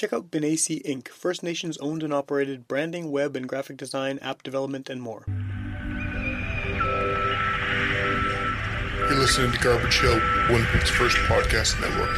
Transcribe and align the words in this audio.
Check 0.00 0.14
out 0.14 0.30
Benesi 0.30 0.82
Inc., 0.82 1.08
First 1.08 1.42
Nations 1.42 1.76
owned 1.76 2.02
and 2.02 2.10
operated 2.10 2.66
branding, 2.66 3.12
web 3.12 3.36
and 3.36 3.46
graphic 3.46 3.76
design, 3.76 4.18
app 4.20 4.42
development, 4.42 4.88
and 4.88 5.02
more. 5.02 5.26
You're 8.96 9.18
listening 9.18 9.52
to 9.52 9.58
Garbage 9.58 10.00
Hill, 10.00 10.18
Winnipeg's 10.48 10.88
first 10.88 11.18
podcast 11.28 11.78
network. 11.82 12.08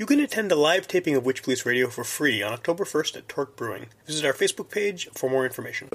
You 0.00 0.06
can 0.06 0.18
attend 0.18 0.50
a 0.50 0.56
live 0.56 0.88
taping 0.88 1.14
of 1.14 1.26
Witch 1.26 1.42
Police 1.42 1.66
Radio 1.66 1.90
for 1.90 2.04
free 2.04 2.42
on 2.42 2.54
October 2.54 2.84
1st 2.84 3.18
at 3.18 3.28
Torque 3.28 3.54
Brewing. 3.54 3.88
Visit 4.06 4.24
our 4.24 4.32
Facebook 4.32 4.70
page 4.70 5.10
for 5.12 5.28
more 5.28 5.44
information. 5.44 5.90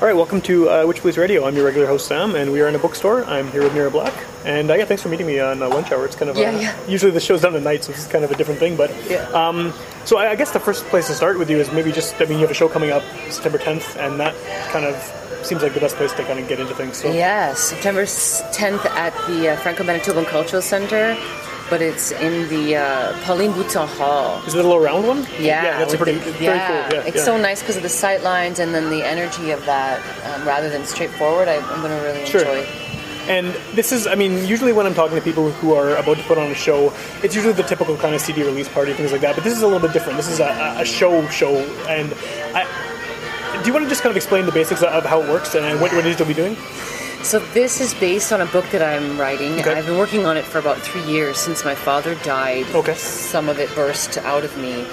All 0.00 0.06
right, 0.06 0.14
welcome 0.14 0.40
to 0.42 0.70
uh, 0.70 0.86
Witch 0.86 1.02
Radio. 1.16 1.44
I'm 1.44 1.56
your 1.56 1.64
regular 1.64 1.88
host 1.88 2.06
Sam, 2.06 2.36
and 2.36 2.52
we 2.52 2.60
are 2.60 2.68
in 2.68 2.74
a 2.76 2.78
bookstore. 2.78 3.24
I'm 3.24 3.50
here 3.50 3.64
with 3.64 3.74
Mira 3.74 3.90
Black, 3.90 4.14
and 4.44 4.70
uh, 4.70 4.74
yeah, 4.74 4.84
thanks 4.84 5.02
for 5.02 5.08
meeting 5.08 5.26
me 5.26 5.40
on 5.40 5.60
uh, 5.60 5.68
lunch 5.68 5.90
hour. 5.90 6.04
It's 6.04 6.14
kind 6.14 6.30
of 6.30 6.36
Yeah, 6.36 6.50
uh, 6.50 6.60
yeah. 6.60 6.86
usually 6.86 7.10
the 7.10 7.18
show's 7.18 7.40
done 7.42 7.56
at 7.56 7.62
night, 7.62 7.82
so 7.82 7.90
this 7.90 8.02
is 8.02 8.06
kind 8.06 8.24
of 8.24 8.30
a 8.30 8.36
different 8.36 8.60
thing. 8.60 8.76
But 8.76 8.92
Yeah. 9.10 9.24
um, 9.32 9.72
so 10.04 10.16
I, 10.18 10.30
I 10.30 10.34
guess 10.36 10.52
the 10.52 10.60
first 10.60 10.84
place 10.86 11.08
to 11.08 11.14
start 11.14 11.36
with 11.36 11.50
you 11.50 11.58
is 11.58 11.72
maybe 11.72 11.90
just 11.90 12.14
I 12.20 12.26
mean 12.26 12.34
you 12.34 12.42
have 12.42 12.50
a 12.50 12.54
show 12.54 12.68
coming 12.68 12.90
up 12.92 13.02
September 13.28 13.58
10th, 13.58 13.96
and 13.96 14.20
that 14.20 14.36
kind 14.70 14.84
of 14.84 14.94
seems 15.44 15.62
like 15.64 15.74
the 15.74 15.80
best 15.80 15.96
place 15.96 16.12
to 16.12 16.22
kind 16.24 16.38
of 16.38 16.46
get 16.48 16.60
into 16.60 16.74
things. 16.76 16.96
So 16.98 17.10
Yes, 17.12 17.58
September 17.58 18.04
10th 18.04 18.84
at 18.86 19.12
the 19.26 19.48
uh, 19.50 19.56
Franco 19.56 19.82
Manitoban 19.82 20.26
Cultural 20.26 20.62
Center, 20.62 21.16
but 21.70 21.82
it's 21.82 22.10
in 22.12 22.48
the 22.48 22.76
uh, 22.76 23.12
Pauline 23.24 23.52
Boutal 23.52 23.86
Hall. 23.86 24.42
is 24.46 24.54
it 24.54 24.58
a 24.58 24.62
little 24.62 24.80
round 24.80 25.06
one? 25.06 25.18
Yeah, 25.38 25.62
yeah, 25.64 25.78
that's 25.78 25.94
a 25.94 25.96
pretty 25.98 26.18
the- 26.18 26.42
yeah. 26.42 26.66
cool. 26.90 26.98
Yeah, 26.98 27.06
it's 27.06 27.16
yeah. 27.18 27.22
so 27.24 27.36
nice 27.36 27.60
because 27.60 27.76
of 27.76 27.82
the 27.82 27.88
sight 27.88 28.22
lines 28.22 28.58
and 28.58 28.74
then 28.74 28.90
the 28.90 29.02
energy 29.02 29.50
of 29.50 29.64
that. 29.66 30.00
Um, 30.26 30.46
rather 30.46 30.68
than 30.70 30.84
straightforward, 30.86 31.48
I, 31.48 31.56
I'm 31.56 31.80
going 31.82 31.96
to 31.98 32.04
really 32.06 32.24
Sure. 32.26 32.40
enjoy. 32.40 32.66
And 33.28 33.48
this 33.74 33.92
is, 33.92 34.06
I 34.06 34.14
mean, 34.14 34.46
usually 34.46 34.72
when 34.72 34.86
I'm 34.86 34.94
talking 34.94 35.14
to 35.16 35.22
people 35.22 35.50
who 35.50 35.74
are 35.74 35.96
about 35.96 36.16
to 36.16 36.22
put 36.22 36.38
on 36.38 36.50
a 36.50 36.54
show, 36.54 36.94
it's 37.22 37.34
usually 37.34 37.52
the 37.52 37.62
typical 37.62 37.94
kind 37.98 38.14
of 38.14 38.22
CD 38.22 38.42
release 38.42 38.68
party, 38.70 38.94
things 38.94 39.12
like 39.12 39.20
that. 39.20 39.34
But 39.34 39.44
this 39.44 39.52
is 39.54 39.60
a 39.60 39.66
little 39.66 39.80
bit 39.86 39.92
different. 39.92 40.16
This 40.16 40.28
is 40.30 40.40
a, 40.40 40.46
a- 40.46 40.80
a 40.80 40.84
show 40.86 41.26
show. 41.28 41.54
And 41.88 42.14
I, 42.54 42.64
do 43.60 43.66
you 43.66 43.72
want 43.74 43.84
to 43.84 43.88
just 43.90 44.02
kind 44.02 44.10
of 44.12 44.16
explain 44.16 44.46
the 44.46 44.52
basics 44.52 44.82
of 44.82 45.04
how 45.04 45.20
it 45.22 45.28
works 45.28 45.54
and 45.54 45.78
what, 45.78 45.92
what 45.92 46.06
it 46.06 46.10
is 46.10 46.18
you'll 46.18 46.28
be 46.28 46.32
doing? 46.34 46.56
So 47.22 47.40
this 47.52 47.80
is 47.80 47.94
based 47.94 48.32
on 48.32 48.40
a 48.40 48.46
book 48.46 48.64
that 48.70 48.80
I'm 48.80 49.18
writing. 49.18 49.58
Okay. 49.58 49.74
I've 49.74 49.86
been 49.86 49.98
working 49.98 50.24
on 50.24 50.36
it 50.36 50.44
for 50.44 50.58
about 50.58 50.78
three 50.78 51.02
years 51.02 51.36
since 51.36 51.64
my 51.64 51.74
father 51.74 52.14
died. 52.16 52.64
Okay. 52.74 52.94
Some 52.94 53.48
of 53.48 53.58
it 53.58 53.74
burst 53.74 54.16
out 54.18 54.44
of 54.44 54.56
me, 54.56 54.86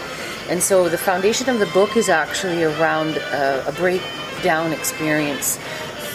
and 0.49 0.61
so 0.61 0.89
the 0.89 0.97
foundation 0.97 1.49
of 1.49 1.59
the 1.59 1.67
book 1.67 1.95
is 1.95 2.09
actually 2.09 2.63
around 2.63 3.17
uh, 3.17 3.63
a 3.67 3.71
breakdown 3.71 4.73
experience 4.73 5.57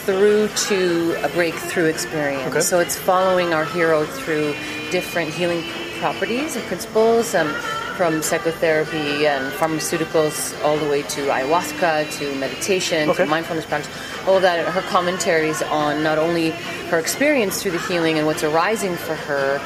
through 0.05 0.49
to 0.49 1.17
a 1.25 1.29
breakthrough 1.29 1.87
experience. 1.87 2.51
Okay. 2.51 2.61
So 2.61 2.81
it's 2.81 2.97
following 2.97 3.55
our 3.55 3.65
hero 3.65 4.05
through 4.05 4.55
different 4.91 5.33
healing 5.33 5.63
properties 6.01 6.57
and 6.57 6.65
principles. 6.67 7.35
Um, 7.35 7.55
from 8.01 8.23
psychotherapy 8.23 9.27
and 9.27 9.53
pharmaceuticals 9.53 10.59
all 10.65 10.79
the 10.79 10.89
way 10.89 11.03
to 11.03 11.21
ayahuasca 11.27 12.11
to 12.19 12.35
meditation 12.37 13.11
Okay. 13.11 13.25
to 13.25 13.31
mindfulness 13.31 13.67
practice, 13.67 13.93
all 14.27 14.37
of 14.37 14.43
that, 14.43 14.67
her 14.67 14.81
commentaries 14.89 15.61
on 15.65 16.03
not 16.03 16.17
only 16.17 16.53
her 16.91 16.99
experience 16.99 17.61
through 17.61 17.73
the 17.73 17.81
healing 17.81 18.17
and 18.17 18.27
what's 18.27 18.43
arising 18.43 18.97
for 18.97 19.15
her, 19.29 19.61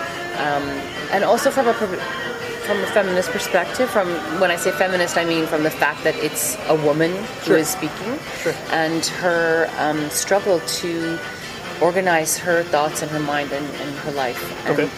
um, 0.46 0.64
and 1.14 1.22
also 1.22 1.48
from 1.52 1.68
a 1.68 1.74
from 1.74 2.78
a 2.82 2.86
feminist 2.88 3.30
perspective. 3.30 3.88
From 3.88 4.08
when 4.40 4.50
I 4.50 4.56
say 4.56 4.72
feminist, 4.72 5.16
I 5.16 5.24
mean 5.24 5.46
from 5.46 5.62
the 5.62 5.70
fact 5.70 6.02
that 6.02 6.16
it's 6.16 6.56
a 6.66 6.74
woman 6.74 7.12
who 7.14 7.44
Sure. 7.54 7.56
is 7.58 7.68
speaking, 7.68 8.18
Sure. 8.42 8.54
and 8.72 9.06
her 9.22 9.70
um, 9.78 10.10
struggle 10.10 10.58
to 10.82 11.20
organize 11.80 12.36
her 12.38 12.64
thoughts 12.64 13.00
and 13.02 13.08
her 13.12 13.20
mind 13.20 13.52
and, 13.52 13.66
and 13.82 13.90
her 14.04 14.10
life. 14.10 14.42
And 14.66 14.72
Okay. 14.80 14.90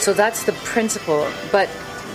So 0.00 0.12
that's 0.12 0.42
the 0.42 0.54
principle, 0.74 1.28
but. 1.52 1.68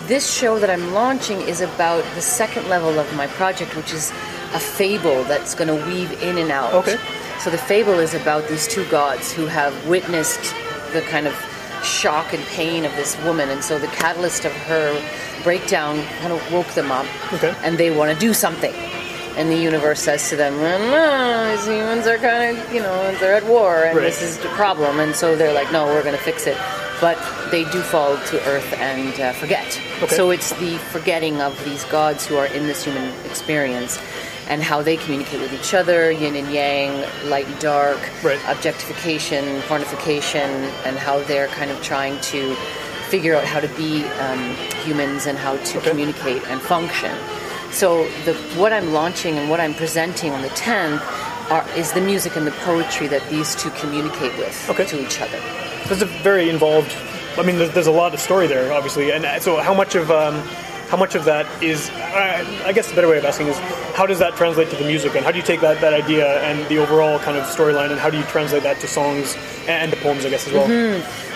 This 0.08 0.32
show 0.32 0.60
that 0.60 0.70
I'm 0.70 0.94
launching 0.94 1.42
is 1.42 1.62
about 1.62 2.04
the 2.14 2.22
second 2.22 2.70
level 2.70 3.00
of 3.00 3.12
my 3.16 3.26
project, 3.28 3.76
which 3.76 3.92
is 3.92 4.12
a 4.54 4.60
fable 4.60 5.24
that's 5.24 5.56
going 5.56 5.68
to 5.68 5.84
weave 5.88 6.12
in 6.22 6.38
and 6.38 6.52
out. 6.52 6.74
Okay. 6.76 6.98
So 7.40 7.50
the 7.50 7.58
fable 7.58 7.94
is 8.00 8.14
about 8.14 8.48
these 8.48 8.68
two 8.68 8.86
gods 8.90 9.32
who 9.32 9.48
have 9.48 9.74
witnessed 9.88 10.54
the 10.94 11.02
kind 11.10 11.26
of 11.28 11.34
shock 11.84 12.34
and 12.34 12.44
pain 12.46 12.86
of 12.86 12.96
this 12.96 13.18
woman, 13.24 13.50
and 13.50 13.64
so 13.64 13.80
the 13.80 13.88
catalyst 13.88 14.46
of 14.46 14.52
her 14.52 14.94
breakdown 15.44 16.02
kind 16.22 16.32
of 16.34 16.52
woke 16.52 16.68
them 16.70 16.92
up, 16.92 17.06
Okay. 17.34 17.54
and 17.64 17.78
they 17.78 17.96
want 17.96 18.12
to 18.14 18.18
do 18.20 18.34
something. 18.34 18.74
And 19.38 19.52
the 19.52 19.58
universe 19.58 20.00
says 20.02 20.30
to 20.30 20.36
them, 20.36 20.62
"Well, 20.62 20.80
no, 20.80 21.56
these 21.56 21.66
humans 21.68 22.08
are 22.08 22.18
kind 22.18 22.58
of, 22.58 22.74
you 22.74 22.80
know, 22.82 23.16
they're 23.20 23.36
at 23.36 23.46
war, 23.46 23.84
and 23.84 23.98
Right. 23.98 24.04
this 24.06 24.22
is 24.22 24.38
the 24.38 24.48
problem. 24.50 25.00
And 25.00 25.16
so 25.16 25.36
they're 25.36 25.52
like, 25.54 25.72
no, 25.72 25.86
we're 25.88 26.04
going 26.04 26.16
to 26.18 26.24
fix 26.24 26.48
it. 26.48 26.58
But 27.02 27.18
they 27.52 27.64
do 27.66 27.82
fall 27.82 28.18
to 28.18 28.48
earth 28.48 28.72
and 28.74 29.20
uh, 29.20 29.34
forget. 29.34 29.66
Okay. 30.02 30.16
So 30.16 30.30
it's 30.32 30.52
the 30.60 30.78
forgetting 30.92 31.42
of 31.42 31.54
these 31.66 31.84
gods 31.86 32.26
who 32.26 32.38
are 32.38 32.46
in 32.48 32.68
this 32.68 32.84
human 32.86 33.14
experience 33.26 34.00
and 34.48 34.62
how 34.62 34.82
they 34.82 34.96
communicate 34.98 35.42
with 35.42 35.52
each 35.54 35.74
other, 35.74 36.12
yin 36.12 36.36
and 36.36 36.52
yang, 36.54 36.92
light 37.30 37.48
and 37.48 37.60
dark, 37.60 38.00
Right. 38.24 38.40
objectification, 38.48 39.44
pornification, 39.64 40.48
and 40.86 40.98
how 40.98 41.20
they're 41.24 41.48
kind 41.48 41.72
of 41.72 41.82
trying 41.82 42.20
to 42.22 42.56
figure 43.10 43.36
out 43.36 43.44
how 43.44 43.60
to 43.60 43.68
be 43.70 44.04
um, 44.20 44.56
humans 44.84 45.26
and 45.26 45.38
how 45.38 45.58
to 45.58 45.78
Okay. 45.80 45.90
communicate 45.90 46.44
and 46.48 46.62
function. 46.62 47.12
So 47.72 48.08
the 48.26 48.34
what 48.56 48.72
I'm 48.72 48.94
launching 48.94 49.38
and 49.38 49.50
what 49.50 49.60
I'm 49.60 49.74
presenting 49.74 50.32
on 50.32 50.42
the 50.44 50.50
10th 50.50 51.02
are, 51.52 51.66
is 51.76 51.92
the 51.94 52.02
music 52.02 52.36
and 52.38 52.46
the 52.48 52.52
poetry 52.64 53.08
that 53.08 53.28
these 53.30 53.56
two 53.56 53.70
communicate 53.72 54.36
with 54.38 54.70
Okay. 54.70 54.86
to 54.86 55.02
each 55.06 55.20
other. 55.22 55.40
There's 55.88 56.02
a 56.02 56.06
very 56.06 56.50
involved. 56.50 56.96
I 57.38 57.44
mean, 57.44 57.58
there's, 57.58 57.72
there's 57.72 57.88
a 57.88 57.92
lot 57.92 58.14
of 58.14 58.20
story 58.20 58.48
there, 58.48 58.72
obviously. 58.72 59.12
And 59.12 59.26
uh, 59.26 59.40
so, 59.40 59.58
how 59.58 59.74
much 59.74 59.96
of 59.96 60.10
um, 60.10 60.36
how 60.90 60.98
much 60.98 61.16
of 61.16 61.26
that 61.26 61.46
is? 61.64 61.90
Uh, 61.90 62.62
I 62.66 62.74
guess 62.74 62.90
the 62.90 62.96
better 62.96 63.08
way 63.08 63.18
of 63.18 63.26
asking 63.26 63.48
is, 63.48 63.58
how 63.96 64.06
does 64.06 64.20
that 64.20 64.36
translate 64.36 64.70
to 64.70 64.76
the 64.76 64.86
music, 64.86 65.16
and 65.16 65.24
how 65.26 65.32
do 65.32 65.38
you 65.38 65.44
take 65.44 65.62
that, 65.62 65.82
that 65.82 65.94
idea 65.94 66.42
and 66.42 66.68
the 66.70 66.78
overall 66.78 67.20
kind 67.20 67.38
of 67.38 67.44
storyline, 67.46 67.92
and 67.92 68.00
how 68.00 68.10
do 68.10 68.18
you 68.18 68.24
translate 68.26 68.64
that 68.64 68.80
to 68.80 68.88
songs 68.88 69.36
and 69.68 69.92
to 69.92 69.98
poems, 69.98 70.26
I 70.26 70.30
guess, 70.30 70.48
as 70.48 70.54
well? 70.54 70.68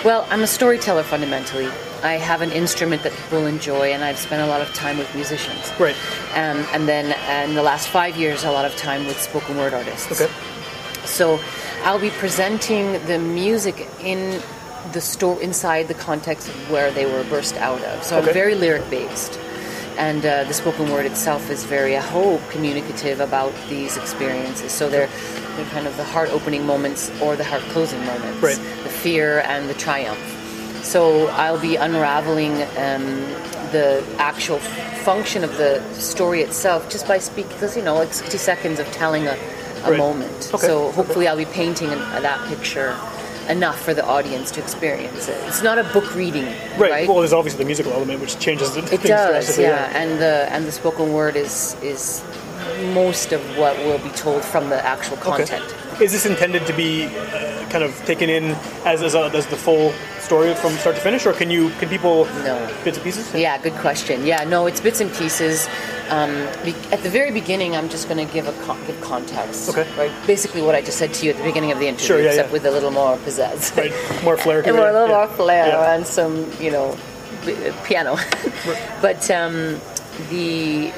Well, 0.04 0.28
I'm 0.30 0.42
a 0.42 0.48
storyteller 0.48 1.04
fundamentally. 1.04 1.68
I 2.04 2.14
have 2.14 2.42
an 2.42 2.52
instrument 2.52 3.04
that 3.04 3.12
people 3.12 3.46
enjoy, 3.46 3.92
and 3.92 4.04
I've 4.04 4.18
spent 4.18 4.42
a 4.42 4.48
lot 4.48 4.62
of 4.62 4.74
time 4.74 4.98
with 4.98 5.14
musicians. 5.14 5.72
Right. 5.80 5.96
Um, 6.34 6.66
and 6.72 6.88
then 6.88 7.12
in 7.48 7.56
the 7.56 7.64
last 7.64 7.90
five 7.90 8.16
years, 8.16 8.46
a 8.46 8.52
lot 8.52 8.66
of 8.66 8.76
time 8.78 9.06
with 9.06 9.20
spoken 9.20 9.58
word 9.58 9.74
artists. 9.74 10.10
Okay. 10.12 10.32
So 11.06 11.40
I'll 11.84 12.00
be 12.00 12.10
presenting 12.12 12.94
the 13.08 13.18
music 13.20 13.88
in 14.02 14.42
the 14.94 15.02
store 15.02 15.42
inside 15.42 15.88
the 15.88 15.94
context 15.94 16.48
of 16.48 16.72
where 16.72 16.92
they 16.92 17.06
were 17.06 17.24
burst 17.26 17.56
out 17.58 17.82
of. 17.84 18.04
So 18.04 18.18
Okay. 18.18 18.28
I'm 18.28 18.34
very 18.34 18.56
lyric 18.56 18.90
based. 18.90 19.40
And 19.98 20.26
uh, 20.26 20.46
the 20.46 20.54
spoken 20.54 20.90
word 20.92 21.06
itself 21.06 21.50
is 21.50 21.66
very, 21.66 21.98
I 21.98 22.02
hope, 22.02 22.42
communicative 22.50 23.20
about 23.20 23.54
these 23.68 23.98
experiences. 23.98 24.72
So 24.72 24.90
they're, 24.90 25.10
they're 25.56 25.66
kind 25.68 25.88
of 25.88 25.96
the 25.98 26.06
heart 26.06 26.30
opening 26.32 26.66
moments 26.66 27.12
or 27.22 27.36
the 27.36 27.44
heart 27.44 27.62
closing 27.74 28.00
moments, 28.06 28.42
Right. 28.42 28.56
the 28.84 28.90
fear 28.90 29.42
and 29.42 29.70
the 29.70 29.74
triumph. 29.74 30.20
So 30.84 31.28
I'll 31.28 31.60
be 31.60 31.76
unraveling 31.76 32.54
um, 32.78 33.06
the 33.72 34.04
actual 34.18 34.60
function 34.60 35.44
of 35.44 35.58
the 35.58 35.82
story 35.94 36.42
itself 36.42 36.90
just 36.90 37.06
by 37.08 37.18
speaking, 37.20 37.52
because 37.52 37.76
you 37.76 37.84
know, 37.84 37.96
like 37.96 38.14
60 38.14 38.38
seconds 38.38 38.80
of 38.80 38.90
telling 38.92 39.28
a, 39.28 39.38
a 39.86 39.92
Right. 39.92 39.98
moment. 39.98 40.50
Okay. 40.54 40.68
So 40.68 40.92
hopefully 40.92 41.28
I'll 41.28 41.38
be 41.38 41.46
painting 41.46 41.90
that 41.90 42.40
picture 42.48 42.96
enough 43.50 43.80
for 43.82 43.94
the 43.96 44.06
audience 44.06 44.52
to 44.52 44.60
experience 44.60 45.28
it. 45.28 45.38
It's 45.48 45.64
not 45.64 45.78
a 45.80 45.84
book 45.86 46.14
reading, 46.16 46.46
Right. 46.78 46.92
right? 46.92 47.08
Well, 47.08 47.18
there's 47.20 47.34
obviously 47.34 47.60
the 47.60 47.66
musical 47.66 47.94
element, 47.94 48.22
which 48.22 48.38
changes 48.40 48.72
the 48.76 48.80
it 48.84 48.88
things 48.90 49.04
does, 49.04 49.30
drastically, 49.30 49.64
yeah. 49.64 49.90
And 50.00 50.20
the 50.20 50.48
and 50.52 50.66
the 50.68 50.72
spoken 50.72 51.14
word 51.14 51.36
is 51.36 51.76
is 51.82 52.22
most 52.94 53.32
of 53.32 53.42
what 53.58 53.76
will 53.80 53.98
be 54.00 54.10
told 54.10 54.44
from 54.44 54.70
the 54.70 54.86
actual 54.86 55.18
content. 55.18 55.64
Okay. 55.94 56.06
Is 56.06 56.12
this 56.12 56.26
intended 56.26 56.66
to 56.68 56.74
be 56.74 57.06
uh, 57.06 57.10
kind 57.70 57.84
of 57.84 57.92
taken 58.06 58.30
in 58.30 58.56
as 58.86 59.02
as, 59.02 59.16
a, 59.16 59.24
as 59.34 59.48
the 59.48 59.58
full 59.58 59.94
story 60.20 60.54
from 60.54 60.74
start 60.74 60.96
to 60.96 61.02
finish, 61.02 61.26
or 61.26 61.34
can 61.34 61.50
you 61.50 61.70
can 61.80 61.90
people 61.90 62.26
No. 62.46 62.56
bits 62.84 62.98
and 62.98 63.04
pieces? 63.04 63.34
Yeah, 63.34 63.58
good 63.58 63.76
question. 63.82 64.26
Yeah, 64.26 64.44
no, 64.44 64.68
it's 64.68 64.80
bits 64.80 65.02
and 65.02 65.12
pieces. 65.14 65.68
Um, 66.10 66.32
be- 66.66 66.76
at 66.92 67.04
the 67.04 67.10
very 67.10 67.32
beginning, 67.32 67.76
I'm 67.76 67.90
just 67.90 68.08
going 68.10 68.26
to 68.26 68.32
give 68.34 68.48
a 68.48 68.54
con- 68.66 68.84
give 68.88 69.00
context. 69.02 69.70
Okay. 69.70 69.88
Right. 69.98 70.12
Basically, 70.28 70.62
what 70.62 70.76
I 70.76 70.82
just 70.82 70.98
said 70.98 71.14
to 71.16 71.26
you 71.26 71.32
at 71.32 71.38
the 71.38 71.44
beginning 71.44 71.72
of 71.72 71.80
the 71.80 71.88
interview, 71.88 72.08
Sure, 72.08 72.20
yeah, 72.22 72.30
except 72.30 72.50
yeah. 72.50 72.54
with 72.54 72.66
a 72.66 72.72
little 72.72 72.92
more 72.92 73.18
pizzazz. 73.18 73.76
Right. 73.78 74.24
More 74.24 74.38
flair. 74.38 74.60
and 74.60 74.68
it, 74.70 74.76
a 74.76 74.82
little 74.82 75.08
yeah. 75.08 75.16
more 75.16 75.28
flair 75.28 75.76
and 75.94 76.06
some, 76.06 76.52
you 76.60 76.72
know, 76.72 76.98
b- 77.46 77.56
piano. 77.86 78.18
but 79.02 79.30
um, 79.32 79.80
the 80.30 80.92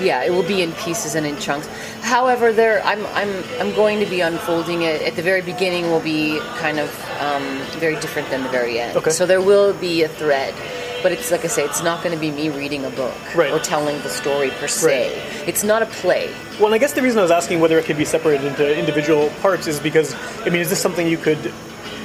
yeah, 0.00 0.24
it 0.24 0.30
will 0.32 0.42
be 0.42 0.60
in 0.62 0.72
pieces 0.72 1.14
and 1.14 1.24
in 1.24 1.36
chunks. 1.38 1.68
However, 2.02 2.52
there 2.52 2.82
I'm 2.84 3.04
I'm 3.14 3.44
I'm 3.60 3.72
going 3.74 4.00
to 4.00 4.06
be 4.06 4.20
unfolding 4.22 4.82
it. 4.82 5.02
At 5.02 5.14
the 5.14 5.22
very 5.22 5.40
beginning, 5.42 5.90
will 5.90 6.00
be 6.00 6.40
kind 6.58 6.78
of 6.80 6.88
um, 7.20 7.44
very 7.78 7.94
different 8.00 8.28
than 8.30 8.42
the 8.42 8.48
very 8.48 8.80
end. 8.80 8.96
Okay. 8.96 9.10
So 9.10 9.24
there 9.26 9.40
will 9.40 9.72
be 9.74 10.02
a 10.02 10.08
thread, 10.08 10.52
but 11.04 11.12
it's 11.12 11.30
like 11.30 11.44
I 11.44 11.48
say, 11.48 11.62
it's 11.64 11.82
not 11.82 12.02
going 12.02 12.14
to 12.14 12.20
be 12.20 12.30
me 12.30 12.48
reading 12.48 12.84
a 12.86 12.90
book 12.90 13.14
Right. 13.36 13.52
or 13.52 13.58
telling 13.60 14.00
the 14.00 14.08
story 14.08 14.50
per 14.58 14.66
se. 14.66 15.12
It's 15.46 15.62
not 15.62 15.82
a 15.82 15.86
play. 15.86 16.30
Well, 16.56 16.66
and 16.66 16.74
I 16.74 16.78
guess 16.78 16.94
the 16.94 17.02
reason 17.02 17.18
I 17.18 17.22
was 17.22 17.30
asking 17.30 17.60
whether 17.60 17.78
it 17.78 17.84
could 17.84 17.98
be 17.98 18.06
separated 18.06 18.46
into 18.46 18.64
individual 18.76 19.28
parts 19.42 19.66
is 19.66 19.78
because, 19.78 20.14
I 20.40 20.48
mean, 20.48 20.62
is 20.62 20.70
this 20.70 20.80
something 20.80 21.06
you 21.06 21.18
could, 21.18 21.52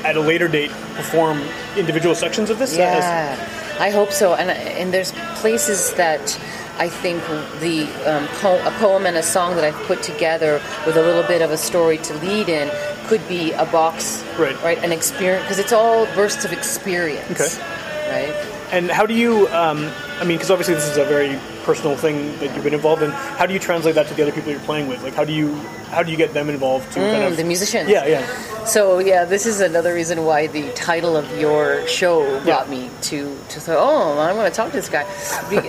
at 0.04 0.18
a 0.18 0.20
later 0.20 0.50
date, 0.50 0.70
perform 0.96 1.42
individual 1.78 2.14
sections 2.14 2.50
of 2.50 2.60
this? 2.60 2.74
As- 2.74 2.78
Yeah, 2.78 3.78
I 3.80 3.90
hope 3.90 4.12
so. 4.12 4.34
And 4.36 4.52
and 4.52 4.94
there's 4.94 5.14
places 5.42 5.94
that 5.94 6.38
I 6.78 6.90
think 6.90 7.24
the 7.62 7.88
um, 8.06 8.28
po- 8.42 8.62
a 8.68 8.72
poem 8.80 9.06
and 9.06 9.16
a 9.16 9.24
song 9.24 9.56
that 9.56 9.64
I've 9.64 9.82
put 9.88 10.04
together 10.04 10.62
with 10.86 10.98
a 10.98 11.02
little 11.02 11.24
bit 11.24 11.42
of 11.42 11.52
a 11.52 11.58
story 11.58 11.98
to 12.00 12.14
lead 12.16 12.50
in 12.50 12.70
could 13.08 13.26
be 13.30 13.54
a 13.54 13.66
box, 13.66 14.22
Right. 14.38 14.62
Right, 14.62 14.78
an 14.84 14.92
experience 14.92 15.44
because 15.46 15.60
it's 15.60 15.72
all 15.74 16.06
bursts 16.16 16.44
of 16.44 16.52
experience, 16.52 17.32
Okay. 17.32 18.28
right? 18.28 18.59
And 18.72 18.92
how 18.92 19.06
do 19.06 19.14
you, 19.16 19.48
um, 19.50 19.90
I 20.20 20.26
mean, 20.26 20.38
because 20.38 20.52
obviously 20.52 20.76
this 20.76 20.88
is 20.88 20.98
a 20.98 21.06
very 21.06 21.40
personal 21.64 21.96
thing 21.98 22.38
that 22.40 22.54
you've 22.54 22.64
been 22.64 22.74
involved 22.74 23.02
in. 23.02 23.10
How 23.12 23.46
do 23.46 23.54
you 23.54 23.60
translate 23.60 23.96
that 23.96 24.08
to 24.08 24.14
the 24.14 24.22
other 24.24 24.32
people 24.32 24.52
you're 24.52 24.60
playing 24.62 24.88
with? 24.88 25.02
Like, 25.04 25.16
how 25.16 25.24
do 25.26 25.34
you, 25.34 25.56
how 25.90 26.04
do 26.04 26.12
you 26.12 26.18
get 26.18 26.34
them 26.34 26.50
involved 26.50 26.92
to 26.94 27.00
kind 27.00 27.24
Mm, 27.24 27.28
of 27.32 27.38
the 27.38 27.44
musicians. 27.44 27.90
Yeah, 27.90 28.06
yeah. 28.06 28.66
So 28.66 29.00
yeah, 29.00 29.26
this 29.26 29.48
is 29.48 29.60
another 29.62 29.94
reason 29.96 30.24
why 30.26 30.46
the 30.48 30.70
title 30.74 31.18
of 31.18 31.26
your 31.40 31.86
show 31.88 32.22
brought 32.44 32.68
Yeah. 32.68 32.72
me 32.72 32.90
to 33.10 33.36
to 33.50 33.60
say, 33.60 33.74
oh, 33.76 34.20
I 34.20 34.32
want 34.34 34.54
to 34.54 34.56
talk 34.56 34.70
to 34.72 34.78
this 34.78 34.90
guy. 34.90 35.06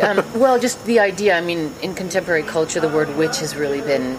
Um, 0.01 0.23
well, 0.39 0.59
just 0.59 0.85
the 0.85 1.01
idea. 1.01 1.39
I 1.39 1.41
mean, 1.41 1.73
in 1.83 1.95
contemporary 1.95 2.43
culture, 2.43 2.81
the 2.81 2.89
word 2.91 3.17
witch 3.17 3.39
has 3.39 3.57
really 3.57 3.81
been 3.81 4.19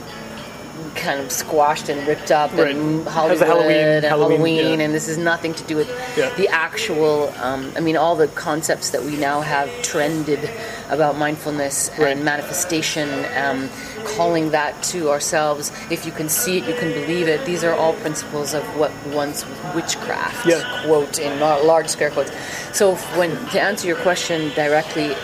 kind 0.96 1.20
of 1.20 1.32
squashed 1.32 1.90
and 1.90 2.06
ripped 2.08 2.32
up 2.32 2.52
Right. 2.54 2.76
and 2.76 3.08
Hollywood 3.08 3.48
Halloween- 3.48 3.78
and 3.78 4.06
Halloween, 4.06 4.38
Halloween, 4.38 4.80
yeah. 4.80 4.86
and 4.86 4.94
this 4.94 5.08
is 5.08 5.18
nothing 5.18 5.54
to 5.56 5.64
do 5.64 5.76
with 5.76 5.90
Yeah. 6.18 6.30
the 6.38 6.48
actual. 6.50 7.34
Um, 7.42 7.72
I 7.76 7.80
mean, 7.80 7.98
all 7.98 8.16
the 8.16 8.28
concepts 8.28 8.90
that 8.92 9.04
we 9.04 9.16
now 9.16 9.42
have 9.42 9.70
trended 9.82 10.50
about 10.90 11.18
mindfulness 11.18 11.90
Right. 11.98 12.12
and 12.16 12.24
manifestation, 12.26 13.26
um, 13.38 13.70
calling 14.18 14.52
that 14.52 14.82
to 14.84 15.10
ourselves. 15.10 15.72
If 15.90 16.06
you 16.06 16.12
can 16.12 16.28
see 16.28 16.58
it, 16.58 16.66
you 16.66 16.74
can 16.74 16.92
believe 16.92 17.28
it. 17.28 17.46
These 17.46 17.64
are 17.64 17.74
all 17.74 17.94
principles 17.94 18.54
of 18.54 18.64
what 18.78 18.92
once 19.14 19.46
witchcraft. 19.74 20.46
Yeah. 20.46 20.62
Quote 20.86 21.20
in 21.20 21.40
large 21.40 21.88
scare 21.88 22.10
quotes. 22.10 22.32
So 22.74 22.96
when 23.16 23.32
to 23.52 23.62
answer 23.62 23.88
your 23.88 23.98
question 23.98 24.52
directly. 24.56 25.16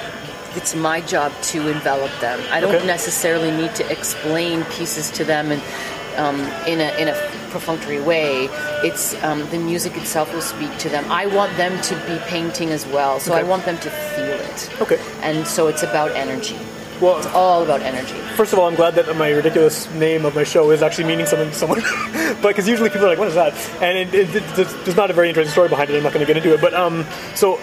It's 0.57 0.73
my 0.75 0.99
job 1.01 1.31
to 1.53 1.67
envelop 1.69 2.11
them. 2.19 2.39
I 2.51 2.59
don't 2.59 2.75
Okay. 2.75 2.85
necessarily 2.87 3.51
need 3.51 3.73
to 3.75 3.89
explain 3.91 4.63
pieces 4.77 5.09
to 5.11 5.23
them 5.23 5.51
and 5.51 5.61
um, 6.17 6.39
in 6.67 6.79
a 6.81 6.89
in 7.01 7.07
a 7.07 7.13
perfunctory 7.51 8.01
way. 8.01 8.49
It's 8.83 9.13
um, 9.23 9.47
the 9.51 9.59
music 9.59 9.95
itself 9.95 10.33
will 10.33 10.41
speak 10.41 10.75
to 10.79 10.89
them. 10.89 11.05
I 11.11 11.27
want 11.27 11.55
them 11.57 11.79
to 11.89 11.95
be 12.09 12.17
painting 12.27 12.69
as 12.71 12.85
well, 12.87 13.19
so 13.19 13.33
I 13.33 13.43
want 13.43 13.65
them 13.65 13.77
to 13.85 13.89
feel 13.89 14.33
it. 14.51 14.81
Okay. 14.81 14.99
And 15.21 15.45
so 15.47 15.67
it's 15.67 15.83
about 15.83 16.11
energy. 16.15 16.57
Well, 16.99 17.17
It's 17.19 17.27
all 17.27 17.61
about 17.61 17.81
energy. 17.83 18.17
first 18.35 18.53
of 18.53 18.57
all, 18.59 18.67
I'm 18.67 18.73
glad 18.73 18.95
that 18.95 19.05
my 19.15 19.29
ridiculous 19.29 19.87
name 19.93 20.25
of 20.25 20.33
my 20.33 20.43
show 20.43 20.71
is 20.71 20.81
actually 20.81 21.03
meaning 21.11 21.27
something 21.27 21.49
to 21.51 21.55
someone. 21.55 21.81
but 22.41 22.47
because 22.47 22.67
usually 22.67 22.89
people 22.89 23.05
are 23.05 23.09
like, 23.13 23.19
"What 23.19 23.27
is 23.27 23.35
that?" 23.35 23.53
And 23.85 23.93
it, 23.99 24.09
it, 24.15 24.35
it, 24.35 24.43
there's- 24.55 24.73
there's 24.83 24.97
not 24.97 25.11
a 25.11 25.13
very 25.13 25.29
interesting 25.29 25.51
story 25.51 25.69
behind 25.69 25.91
it. 25.91 25.97
I'm 25.97 26.01
not 26.03 26.13
going 26.13 26.25
to 26.25 26.33
get 26.33 26.37
into 26.41 26.55
it. 26.55 26.61
But 26.61 26.73
um, 26.73 27.05
so. 27.35 27.59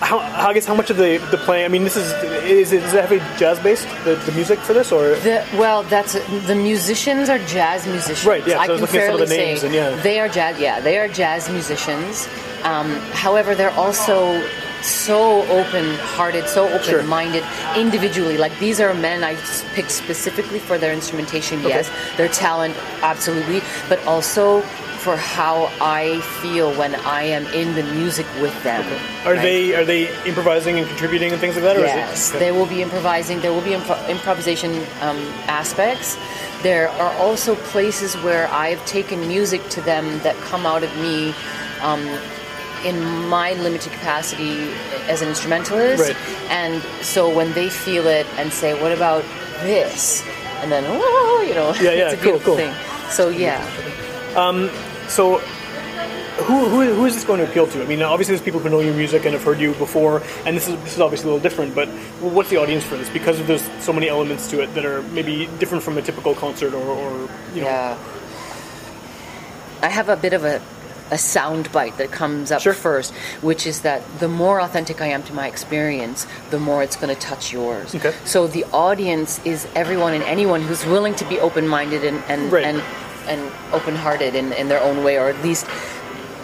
How, 0.00 0.18
how- 0.18 0.50
I 0.50 0.54
guess 0.54 0.66
how 0.66 0.74
much 0.74 0.90
of 0.90 0.96
the, 0.96 1.18
the 1.30 1.38
playing? 1.38 1.64
I 1.64 1.68
mean, 1.68 1.84
this 1.84 1.96
is 1.96 2.12
is 2.44 2.72
it, 2.72 2.82
is 2.82 2.94
it 2.94 3.00
heavy 3.00 3.18
jazz 3.38 3.58
based 3.60 3.88
the, 4.04 4.14
the 4.14 4.32
music 4.32 4.58
for 4.60 4.72
this 4.72 4.92
or 4.92 5.16
The, 5.16 5.44
well, 5.54 5.82
that's 5.84 6.12
the 6.46 6.54
musicians 6.54 7.28
are 7.28 7.38
jazz 7.46 7.86
musicians. 7.86 8.24
Right, 8.26 8.46
yeah, 8.46 8.54
so 8.54 8.60
I 8.60 8.64
I 8.64 8.68
was 8.68 8.78
can 8.78 8.80
looking 8.82 9.00
at 9.00 9.06
some 9.06 9.14
of 9.14 9.20
the 9.20 9.26
fairly 9.26 9.46
names 9.46 9.60
say 9.60 9.66
and 9.66 9.74
yeah. 9.74 10.02
they 10.02 10.20
are 10.20 10.28
jazz. 10.28 10.60
Yeah, 10.60 10.80
they 10.80 10.98
are 10.98 11.08
jazz 11.08 11.48
musicians. 11.50 12.28
Um, 12.62 12.94
however, 13.12 13.54
they're 13.54 13.70
also 13.72 14.46
so 14.82 15.42
open-hearted, 15.48 16.46
so 16.48 16.68
open-minded 16.68 17.42
individually. 17.76 18.36
Like 18.36 18.56
these 18.58 18.80
are 18.80 18.92
men 18.94 19.24
I 19.24 19.34
picked 19.74 19.90
specifically 19.90 20.58
for 20.58 20.78
their 20.78 20.92
instrumentation. 20.92 21.62
Yes, 21.62 21.90
their 22.16 22.28
talent, 22.28 22.76
absolutely, 23.02 23.62
but 23.88 24.04
also 24.06 24.62
for 25.06 25.16
how 25.16 25.70
I 25.80 26.20
feel 26.42 26.74
when 26.76 26.96
I 26.96 27.22
am 27.22 27.46
in 27.54 27.76
the 27.76 27.84
music 27.94 28.26
with 28.42 28.56
them. 28.64 28.82
are 29.24 29.34
right? 29.34 29.40
they 29.40 29.72
are 29.76 29.84
they 29.84 30.02
improvising 30.26 30.80
and 30.80 30.88
contributing 30.88 31.30
and 31.30 31.40
things 31.40 31.54
like 31.54 31.62
that? 31.62 31.76
Or 31.76 31.82
Yes, 31.82 32.30
is 32.30 32.34
it, 32.34 32.38
they 32.40 32.50
will 32.50 32.66
be 32.66 32.82
improvising. 32.82 33.40
There 33.40 33.52
will 33.52 33.62
be 33.62 33.70
impro- 33.70 34.02
improvisation 34.08 34.72
um, 35.00 35.18
aspects. 35.46 36.18
There 36.64 36.88
are 36.88 37.12
also 37.18 37.54
places 37.72 38.16
where 38.16 38.48
I've 38.48 38.84
taken 38.84 39.28
music 39.28 39.62
to 39.76 39.80
them 39.80 40.04
that 40.24 40.34
come 40.50 40.66
out 40.66 40.82
of 40.82 40.90
me 40.96 41.32
um, 41.82 42.02
in 42.84 42.98
my 43.28 43.52
limited 43.62 43.92
capacity 43.92 44.72
as 45.06 45.22
an 45.22 45.28
instrumentalist. 45.28 46.02
Right. 46.02 46.50
And 46.50 46.82
so 47.04 47.32
when 47.32 47.52
they 47.52 47.68
feel 47.68 48.08
it 48.08 48.26
and 48.38 48.52
say, 48.52 48.74
"What 48.82 48.90
about 48.90 49.22
this?" 49.62 50.24
and 50.62 50.72
then, 50.72 50.82
"Oh," 50.88 51.44
you 51.46 51.54
know, 51.54 51.72
Yeah, 51.74 51.92
yeah, 52.00 52.10
it's 52.10 52.14
a 52.14 52.16
cool, 52.16 52.40
beautiful 52.40 52.56
cool. 52.56 52.56
thing. 52.56 52.74
So 53.08 53.28
yeah, 53.28 53.62
So, 55.08 55.38
who, 55.38 56.66
who, 56.68 56.94
who 56.94 57.04
is 57.06 57.14
this 57.14 57.24
going 57.24 57.40
to 57.40 57.48
appeal 57.48 57.66
to? 57.68 57.82
I 57.82 57.86
mean, 57.86 58.02
obviously, 58.02 58.34
there's 58.34 58.44
people 58.44 58.60
who 58.60 58.68
know 58.68 58.80
your 58.80 58.94
music 58.94 59.24
and 59.24 59.32
have 59.32 59.42
heard 59.42 59.58
you 59.58 59.72
before, 59.74 60.22
and 60.44 60.54
this 60.56 60.68
is 60.68 60.76
this 60.84 60.94
is 60.94 61.00
obviously 61.00 61.30
a 61.30 61.32
little 61.32 61.42
different. 61.42 61.74
But 61.74 61.88
what's 62.20 62.50
the 62.50 62.58
audience 62.58 62.84
for 62.84 62.96
this? 62.96 63.08
Because 63.08 63.42
there's 63.46 63.62
so 63.82 63.92
many 63.92 64.08
elements 64.08 64.50
to 64.50 64.60
it 64.60 64.74
that 64.74 64.84
are 64.84 65.02
maybe 65.02 65.46
different 65.58 65.82
from 65.82 65.96
a 65.96 66.02
typical 66.02 66.34
concert, 66.34 66.74
or, 66.74 66.82
or 66.84 67.12
you 67.54 67.62
know, 67.62 67.68
Yeah. 67.68 67.98
I 69.82 69.88
have 69.88 70.08
a 70.08 70.16
bit 70.16 70.32
of 70.32 70.44
a, 70.44 70.60
a 71.10 71.18
sound 71.18 71.70
bite 71.70 71.96
that 71.98 72.10
comes 72.10 72.50
up 72.50 72.60
Sure. 72.62 72.72
first, 72.74 73.14
which 73.42 73.66
is 73.66 73.82
that 73.82 74.02
the 74.18 74.28
more 74.28 74.60
authentic 74.60 75.00
I 75.00 75.06
am 75.08 75.22
to 75.24 75.32
my 75.34 75.46
experience, 75.46 76.26
the 76.50 76.58
more 76.58 76.82
it's 76.82 76.96
going 76.96 77.14
to 77.14 77.20
touch 77.20 77.52
yours. 77.52 77.94
Okay. 77.94 78.12
So 78.24 78.46
the 78.46 78.64
audience 78.72 79.38
is 79.44 79.66
everyone 79.74 80.12
and 80.14 80.24
anyone 80.24 80.62
who's 80.62 80.84
willing 80.86 81.14
to 81.16 81.24
be 81.28 81.38
open 81.40 81.68
minded 81.68 82.04
and, 82.04 82.22
and, 82.28 82.50
Right. 82.52 82.64
and, 82.64 82.82
and 83.26 83.40
open 83.72 83.94
hearted 83.94 84.34
in, 84.34 84.52
in 84.52 84.68
their 84.68 84.80
own 84.80 85.04
way, 85.04 85.18
or 85.18 85.28
at 85.28 85.42
least 85.42 85.66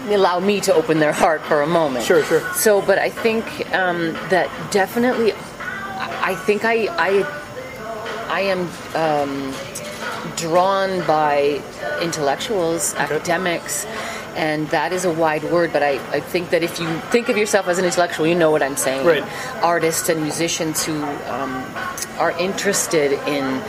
allow 0.09 0.41
me 0.41 0.61
to 0.61 0.75
open 0.75 0.99
their 0.99 1.13
heart 1.13 1.43
for 1.43 1.63
a 1.63 1.67
moment. 1.67 2.05
Sure, 2.05 2.25
sure. 2.25 2.41
So, 2.55 2.83
but 2.83 2.99
I 2.99 3.09
think 3.09 3.45
um, 3.73 4.13
that 4.31 4.51
definitely, 4.73 5.33
I 5.33 6.35
think 6.35 6.65
I, 6.65 6.89
I, 6.99 7.25
I 8.29 8.41
am 8.41 8.69
um, 8.95 9.55
drawn 10.37 11.07
by 11.07 11.63
intellectuals, 12.01 12.95
academics, 12.95 13.87
and 14.35 14.67
that 14.69 14.93
is 14.93 15.05
a 15.05 15.13
wide 15.13 15.45
word, 15.45 15.73
but 15.73 15.83
I, 15.83 16.01
I 16.11 16.21
think 16.21 16.51
that 16.51 16.63
if 16.63 16.81
you 16.81 16.89
think 17.11 17.29
of 17.29 17.37
yourself 17.37 17.69
as 17.69 17.79
an 17.79 17.85
intellectual, 17.85 18.27
you 18.27 18.35
know 18.35 18.51
what 18.51 18.63
I'm 18.63 18.77
saying. 18.77 19.07
Right. 19.07 19.23
Artists 19.63 20.09
and 20.09 20.23
musicians 20.23 20.85
who 20.85 20.95
um, 20.95 21.53
are 22.19 22.33
interested 22.39 23.13
in 23.29 23.63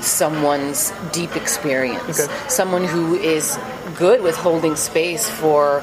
someone's 0.00 0.92
deep 1.12 1.36
experience, 1.36 2.20
Okay. 2.20 2.32
someone 2.48 2.84
who 2.84 3.14
is 3.14 3.58
good 3.96 4.22
with 4.22 4.36
holding 4.36 4.76
space 4.76 5.28
for 5.28 5.82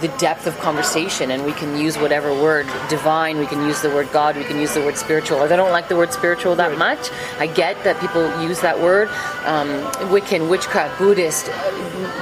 the 0.00 0.08
depth 0.18 0.46
of 0.46 0.58
conversation 0.60 1.30
and 1.30 1.44
we 1.44 1.52
can 1.52 1.76
use 1.78 1.98
whatever 1.98 2.32
word 2.32 2.66
divine 2.88 3.38
we 3.38 3.46
can 3.46 3.60
use 3.66 3.82
the 3.82 3.90
word 3.90 4.10
god 4.12 4.34
we 4.36 4.44
can 4.44 4.58
use 4.58 4.72
the 4.74 4.80
word 4.80 4.96
spiritual 4.96 5.40
i 5.40 5.46
don't 5.48 5.72
like 5.72 5.88
the 5.88 5.96
word 5.96 6.12
spiritual 6.12 6.54
that 6.56 6.76
much 6.78 7.10
i 7.38 7.46
get 7.46 7.82
that 7.84 7.98
people 8.00 8.22
use 8.42 8.60
that 8.60 8.78
word 8.80 9.08
um, 9.44 9.68
wiccan 10.10 10.48
witchcraft 10.48 10.96
buddhist 10.98 11.46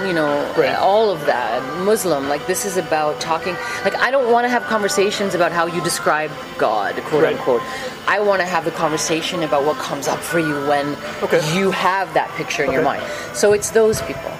you 0.06 0.12
know 0.12 0.32
Right. 0.56 0.74
all 0.76 1.10
of 1.10 1.20
that 1.26 1.62
muslim 1.84 2.28
like 2.28 2.44
this 2.48 2.64
is 2.64 2.76
about 2.76 3.20
talking 3.20 3.54
like 3.84 3.94
i 3.96 4.10
don't 4.10 4.30
want 4.32 4.44
to 4.44 4.48
have 4.48 4.62
conversations 4.64 5.34
about 5.34 5.52
how 5.52 5.66
you 5.66 5.80
describe 5.82 6.30
god 6.58 6.96
quote 7.04 7.22
Right. 7.22 7.36
unquote 7.36 7.62
i 8.08 8.18
want 8.18 8.40
to 8.40 8.46
have 8.46 8.64
the 8.64 8.72
conversation 8.72 9.44
about 9.44 9.64
what 9.64 9.76
comes 9.76 10.08
up 10.08 10.18
for 10.18 10.40
you 10.40 10.54
when 10.66 10.96
Okay. 11.22 11.40
you 11.56 11.70
have 11.70 12.12
that 12.14 12.28
picture 12.32 12.64
in 12.64 12.72
your 12.72 12.82
mind 12.82 13.02
so 13.34 13.52
it's 13.52 13.70
those 13.70 14.02
people 14.02 14.30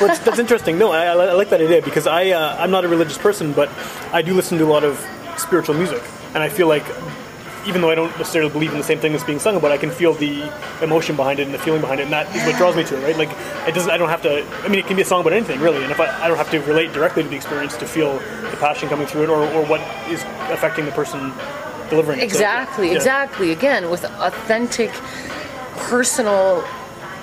well, 0.00 0.08
that's, 0.08 0.18
that's 0.20 0.38
interesting. 0.38 0.78
No, 0.78 0.92
I, 0.92 1.06
I 1.06 1.32
like 1.32 1.50
that 1.50 1.60
idea 1.60 1.82
because 1.82 2.06
I 2.06 2.30
uh, 2.30 2.56
I'm 2.58 2.70
not 2.70 2.84
a 2.84 2.88
religious 2.88 3.18
person, 3.18 3.52
but 3.52 3.68
I 4.12 4.22
do 4.22 4.34
listen 4.34 4.58
to 4.58 4.64
a 4.64 4.72
lot 4.72 4.84
of 4.84 4.98
spiritual 5.36 5.74
music, 5.74 6.02
and 6.34 6.42
I 6.42 6.48
feel 6.48 6.68
like 6.68 6.84
even 7.66 7.80
though 7.80 7.90
I 7.90 7.94
don't 7.94 8.16
necessarily 8.18 8.50
believe 8.50 8.72
in 8.72 8.78
the 8.78 8.84
same 8.84 8.98
thing 8.98 9.12
that's 9.12 9.24
being 9.24 9.38
sung 9.38 9.56
about, 9.56 9.72
I 9.72 9.78
can 9.78 9.90
feel 9.90 10.12
the 10.12 10.52
emotion 10.82 11.16
behind 11.16 11.40
it 11.40 11.44
and 11.44 11.54
the 11.54 11.58
feeling 11.58 11.80
behind 11.80 12.00
it, 12.00 12.04
and 12.04 12.12
that 12.12 12.34
is 12.34 12.44
what 12.44 12.56
draws 12.56 12.76
me 12.76 12.84
to 12.84 12.98
it. 12.98 13.02
Right? 13.02 13.16
Like 13.16 13.30
it 13.68 13.74
doesn't. 13.74 13.90
I 13.90 13.96
don't 13.96 14.10
have 14.10 14.22
to. 14.22 14.44
I 14.62 14.68
mean, 14.68 14.78
it 14.78 14.86
can 14.86 14.96
be 14.96 15.02
a 15.02 15.06
song 15.06 15.20
about 15.20 15.32
anything 15.32 15.60
really, 15.60 15.82
and 15.82 15.90
if 15.90 16.00
I, 16.00 16.24
I 16.24 16.28
don't 16.28 16.36
have 16.36 16.50
to 16.50 16.60
relate 16.60 16.92
directly 16.92 17.22
to 17.22 17.28
the 17.28 17.36
experience 17.36 17.76
to 17.78 17.86
feel 17.86 18.18
the 18.18 18.56
passion 18.58 18.88
coming 18.88 19.06
through 19.06 19.24
it, 19.24 19.28
or, 19.30 19.44
or 19.52 19.64
what 19.64 19.80
is 20.08 20.22
affecting 20.50 20.84
the 20.84 20.92
person 20.92 21.32
delivering 21.88 22.18
it. 22.18 22.22
So, 22.22 22.24
Exactly, 22.26 22.88
yeah. 22.88 22.96
exactly. 22.96 23.52
Again, 23.52 23.90
with 23.90 24.04
authentic, 24.04 24.90
personal 25.76 26.64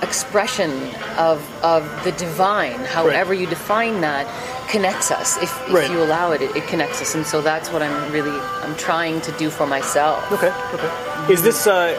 expression 0.02 0.70
of 1.18 1.38
of 1.62 1.82
the 2.04 2.12
divine, 2.12 2.80
however 2.84 3.32
you 3.34 3.46
define 3.46 4.00
that, 4.02 4.26
connects 4.68 5.10
us. 5.10 5.36
If, 5.38 5.50
if 5.68 5.72
Right. 5.74 5.90
you 5.90 6.02
allow 6.02 6.32
it, 6.32 6.42
it, 6.42 6.54
it 6.56 6.66
connects 6.66 7.00
us, 7.00 7.14
and 7.14 7.24
so 7.26 7.40
that's 7.40 7.70
what 7.72 7.82
I'm 7.82 8.12
really 8.12 8.36
I'm 8.62 8.76
trying 8.76 9.20
to 9.22 9.32
do 9.32 9.48
for 9.50 9.66
myself. 9.66 10.18
Okay. 10.32 10.52
Okay. 10.74 11.32
Is 11.32 11.42
this? 11.42 11.66
Uh, 11.66 11.94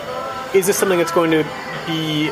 is 0.53 0.67
this 0.67 0.77
something 0.77 0.99
that's 0.99 1.11
going 1.11 1.31
to 1.31 1.43
be 1.87 2.29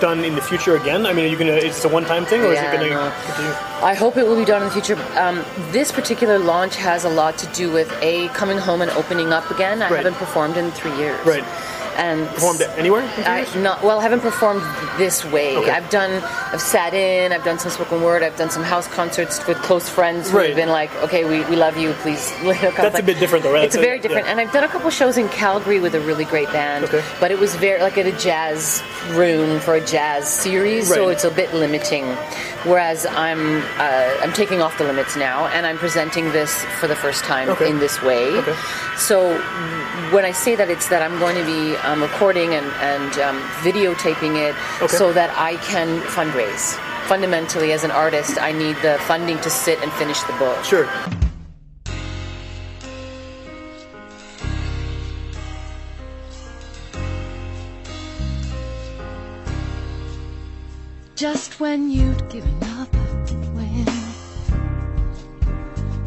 done 0.00 0.24
in 0.24 0.34
the 0.34 0.42
future 0.42 0.76
again? 0.76 1.06
I 1.06 1.12
mean, 1.12 1.24
are 1.26 1.28
you 1.28 1.38
gonna? 1.38 1.52
Is 1.52 1.76
this 1.76 1.84
a 1.84 1.88
one-time 1.88 2.24
thing, 2.26 2.40
or 2.42 2.52
Yeah, 2.52 2.68
is 2.68 2.74
it 2.74 2.76
gonna 2.76 2.90
no. 2.90 3.12
continue? 3.26 3.52
I 3.82 3.94
hope 3.94 4.16
it 4.16 4.24
will 4.26 4.36
be 4.36 4.44
done 4.44 4.62
in 4.62 4.68
the 4.68 4.74
future. 4.74 4.98
Um, 5.18 5.44
this 5.70 5.92
particular 5.92 6.38
launch 6.38 6.76
has 6.76 7.04
a 7.04 7.08
lot 7.08 7.38
to 7.38 7.46
do 7.48 7.70
with 7.72 7.90
a 8.02 8.28
coming 8.28 8.58
home 8.58 8.82
and 8.82 8.90
opening 8.92 9.32
up 9.32 9.50
again. 9.50 9.80
I 9.82 9.88
Right. 9.88 9.96
haven't 9.98 10.16
performed 10.16 10.56
in 10.56 10.70
three 10.72 10.94
years. 10.96 11.24
Right. 11.24 11.44
And 11.96 12.26
Performed 12.28 12.62
anywhere? 12.78 13.02
I 13.26 13.46
not 13.58 13.82
well. 13.82 13.98
I 14.00 14.02
haven't 14.02 14.20
performed 14.20 14.62
this 14.96 15.24
way. 15.26 15.56
Okay. 15.58 15.70
I've 15.70 15.90
done. 15.90 16.22
I've 16.52 16.60
sat 16.60 16.94
in. 16.94 17.32
I've 17.32 17.44
done 17.44 17.58
some 17.58 17.70
spoken 17.70 18.02
word. 18.02 18.22
I've 18.22 18.36
done 18.36 18.48
some 18.50 18.62
house 18.62 18.88
concerts 18.88 19.46
with 19.46 19.58
close 19.58 19.88
friends 19.88 20.30
who 20.30 20.38
Right. 20.38 20.46
have 20.48 20.56
been 20.56 20.70
like, 20.70 20.90
"Okay, 21.02 21.24
we, 21.24 21.44
we 21.50 21.56
love 21.56 21.76
you. 21.76 21.92
Please." 22.02 22.32
You 22.42 22.48
know, 22.54 22.54
kind 22.72 22.76
That's 22.88 22.98
a 22.98 23.02
bit 23.02 23.18
different 23.20 23.44
though, 23.44 23.52
right? 23.52 23.64
It's 23.64 23.74
So, 23.74 23.80
very 23.82 23.96
yeah. 23.96 24.02
different. 24.02 24.26
And 24.28 24.40
I've 24.40 24.52
done 24.52 24.64
a 24.64 24.68
couple 24.68 24.88
shows 24.90 25.18
in 25.18 25.28
Calgary 25.28 25.80
with 25.80 25.94
a 25.94 26.00
really 26.00 26.24
great 26.24 26.50
band. 26.52 26.84
Okay. 26.86 27.02
But 27.20 27.30
it 27.30 27.38
was 27.38 27.54
very 27.56 27.80
like 27.82 27.98
at 27.98 28.06
a 28.06 28.12
jazz 28.12 28.82
room 29.10 29.60
for 29.60 29.74
a 29.74 29.84
jazz 29.84 30.28
series, 30.28 30.88
so 30.88 31.08
it's 31.08 31.24
a 31.24 31.30
bit 31.30 31.52
limiting. 31.54 32.06
Whereas 32.64 33.04
I'm 33.06 33.58
uh, 33.78 34.10
I'm 34.22 34.32
taking 34.32 34.62
off 34.62 34.78
the 34.78 34.84
limits 34.84 35.14
now, 35.16 35.46
and 35.48 35.66
I'm 35.66 35.76
presenting 35.78 36.32
this 36.32 36.64
for 36.80 36.86
the 36.86 36.96
first 36.96 37.24
time 37.24 37.48
Okay. 37.50 37.68
in 37.68 37.78
this 37.80 38.00
way. 38.02 38.28
Okay. 38.38 38.54
So 38.96 39.36
when 40.12 40.24
I 40.24 40.32
say 40.32 40.54
that, 40.56 40.70
it's 40.70 40.88
that 40.88 41.02
I'm 41.02 41.18
going 41.18 41.34
to 41.36 41.44
be 41.44 41.74
um, 41.84 42.02
recording 42.02 42.54
and, 42.54 42.66
and 42.80 43.18
um, 43.18 43.40
videotaping 43.62 44.36
it 44.36 44.54
Okay. 44.82 44.96
so 44.96 45.12
that 45.12 45.30
I 45.38 45.56
can 45.56 46.00
fundraise. 46.02 46.78
Fundamentally, 47.06 47.72
as 47.72 47.84
an 47.84 47.90
artist, 47.90 48.40
I 48.40 48.52
need 48.52 48.76
the 48.76 48.98
funding 49.06 49.38
to 49.40 49.50
sit 49.50 49.82
and 49.82 49.92
finish 49.92 50.20
the 50.22 50.32
book. 50.34 50.64
Sure. 50.64 50.88
Just 61.14 61.60
when 61.60 61.90
you'd 61.90 62.28
given 62.30 62.58
up, 62.80 62.92
when 63.54 63.86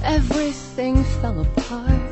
everything 0.03 1.03
fell 1.22 1.39
apart, 1.39 1.88
then 1.88 2.04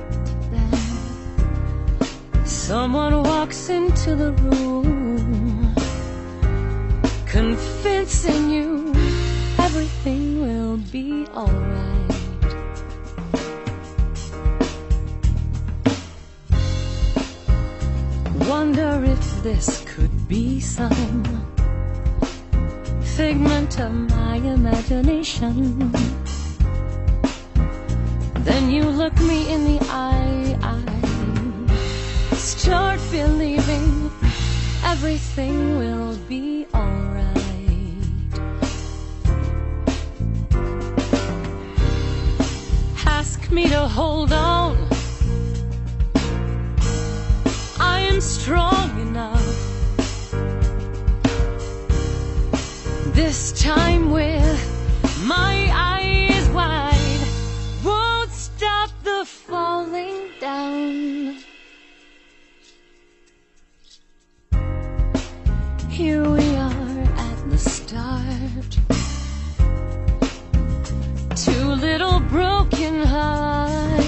someone 2.63 3.22
walks 3.24 3.67
into 3.67 4.15
the 4.15 4.32
room, 4.32 5.75
convincing 7.25 8.50
you 8.50 8.88
everything 9.60 10.41
will 10.41 10.77
be 10.89 11.27
alright. 11.36 12.15
Wonder 18.48 19.03
if 19.03 19.43
this 19.43 19.84
could 19.86 20.29
be 20.29 20.62
some 20.62 21.24
figment 23.17 23.77
of 23.82 23.91
my 23.91 24.38
imagination. 24.38 25.91
Then 28.48 28.72
you 28.72 28.84
look 28.86 29.15
me 29.20 29.51
in 29.51 29.65
the 29.65 29.79
eye, 29.89 30.52
Start 32.63 33.01
believing 33.12 34.10
everything 34.86 35.77
will 35.77 36.15
be 36.29 36.65
alright. 36.74 37.36
Ask 43.05 43.51
me 43.51 43.67
to 43.67 43.86
hold 43.86 44.32
on. 44.32 44.77
I 47.82 48.00
am 48.10 48.22
strong 48.22 48.98
enough. 49.01 49.43
This 53.13 53.51
time 53.62 54.10
with 54.10 54.62
my 55.25 55.70
eyes 55.74 56.48
wide, 56.51 57.27
won't 57.84 58.32
stop 58.32 58.89
the 59.03 59.25
falling 59.25 60.32
down. 60.39 61.42
Here 66.03 66.29
we 66.29 66.55
are 66.57 67.00
at 67.15 67.50
the 67.50 67.57
start. 67.57 68.72
Two 71.33 71.65
little 71.79 72.19
broken 72.19 73.05
hearts 73.05 74.03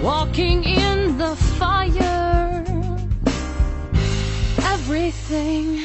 walking 0.00 0.62
in 0.62 1.18
the 1.18 1.34
fire. 1.58 2.64
Everything 4.62 5.80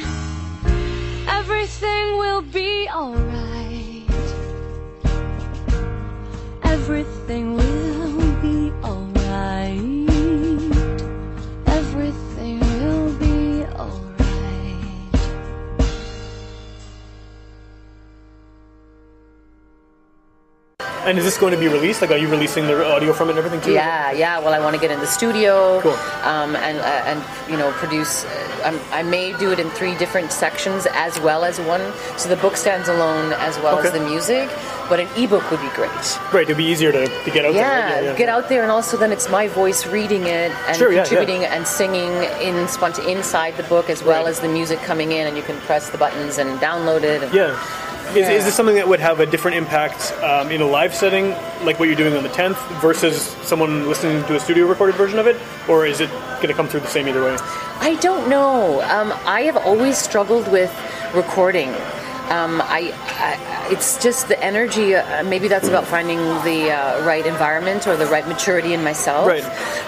Everything 1.26 2.18
will 2.18 2.42
be 2.42 2.88
alright. 2.88 3.35
And 21.06 21.16
is 21.18 21.24
this 21.24 21.38
going 21.38 21.52
to 21.52 21.58
be 21.58 21.68
released? 21.68 22.00
Like, 22.02 22.10
are 22.10 22.16
you 22.16 22.28
releasing 22.28 22.66
the 22.66 22.84
audio 22.84 23.12
from 23.12 23.28
it 23.28 23.32
and 23.32 23.38
everything 23.38 23.60
too? 23.60 23.72
Yeah, 23.72 24.10
yeah. 24.10 24.40
Well, 24.40 24.52
I 24.52 24.58
want 24.58 24.74
to 24.74 24.80
get 24.80 24.90
in 24.90 24.98
the 24.98 25.06
studio, 25.06 25.80
Cool. 25.80 25.92
um, 26.24 26.56
and 26.56 26.78
uh, 26.78 26.82
and 27.10 27.22
you 27.50 27.56
know 27.56 27.70
produce. 27.72 28.24
Uh, 28.24 28.62
I'm, 28.64 28.80
I 28.90 29.02
may 29.04 29.32
do 29.38 29.52
it 29.52 29.60
in 29.60 29.70
three 29.70 29.96
different 29.96 30.32
sections 30.32 30.84
as 30.94 31.20
well 31.20 31.44
as 31.44 31.60
one, 31.60 31.92
so 32.16 32.28
the 32.28 32.34
book 32.36 32.56
stands 32.56 32.88
alone 32.88 33.32
as 33.34 33.56
well 33.60 33.78
as 33.78 33.92
the 33.92 34.00
music. 34.00 34.48
But 34.88 35.00
an 35.00 35.08
ebook 35.16 35.48
would 35.50 35.60
be 35.60 35.68
great. 35.74 35.90
Great. 36.30 36.44
It'd 36.44 36.56
be 36.56 36.64
easier 36.64 36.92
to, 36.92 37.06
to 37.06 37.30
get 37.32 37.44
out 37.44 37.54
Yeah, 37.54 38.00
there. 38.00 38.10
right? 38.10 38.18
get 38.18 38.28
out 38.28 38.48
there, 38.48 38.62
and 38.62 38.70
also 38.70 38.96
then 38.96 39.10
it's 39.10 39.28
my 39.28 39.48
voice 39.48 39.84
reading 39.86 40.22
it 40.22 40.52
and 40.68 40.76
Sure, 40.76 40.92
yeah, 40.92 41.02
contributing 41.02 41.42
yeah. 41.42 41.54
and 41.56 41.66
singing 41.66 42.12
in 42.40 42.54
inside 43.08 43.56
the 43.56 43.64
book 43.64 43.90
as 43.90 44.04
well 44.04 44.22
Right. 44.24 44.30
as 44.30 44.38
the 44.40 44.48
music 44.48 44.78
coming 44.82 45.10
in, 45.10 45.26
and 45.26 45.36
you 45.36 45.42
can 45.42 45.56
press 45.62 45.90
the 45.90 45.98
buttons 45.98 46.38
and 46.38 46.58
download 46.60 47.02
it. 47.02 47.22
And, 47.24 47.34
Yeah. 47.34 47.58
Is, 48.14 48.28
is 48.28 48.44
this 48.44 48.54
something 48.54 48.76
that 48.76 48.88
would 48.88 49.00
have 49.00 49.20
a 49.20 49.26
different 49.26 49.56
impact 49.56 50.12
um, 50.22 50.50
in 50.50 50.60
a 50.60 50.66
live 50.66 50.94
setting, 50.94 51.30
like 51.64 51.78
what 51.78 51.88
you're 51.88 51.96
doing 51.96 52.14
on 52.14 52.22
the 52.22 52.28
10th, 52.28 52.56
versus 52.80 53.22
someone 53.42 53.88
listening 53.88 54.24
to 54.26 54.36
a 54.36 54.40
studio 54.40 54.66
recorded 54.66 54.96
version 54.96 55.18
of 55.18 55.26
it? 55.26 55.36
Or 55.68 55.86
is 55.86 56.00
it 56.00 56.10
going 56.36 56.48
to 56.48 56.54
come 56.54 56.68
through 56.68 56.80
the 56.80 56.86
same 56.86 57.08
either 57.08 57.22
way? 57.22 57.36
I 57.80 57.96
don't 58.00 58.28
know. 58.28 58.80
Um, 58.82 59.12
I 59.26 59.42
have 59.42 59.56
always 59.56 59.98
struggled 59.98 60.50
with 60.50 60.72
recording. 61.14 61.70
Um, 62.28 62.60
I, 62.62 62.92
I, 63.20 63.68
it's 63.70 64.02
just 64.02 64.28
the 64.28 64.42
energy. 64.42 64.96
Uh, 64.96 65.22
maybe 65.22 65.46
that's 65.46 65.68
about 65.68 65.86
finding 65.86 66.18
the 66.18 66.72
uh, 66.72 67.06
right 67.06 67.24
environment 67.24 67.86
or 67.86 67.96
the 67.96 68.06
right 68.06 68.26
maturity 68.26 68.74
in 68.74 68.82
myself. 68.82 69.28
Right. 69.28 69.44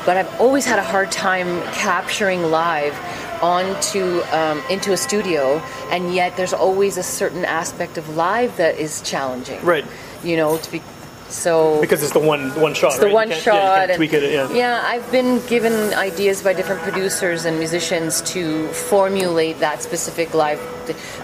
But 0.06 0.16
I've 0.16 0.40
always 0.40 0.64
had 0.64 0.78
a 0.78 0.84
hard 0.84 1.10
time 1.10 1.62
capturing 1.72 2.42
live 2.42 2.94
onto 3.42 4.20
um, 4.32 4.62
into 4.70 4.92
a 4.92 4.96
studio, 4.96 5.58
and 5.90 6.14
yet 6.14 6.36
there's 6.36 6.52
always 6.52 6.96
a 6.96 7.02
certain 7.02 7.44
aspect 7.44 7.98
of 7.98 8.16
live 8.16 8.56
that 8.56 8.76
is 8.78 9.00
challenging. 9.02 9.60
Right. 9.64 9.84
You 10.24 10.36
know, 10.36 10.58
to 10.58 10.72
be 10.72 10.82
so 11.28 11.78
Because 11.82 12.02
it's 12.02 12.12
the 12.14 12.18
one 12.20 12.58
one 12.58 12.72
shot. 12.72 12.92
it's 12.92 13.00
the 13.00 13.06
right? 13.06 13.14
One 13.14 13.28
can't- 13.28 13.42
shot. 13.42 13.54
Yeah, 13.88 13.94
and- 13.94 14.02
it. 14.14 14.56
Yeah. 14.56 14.82
I've 14.82 15.10
been 15.12 15.44
given 15.46 15.92
ideas 15.92 16.42
by 16.42 16.54
different 16.54 16.80
producers 16.80 17.44
and 17.44 17.58
musicians 17.58 18.22
to 18.32 18.66
formulate 18.68 19.60
that 19.60 19.82
specific 19.82 20.32
live. 20.32 20.58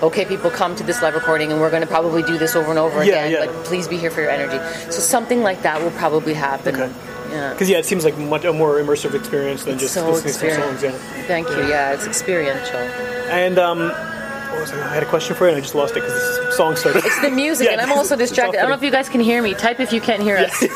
Okay, 0.02 0.26
people 0.26 0.50
come 0.50 0.76
to 0.76 0.82
this 0.84 1.00
live 1.00 1.14
recording, 1.14 1.50
and 1.50 1.58
we're 1.60 1.70
going 1.70 1.80
to 1.80 1.88
probably 1.88 2.22
do 2.22 2.36
this 2.36 2.54
over 2.54 2.68
and 2.68 2.78
over 2.78 3.02
Yeah, 3.02 3.24
again. 3.24 3.32
yeah. 3.32 3.46
But 3.46 3.64
please 3.64 3.88
be 3.88 3.96
here 3.96 4.10
for 4.10 4.20
your 4.20 4.28
energy. 4.30 4.58
So 4.92 5.00
something 5.00 5.42
like 5.42 5.62
that 5.62 5.80
will 5.82 5.90
probably 5.92 6.34
happen. 6.34 6.74
Okay. 6.78 6.92
Yeah. 7.30 7.52
Because 7.52 7.68
yeah, 7.70 7.78
it 7.78 7.84
seems 7.86 8.04
like 8.04 8.16
much 8.18 8.44
a 8.44 8.52
more 8.52 8.74
immersive 8.74 9.14
experience 9.14 9.64
than 9.64 9.78
just 9.78 9.94
So 9.94 10.10
listening 10.10 10.50
to 10.50 10.60
songs. 10.62 10.82
Yeah. 10.82 10.92
Thank 11.26 11.48
you. 11.48 11.66
Yeah, 11.68 11.92
it's 11.94 12.06
experiential. 12.06 12.76
And 12.78 13.58
um, 13.58 13.88
what 13.88 14.60
was 14.60 14.72
I? 14.72 14.90
I 14.90 14.94
had 14.94 15.02
a 15.02 15.06
question 15.06 15.34
for 15.34 15.44
you, 15.44 15.50
and 15.50 15.56
I 15.58 15.60
just 15.60 15.74
lost 15.74 15.92
it 15.96 16.00
because 16.02 16.38
the 16.38 16.52
song 16.52 16.76
started. 16.76 17.04
It's 17.04 17.20
the 17.22 17.30
music, 17.30 17.66
Yeah, 17.70 17.72
and 17.72 17.80
I'm 17.80 17.92
also 17.92 18.14
distracted. 18.16 18.58
I 18.58 18.62
don't 18.62 18.70
know 18.70 18.76
if 18.76 18.82
you 18.82 18.90
guys 18.90 19.08
can 19.08 19.20
hear 19.20 19.42
me. 19.42 19.54
Type 19.54 19.80
if 19.80 19.92
you 19.92 20.00
can't 20.00 20.22
hear 20.22 20.36
us. 20.36 20.60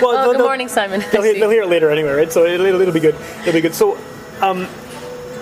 well, 0.00 0.28
Oh, 0.28 0.32
good 0.32 0.40
morning, 0.42 0.68
Simon. 0.68 1.02
They'll 1.12 1.22
hear, 1.22 1.34
they'll 1.34 1.50
hear 1.50 1.62
it 1.62 1.68
later 1.68 1.90
anyway, 1.90 2.12
right? 2.12 2.32
So 2.32 2.44
it'll, 2.46 2.66
it'll 2.66 2.92
be 2.94 3.00
good. 3.00 3.16
It'll 3.42 3.52
be 3.52 3.60
good. 3.60 3.74
So, 3.74 3.98
um, 4.40 4.66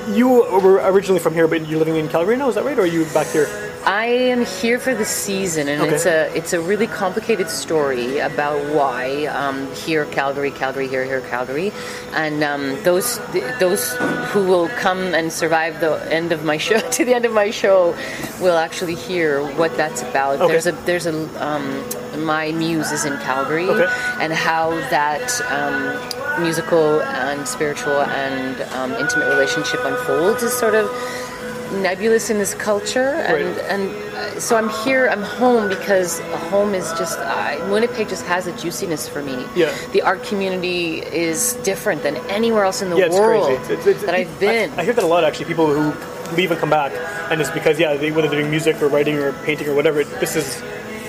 you 0.09 0.28
were 0.28 0.80
originally 0.90 1.20
from 1.20 1.35
here, 1.35 1.47
but 1.47 1.68
you're 1.68 1.78
living 1.78 1.97
in 1.97 2.09
Calgary 2.09 2.37
now. 2.37 2.49
Is 2.49 2.54
that 2.56 2.64
right, 2.64 2.76
or 2.78 2.82
are 2.82 2.87
you 2.87 3.04
back 3.06 3.28
here? 3.28 3.47
I 3.87 4.04
am 4.06 4.44
here 4.44 4.78
for 4.78 4.94
the 4.94 5.04
season, 5.06 5.66
and 5.68 5.80
Okay. 5.82 5.94
it's 5.94 6.06
a 6.06 6.37
it's 6.37 6.52
a 6.52 6.60
really 6.60 6.87
complicated 6.87 7.49
story 7.49 8.18
about 8.18 8.58
why 8.75 9.25
um, 9.26 9.72
here 9.75 10.04
Calgary, 10.06 10.50
Calgary, 10.50 10.87
here, 10.87 11.04
here, 11.04 11.22
Calgary, 11.22 11.72
and 12.12 12.42
um, 12.44 12.82
those 12.84 13.18
those 13.58 13.94
who 14.32 14.44
will 14.46 14.68
come 14.68 15.14
and 15.14 15.32
survive 15.32 15.80
the 15.80 15.94
end 16.12 16.30
of 16.30 16.44
my 16.44 16.58
show 16.66 16.78
to 16.78 17.04
the 17.04 17.14
end 17.14 17.25
of 17.25 17.32
my 17.32 17.50
show 17.50 17.96
will 18.40 18.58
actually 18.58 18.94
hear 18.94 19.42
what 19.56 19.75
that's 19.76 20.02
about. 20.02 20.40
Okay. 20.40 20.52
There's 20.52 20.66
a 20.66 20.72
there's 20.84 21.06
a 21.06 21.14
um, 21.44 21.64
my 22.25 22.52
muse 22.52 22.92
is 22.92 23.06
in 23.06 23.16
Calgary, 23.18 23.68
Okay. 23.68 23.88
and 24.20 24.32
how 24.32 24.70
that. 24.90 25.40
Um, 25.50 26.16
musical 26.40 27.02
and 27.02 27.46
spiritual 27.46 28.00
and 28.02 28.62
um, 28.72 28.92
intimate 28.92 29.28
relationship 29.28 29.80
unfolds 29.84 30.42
is 30.42 30.56
sort 30.56 30.75
of 30.75 30.87
nebulous 31.73 32.31
in 32.31 32.39
this 32.39 32.55
culture 32.55 33.15
and 33.29 33.35
Right. 33.57 33.65
and 33.71 33.91
uh, 34.15 34.41
so 34.41 34.57
I'm 34.57 34.69
here 34.85 35.09
I'm 35.09 35.23
home 35.23 35.69
because 35.69 36.19
a 36.21 36.37
home 36.37 36.75
is 36.75 36.91
just 36.99 37.19
uh, 37.19 37.57
Winnipeg 37.71 38.09
just 38.09 38.25
has 38.27 38.47
a 38.47 38.53
juiciness 38.57 39.09
for 39.09 39.23
me 39.23 39.45
Yeah. 39.55 39.73
the 39.93 40.03
art 40.03 40.23
community 40.25 41.00
is 41.00 41.55
different 41.62 42.03
than 42.03 42.17
anywhere 42.29 42.65
else 42.65 42.83
in 42.83 42.91
the 42.91 42.97
Yeah, 42.97 43.07
it's 43.07 43.15
world 43.15 43.47
crazy. 43.59 43.73
It's, 43.75 43.87
it's, 43.87 44.03
that 44.05 44.15
I've 44.15 44.41
been 44.41 44.71
I, 44.73 44.83
I 44.83 44.85
hear 44.85 44.93
that 44.95 45.05
a 45.05 45.07
lot 45.07 45.25
actually. 45.25 45.47
People 45.47 45.67
who 45.73 45.93
leave 46.37 46.50
and 46.50 46.61
come 46.61 46.71
back, 46.71 46.93
and 47.31 47.41
it's 47.41 47.50
because 47.50 47.79
yeah, 47.79 47.95
they, 47.95 48.11
whether 48.12 48.29
they're 48.29 48.39
doing 48.41 48.50
music 48.50 48.81
or 48.83 48.89
writing 48.89 49.17
or 49.19 49.33
painting 49.45 49.69
or 49.69 49.75
whatever, 49.75 50.05
this 50.05 50.37
is 50.37 50.61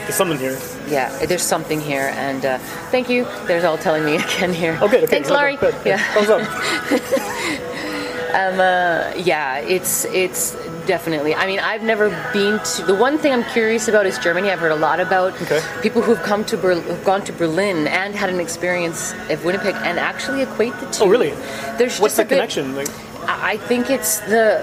there's 0.01 0.15
something 0.15 0.39
here. 0.39 0.57
yeah 0.89 1.09
there's 1.27 1.43
something 1.43 1.79
here 1.79 2.11
and 2.15 2.43
uh, 2.43 2.57
thank 2.89 3.07
you 3.07 3.23
there's 3.45 3.63
all 3.63 3.77
telling 3.77 4.03
me 4.03 4.15
again 4.25 4.51
here 4.53 4.73
good. 4.79 4.83
Okay. 4.95 5.05
thanks 5.05 5.29
Laurie 5.29 5.57
yeah 5.85 5.97
Thumbs 6.13 6.29
up. 6.29 6.41
yeah, 8.33 9.57
it's 9.59 10.05
it's 10.05 10.55
definitely. 10.85 11.35
I 11.35 11.45
mean, 11.47 11.59
I've 11.59 11.83
never 11.83 12.09
been 12.33 12.59
to. 12.59 12.83
The 12.85 12.95
one 12.95 13.17
thing 13.17 13.33
I'm 13.33 13.43
curious 13.43 13.87
about 13.87 14.05
is 14.05 14.17
Germany. 14.19 14.49
I've 14.49 14.59
heard 14.59 14.71
a 14.71 14.75
lot 14.75 14.99
about 14.99 15.33
Okay. 15.41 15.61
people 15.81 16.01
who've 16.01 16.21
come 16.21 16.43
to 16.45 16.57
Ber- 16.57 16.75
who've 16.79 17.03
gone 17.05 17.23
to 17.25 17.33
Berlin 17.33 17.87
and 17.87 18.15
had 18.15 18.29
an 18.29 18.39
experience 18.39 19.13
of 19.29 19.43
Winnipeg 19.45 19.75
and 19.75 19.99
actually 19.99 20.41
equate 20.41 20.73
the 20.79 20.85
two. 20.87 21.03
Oh, 21.03 21.07
really? 21.07 21.31
There's 21.77 21.99
What's 21.99 22.15
just 22.15 22.17
the 22.17 22.23
bit- 22.23 22.35
connection? 22.35 22.75
Like, 22.75 22.89
I 23.27 23.51
I 23.53 23.57
think 23.57 23.89
it's 23.89 24.19
the 24.21 24.61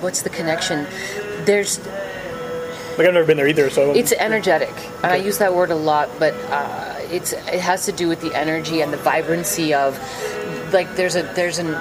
what's 0.00 0.22
the 0.22 0.30
connection? 0.30 0.86
There's 1.44 1.78
like 2.98 3.06
I've 3.06 3.14
never 3.14 3.26
been 3.26 3.36
there 3.36 3.48
either, 3.48 3.68
so 3.70 3.92
it's 3.92 4.12
energetic, 4.12 4.72
and 5.02 5.12
I 5.12 5.16
use 5.16 5.38
that 5.38 5.54
word 5.54 5.70
a 5.70 5.74
lot, 5.76 6.08
but 6.18 6.34
uh, 6.50 6.94
it's 7.12 7.32
it 7.32 7.60
has 7.60 7.84
to 7.86 7.92
do 7.92 8.08
with 8.08 8.20
the 8.22 8.34
energy 8.34 8.80
and 8.80 8.90
the 8.92 8.96
vibrancy 8.96 9.74
of 9.74 9.98
like 10.72 10.96
there's 10.96 11.14
a 11.14 11.22
there's 11.34 11.58
an 11.58 11.76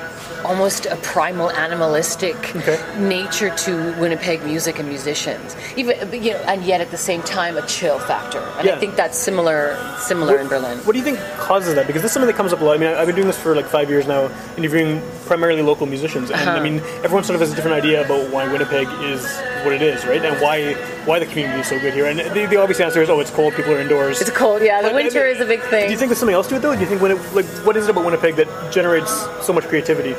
almost 0.45 0.85
a 0.85 0.95
primal 0.97 1.49
animalistic 1.51 2.35
Okay. 2.55 2.77
nature 2.99 3.49
to 3.65 3.71
Winnipeg 3.99 4.43
music 4.43 4.79
and 4.79 4.87
musicians, 4.87 5.55
even 5.75 5.95
you 6.25 6.31
know, 6.31 6.41
and 6.51 6.63
yet 6.63 6.79
at 6.81 6.91
the 6.91 6.97
same 7.09 7.21
time 7.23 7.57
a 7.57 7.65
chill 7.67 7.99
factor, 7.99 8.39
and 8.57 8.65
Yeah. 8.67 8.75
I 8.75 8.79
think 8.79 8.95
that's 8.95 9.17
similar 9.17 9.77
similar 9.99 10.37
in 10.39 10.47
Berlin. 10.47 10.77
What 10.85 10.93
do 10.93 10.99
you 10.99 11.05
think 11.05 11.19
causes 11.37 11.75
that? 11.75 11.87
Because 11.87 12.01
this 12.03 12.09
is 12.11 12.13
something 12.13 12.27
that 12.27 12.37
comes 12.37 12.53
up 12.53 12.61
a 12.61 12.65
lot. 12.65 12.75
I 12.75 12.77
mean, 12.77 12.89
I- 12.89 12.99
I've 12.99 13.07
been 13.07 13.15
doing 13.15 13.27
this 13.27 13.37
for 13.45 13.55
like 13.55 13.67
five 13.77 13.89
years 13.89 14.05
now, 14.07 14.29
interviewing 14.57 15.01
primarily 15.27 15.61
local 15.61 15.85
musicians, 15.87 16.29
and 16.31 16.39
Uh-huh. 16.41 16.59
I 16.59 16.63
mean, 16.67 16.81
everyone 17.03 17.23
sort 17.23 17.35
of 17.35 17.41
has 17.41 17.51
a 17.51 17.55
different 17.55 17.77
idea 17.83 17.97
about 18.05 18.29
why 18.33 18.43
Winnipeg 18.47 18.87
is 19.03 19.21
what 19.63 19.73
it 19.73 19.81
is, 19.81 20.05
right? 20.05 20.23
And 20.23 20.39
why 20.41 20.75
why 21.05 21.19
the 21.19 21.25
community 21.25 21.59
is 21.61 21.67
so 21.67 21.79
good 21.79 21.93
here. 21.93 22.05
And 22.05 22.19
the, 22.19 22.45
the 22.47 22.57
obvious 22.57 22.79
answer 22.79 23.01
is, 23.01 23.09
oh, 23.09 23.19
it's 23.19 23.31
cold, 23.31 23.53
people 23.53 23.73
are 23.73 23.79
indoors. 23.79 24.21
It's 24.21 24.31
cold, 24.31 24.61
yeah. 24.61 24.81
The 24.81 24.89
But, 24.89 24.95
winter 24.95 25.25
is 25.25 25.39
a 25.39 25.45
big 25.45 25.61
thing. 25.61 25.85
Do 25.87 25.91
you 25.91 25.97
think 25.97 26.09
there's 26.09 26.19
something 26.19 26.33
else 26.35 26.47
to 26.47 26.55
it 26.55 26.61
though? 26.61 26.73
Do 26.73 26.81
you 26.81 26.87
think 26.87 27.01
when 27.01 27.11
it, 27.11 27.33
like 27.33 27.45
what 27.65 27.77
is 27.77 27.87
it 27.87 27.91
about 27.91 28.05
Winnipeg 28.05 28.35
that 28.35 28.71
generates 28.73 29.11
so 29.45 29.53
much 29.53 29.65
creativity? 29.65 30.15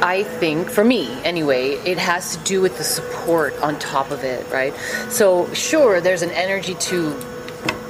I 0.00 0.22
think, 0.22 0.70
for 0.70 0.84
me 0.84 1.08
anyway, 1.24 1.70
it 1.84 1.98
has 1.98 2.36
to 2.36 2.44
do 2.44 2.60
with 2.60 2.78
the 2.78 2.84
support 2.84 3.52
on 3.60 3.78
top 3.80 4.10
of 4.12 4.22
it, 4.22 4.46
right? 4.52 4.72
So, 5.10 5.52
sure, 5.54 6.00
there's 6.00 6.22
an 6.22 6.30
energy 6.30 6.74
to, 6.74 6.96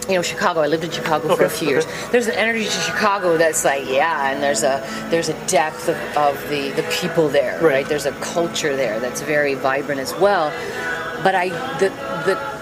you 0.08 0.14
know, 0.14 0.22
Chicago. 0.22 0.60
I 0.60 0.68
lived 0.68 0.84
in 0.84 0.90
Chicago 0.90 1.36
for 1.36 1.44
a 1.44 1.50
few 1.50 1.68
years. 1.68 1.84
There's 2.10 2.26
an 2.26 2.34
energy 2.36 2.64
to 2.64 2.70
Chicago 2.70 3.36
that's 3.36 3.62
like, 3.62 3.86
yeah, 3.86 4.30
and 4.30 4.42
there's 4.42 4.62
a 4.62 4.82
there's 5.10 5.28
a 5.28 5.46
depth 5.48 5.86
of, 5.90 5.96
of 6.16 6.48
the 6.48 6.70
the 6.70 6.82
people 6.98 7.28
there, 7.28 7.56
Right. 7.60 7.62
right. 7.74 7.86
There's 7.86 8.06
a 8.06 8.12
culture 8.12 8.74
there 8.74 8.98
that's 9.00 9.20
very 9.20 9.52
vibrant 9.52 10.00
as 10.00 10.14
well. 10.14 10.50
But 11.22 11.34
I 11.34 11.48
the 11.78 11.88
the 12.26 12.58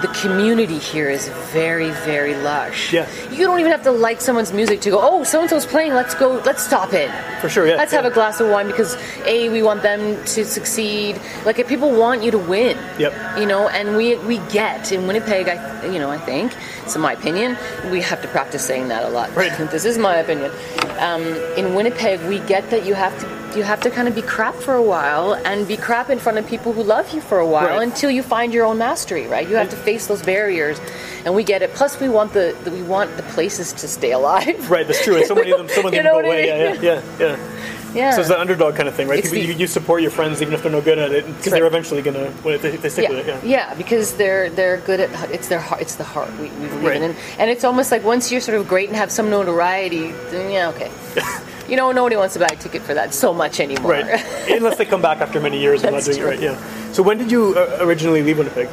the 0.00 0.08
community 0.08 0.78
here 0.78 1.10
is 1.10 1.28
very, 1.52 1.90
very 1.90 2.34
lush. 2.34 2.92
Yeah. 2.92 3.08
You 3.30 3.44
don't 3.46 3.60
even 3.60 3.70
have 3.70 3.82
to 3.84 3.90
like 3.90 4.20
someone's 4.20 4.52
music 4.52 4.80
to 4.82 4.90
go, 4.90 4.98
oh, 5.00 5.24
so 5.24 5.40
and 5.40 5.50
so's 5.50 5.66
playing, 5.66 5.92
let's 5.92 6.14
go, 6.14 6.40
let's 6.44 6.64
stop 6.64 6.92
in. 6.92 7.10
For 7.40 7.48
sure, 7.48 7.66
yeah, 7.66 7.76
Let's 7.76 7.92
yeah. 7.92 8.02
have 8.02 8.10
a 8.10 8.14
glass 8.14 8.40
of 8.40 8.48
wine 8.48 8.66
because 8.66 8.96
A, 9.26 9.48
we 9.48 9.62
want 9.62 9.82
them 9.82 10.22
to 10.24 10.44
succeed. 10.44 11.20
Like 11.44 11.58
if 11.58 11.68
people 11.68 11.90
want 11.90 12.22
you 12.22 12.30
to 12.30 12.38
win. 12.38 12.78
Yep. 12.98 13.38
You 13.38 13.46
know, 13.46 13.68
and 13.68 13.96
we 13.96 14.16
we 14.18 14.38
get 14.50 14.92
in 14.92 15.06
Winnipeg, 15.06 15.48
I 15.48 15.86
you 15.86 15.98
know, 15.98 16.10
I 16.10 16.18
think, 16.18 16.54
it's 16.82 16.96
my 16.96 17.12
opinion, 17.12 17.56
we 17.90 18.00
have 18.02 18.20
to 18.22 18.28
practice 18.28 18.64
saying 18.64 18.88
that 18.88 19.04
a 19.04 19.08
lot. 19.08 19.34
Right. 19.34 19.56
this 19.70 19.84
is 19.84 19.98
my 19.98 20.16
opinion. 20.16 20.50
Um, 20.98 21.22
in 21.56 21.74
Winnipeg, 21.74 22.20
we 22.28 22.40
get 22.40 22.70
that 22.70 22.86
you 22.86 22.94
have 22.94 23.18
to 23.20 23.39
you 23.56 23.62
have 23.62 23.80
to 23.80 23.90
kind 23.90 24.06
of 24.08 24.14
be 24.14 24.22
crap 24.22 24.54
for 24.54 24.74
a 24.74 24.82
while 24.82 25.34
and 25.34 25.66
be 25.66 25.76
crap 25.76 26.10
in 26.10 26.18
front 26.18 26.38
of 26.38 26.46
people 26.46 26.72
who 26.72 26.82
love 26.82 27.10
you 27.12 27.20
for 27.20 27.38
a 27.38 27.46
while 27.46 27.66
Right. 27.66 27.82
until 27.82 28.10
you 28.10 28.22
find 28.22 28.52
your 28.54 28.64
own 28.66 28.78
mastery, 28.78 29.26
right? 29.26 29.48
You 29.48 29.56
have 29.56 29.70
to 29.70 29.76
face 29.76 30.06
those 30.06 30.22
barriers, 30.22 30.80
and 31.24 31.34
we 31.34 31.42
get 31.44 31.62
it. 31.62 31.72
Plus, 31.74 31.98
we 32.00 32.08
want 32.08 32.32
the, 32.32 32.56
the 32.64 32.70
we 32.70 32.82
want 32.82 33.16
the 33.16 33.22
places 33.24 33.72
to 33.74 33.88
stay 33.88 34.12
alive. 34.12 34.70
Right, 34.70 34.86
that's 34.86 35.02
true. 35.04 35.16
And 35.16 35.26
so 35.26 35.34
many 35.34 35.50
of 35.50 35.58
them, 35.58 35.68
so 35.68 35.82
many 35.82 35.96
You 35.98 36.00
of 36.02 36.04
them 36.06 36.12
go 36.14 36.18
I 36.20 36.22
away. 36.22 36.40
mean? 36.42 36.82
Yeah, 36.82 36.92
yeah, 36.94 37.02
yeah, 37.18 37.36
yeah. 37.36 37.56
Yeah. 37.92 38.12
So 38.12 38.20
it's 38.20 38.28
the 38.28 38.38
underdog 38.40 38.76
kind 38.76 38.88
of 38.88 38.94
thing, 38.94 39.08
right? 39.08 39.20
People, 39.20 39.38
the- 39.38 39.44
you, 39.46 39.52
you 39.54 39.66
support 39.66 40.00
your 40.00 40.12
friends 40.12 40.40
even 40.40 40.54
if 40.54 40.62
they're 40.62 40.70
no 40.70 40.80
good 40.80 41.00
at 41.00 41.10
it 41.10 41.26
because 41.26 41.50
they're 41.52 41.66
eventually 41.66 42.02
gonna 42.02 42.32
well, 42.44 42.56
they, 42.56 42.76
they 42.76 42.88
stick 42.88 43.08
yeah. 43.10 43.16
with 43.16 43.26
it. 43.26 43.26
Yeah. 43.26 43.40
yeah, 43.42 43.74
because 43.74 44.14
they're 44.14 44.48
they're 44.48 44.76
good 44.76 45.00
at 45.00 45.10
it's 45.32 45.48
their 45.48 45.58
heart. 45.58 45.80
It's 45.82 45.96
the 45.96 46.04
heart 46.04 46.30
we, 46.38 46.44
we 46.50 46.68
believe 46.68 46.84
Right. 46.84 46.96
in, 46.98 47.02
and, 47.02 47.16
and 47.40 47.50
it's 47.50 47.64
almost 47.64 47.90
like 47.90 48.04
once 48.04 48.30
you're 48.30 48.40
sort 48.40 48.60
of 48.60 48.68
great 48.68 48.88
and 48.90 48.96
have 48.96 49.10
some 49.10 49.28
notoriety, 49.28 50.12
then 50.30 50.52
yeah, 50.52 50.68
okay. 50.68 50.88
you 51.70 51.76
know, 51.76 51.92
nobody 51.92 52.16
wants 52.16 52.34
to 52.34 52.40
buy 52.40 52.48
a 52.50 52.56
ticket 52.56 52.82
for 52.82 52.94
that 52.94 53.14
so 53.14 53.32
much 53.32 53.60
anymore. 53.60 53.92
Right. 53.92 54.50
Unless 54.50 54.78
they 54.78 54.84
come 54.84 55.00
back 55.00 55.20
after 55.20 55.40
many 55.40 55.60
years 55.60 55.84
and 55.84 55.94
not 55.94 56.04
doing 56.04 56.18
it 56.18 56.24
right. 56.24 56.40
Yeah. 56.40 56.92
So 56.92 57.02
when 57.02 57.16
did 57.18 57.30
you 57.30 57.54
uh, 57.56 57.78
originally 57.80 58.22
leave 58.22 58.38
Winnipeg? 58.38 58.68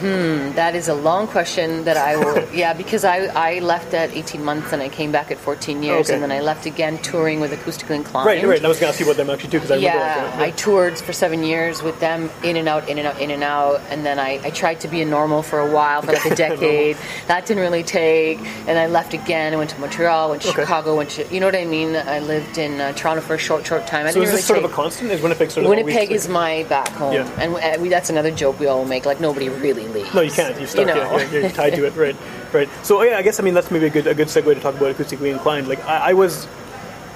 That 0.00 0.74
is 0.74 0.88
a 0.88 0.94
long 0.94 1.26
question 1.26 1.84
that 1.84 1.96
I 1.96 2.16
will. 2.16 2.44
yeah, 2.54 2.72
because 2.72 3.04
I 3.04 3.26
I 3.34 3.58
left 3.60 3.94
at 3.94 4.10
18 4.14 4.44
months 4.44 4.72
and 4.72 4.82
I 4.82 4.88
came 4.88 5.12
back 5.12 5.30
at 5.30 5.38
14 5.38 5.82
years, 5.82 6.06
Okay. 6.06 6.14
and 6.14 6.22
then 6.22 6.32
I 6.32 6.40
left 6.40 6.66
again 6.66 6.98
touring 6.98 7.40
with 7.40 7.52
Acoustically 7.52 7.96
Inclined. 7.96 8.26
Right, 8.26 8.44
right. 8.44 8.56
And 8.56 8.66
I 8.66 8.68
was 8.68 8.80
going 8.80 8.92
to 8.92 8.98
see 8.98 9.04
what 9.04 9.16
them 9.16 9.30
actually 9.30 9.50
too 9.50 9.58
because 9.58 9.70
I 9.70 9.76
remember. 9.76 9.98
Yeah, 9.98 10.24
that, 10.36 10.40
I 10.40 10.50
toured 10.52 10.98
for 10.98 11.12
seven 11.12 11.42
years 11.44 11.82
with 11.82 11.98
them, 12.00 12.30
in 12.42 12.56
and 12.56 12.68
out, 12.68 12.88
in 12.88 12.98
and 12.98 13.06
out, 13.06 13.20
in 13.20 13.30
and 13.30 13.42
out, 13.42 13.80
and 13.90 14.04
then 14.04 14.18
I, 14.18 14.40
I 14.44 14.50
tried 14.50 14.80
to 14.80 14.88
be 14.88 15.02
a 15.02 15.06
normal 15.06 15.42
for 15.42 15.58
a 15.60 15.70
while, 15.70 16.02
for 16.02 16.12
like 16.12 16.24
a 16.26 16.34
decade. 16.46 16.96
that 17.28 17.46
didn't 17.46 17.62
really 17.62 17.82
take, 17.82 18.38
and 18.66 18.78
I 18.78 18.86
left 18.86 19.14
again. 19.14 19.52
I 19.52 19.56
went 19.56 19.70
to 19.70 19.78
Montreal, 19.80 20.30
went 20.30 20.42
to 20.42 20.48
Okay. 20.50 20.62
Chicago, 20.62 20.96
went 20.96 21.10
to 21.10 21.26
you 21.32 21.40
know 21.40 21.46
what 21.46 21.54
I 21.56 21.64
mean. 21.64 21.94
I 21.96 22.18
lived 22.20 22.58
in 22.58 22.80
uh, 22.80 22.92
Toronto 22.92 23.20
for 23.22 23.34
a 23.34 23.38
short, 23.38 23.66
short 23.66 23.86
time. 23.86 24.06
I 24.06 24.10
So 24.10 24.22
is 24.22 24.32
this 24.32 24.44
sort 24.44 24.56
really 24.58 24.66
of 24.66 24.72
a 24.72 24.74
constant? 24.74 25.10
Is 25.12 25.22
Winnipeg 25.22 25.50
sort 25.50 25.64
of 25.64 25.70
Winnipeg 25.70 26.10
is 26.10 26.28
my 26.28 26.64
back 26.68 26.88
home, 26.90 27.14
Yeah. 27.14 27.28
and 27.40 27.54
uh, 27.54 27.80
we, 27.82 27.88
that's 27.88 28.10
another 28.10 28.30
joke 28.30 28.58
we 28.58 28.66
all 28.66 28.84
make. 28.84 29.04
Like 29.06 29.20
nobody 29.20 29.48
really 29.48 29.86
leaves. 29.92 30.14
No, 30.14 30.20
you 30.20 30.30
can't. 30.30 30.56
You're 30.58 30.66
stuck. 30.66 30.86
You 30.88 30.94
know. 30.94 31.16
yeah, 31.16 31.30
you're, 31.30 31.40
you're 31.42 31.50
tied 31.50 31.74
to 31.74 31.84
it. 31.86 31.94
Right, 31.96 32.16
right. 32.52 32.68
So 32.82 33.02
yeah, 33.02 33.16
I 33.18 33.22
guess 33.22 33.38
I 33.40 33.42
mean 33.42 33.54
that's 33.54 33.70
maybe 33.70 33.86
a 33.86 33.90
good 33.90 34.06
a 34.06 34.14
good 34.14 34.28
segue 34.28 34.54
to 34.54 34.60
talk 34.60 34.74
about 34.76 34.94
acoustically 34.96 35.30
inclined. 35.32 35.68
Like 35.68 35.84
I, 35.84 36.10
I 36.10 36.12
was, 36.14 36.46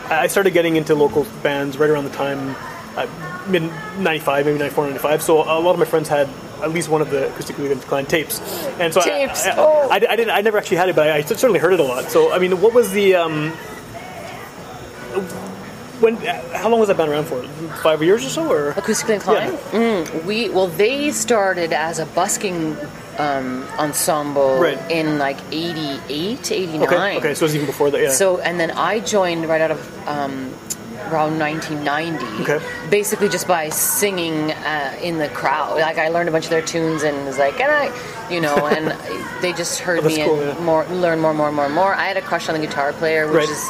I 0.06 0.26
started 0.26 0.52
getting 0.52 0.76
into 0.76 0.94
local 0.94 1.26
bands 1.42 1.78
right 1.78 1.90
around 1.90 2.04
the 2.04 2.10
time, 2.10 2.54
uh, 2.96 3.06
mid 3.48 3.62
'95, 3.98 4.46
maybe 4.46 4.58
'94, 4.58 4.84
'95. 4.87 5.22
So 5.22 5.42
a 5.42 5.58
lot 5.60 5.72
of 5.72 5.78
my 5.78 5.84
friends 5.84 6.08
had 6.08 6.28
at 6.62 6.70
least 6.70 6.88
one 6.88 7.02
of 7.02 7.10
the 7.10 7.28
acoustically 7.28 7.70
inclined 7.70 8.08
tapes, 8.08 8.40
and 8.78 8.92
so 8.94 9.00
I- 9.00 9.04
Tapes, 9.04 9.46
I, 9.46 9.50
I, 9.50 9.54
oh. 9.58 9.88
I, 9.90 9.94
I 9.96 10.16
didn't. 10.16 10.30
I 10.30 10.40
never 10.40 10.58
actually 10.58 10.78
had 10.78 10.88
it, 10.88 10.96
but 10.96 11.08
I, 11.08 11.16
I 11.16 11.20
certainly 11.22 11.58
heard 11.60 11.72
it 11.74 11.80
a 11.80 11.84
lot. 11.84 12.10
So 12.10 12.32
I 12.32 12.38
mean, 12.38 12.60
what 12.60 12.72
was 12.72 12.90
the 12.92 13.16
um, 13.16 13.52
when? 16.00 16.16
How 16.16 16.68
long 16.68 16.80
was 16.80 16.88
that 16.88 16.96
been 16.96 17.09
around 17.09 17.24
for? 17.26 17.42
Five 17.83 18.02
years 18.02 18.24
or 18.24 18.28
so, 18.28 18.50
or 18.50 18.72
Acoustically 18.74 19.14
inclined. 19.14 19.57
Mm, 19.72 20.24
we 20.24 20.48
well, 20.50 20.66
they 20.68 21.11
started 21.12 21.72
as 21.72 21.98
a 21.98 22.07
busking 22.07 22.76
um, 23.18 23.64
ensemble 23.78 24.59
Right. 24.59 24.78
in 24.90 25.18
like 25.18 25.38
88, 25.52 26.50
89. 26.52 26.83
okay, 26.83 27.16
okay. 27.18 27.35
So 27.35 27.44
it 27.44 27.46
was 27.48 27.54
even 27.54 27.66
before 27.66 27.90
that. 27.90 28.00
Yeah. 28.00 28.11
So, 28.11 28.38
and 28.40 28.59
then 28.59 28.70
I 28.72 29.00
joined 29.00 29.46
right 29.48 29.61
out 29.61 29.70
of 29.70 30.09
um, 30.09 30.52
around 31.12 31.38
1990. 31.38 32.42
Okay. 32.42 32.64
Basically, 32.90 33.28
just 33.28 33.46
by 33.46 33.68
singing 33.68 34.50
uh, 34.52 34.96
in 35.02 35.18
the 35.18 35.28
crowd. 35.28 35.78
Like, 35.78 35.98
I 35.98 36.09
learned 36.09 36.28
a 36.28 36.33
bunch 36.33 36.44
of 36.44 36.50
their 36.50 36.62
tunes 36.62 37.02
and 37.04 37.24
was 37.26 37.38
like, 37.38 37.57
can 37.57 37.70
I, 37.70 37.92
you 38.33 38.40
know, 38.40 38.57
and 38.66 38.90
they 39.42 39.52
just 39.52 39.78
heard 39.80 40.00
Oh, 40.00 40.07
me 40.09 40.16
cool, 40.24 40.40
and 40.40 40.59
yeah. 40.59 40.64
more, 40.64 40.85
learn 40.87 41.20
more, 41.20 41.35
more, 41.35 41.52
more, 41.52 41.68
more. 41.68 41.94
I 41.94 42.07
had 42.09 42.16
a 42.16 42.22
crush 42.22 42.48
on 42.48 42.59
the 42.59 42.66
guitar 42.66 42.92
player, 42.94 43.26
which 43.26 43.37
Right. 43.37 43.48
is. 43.48 43.64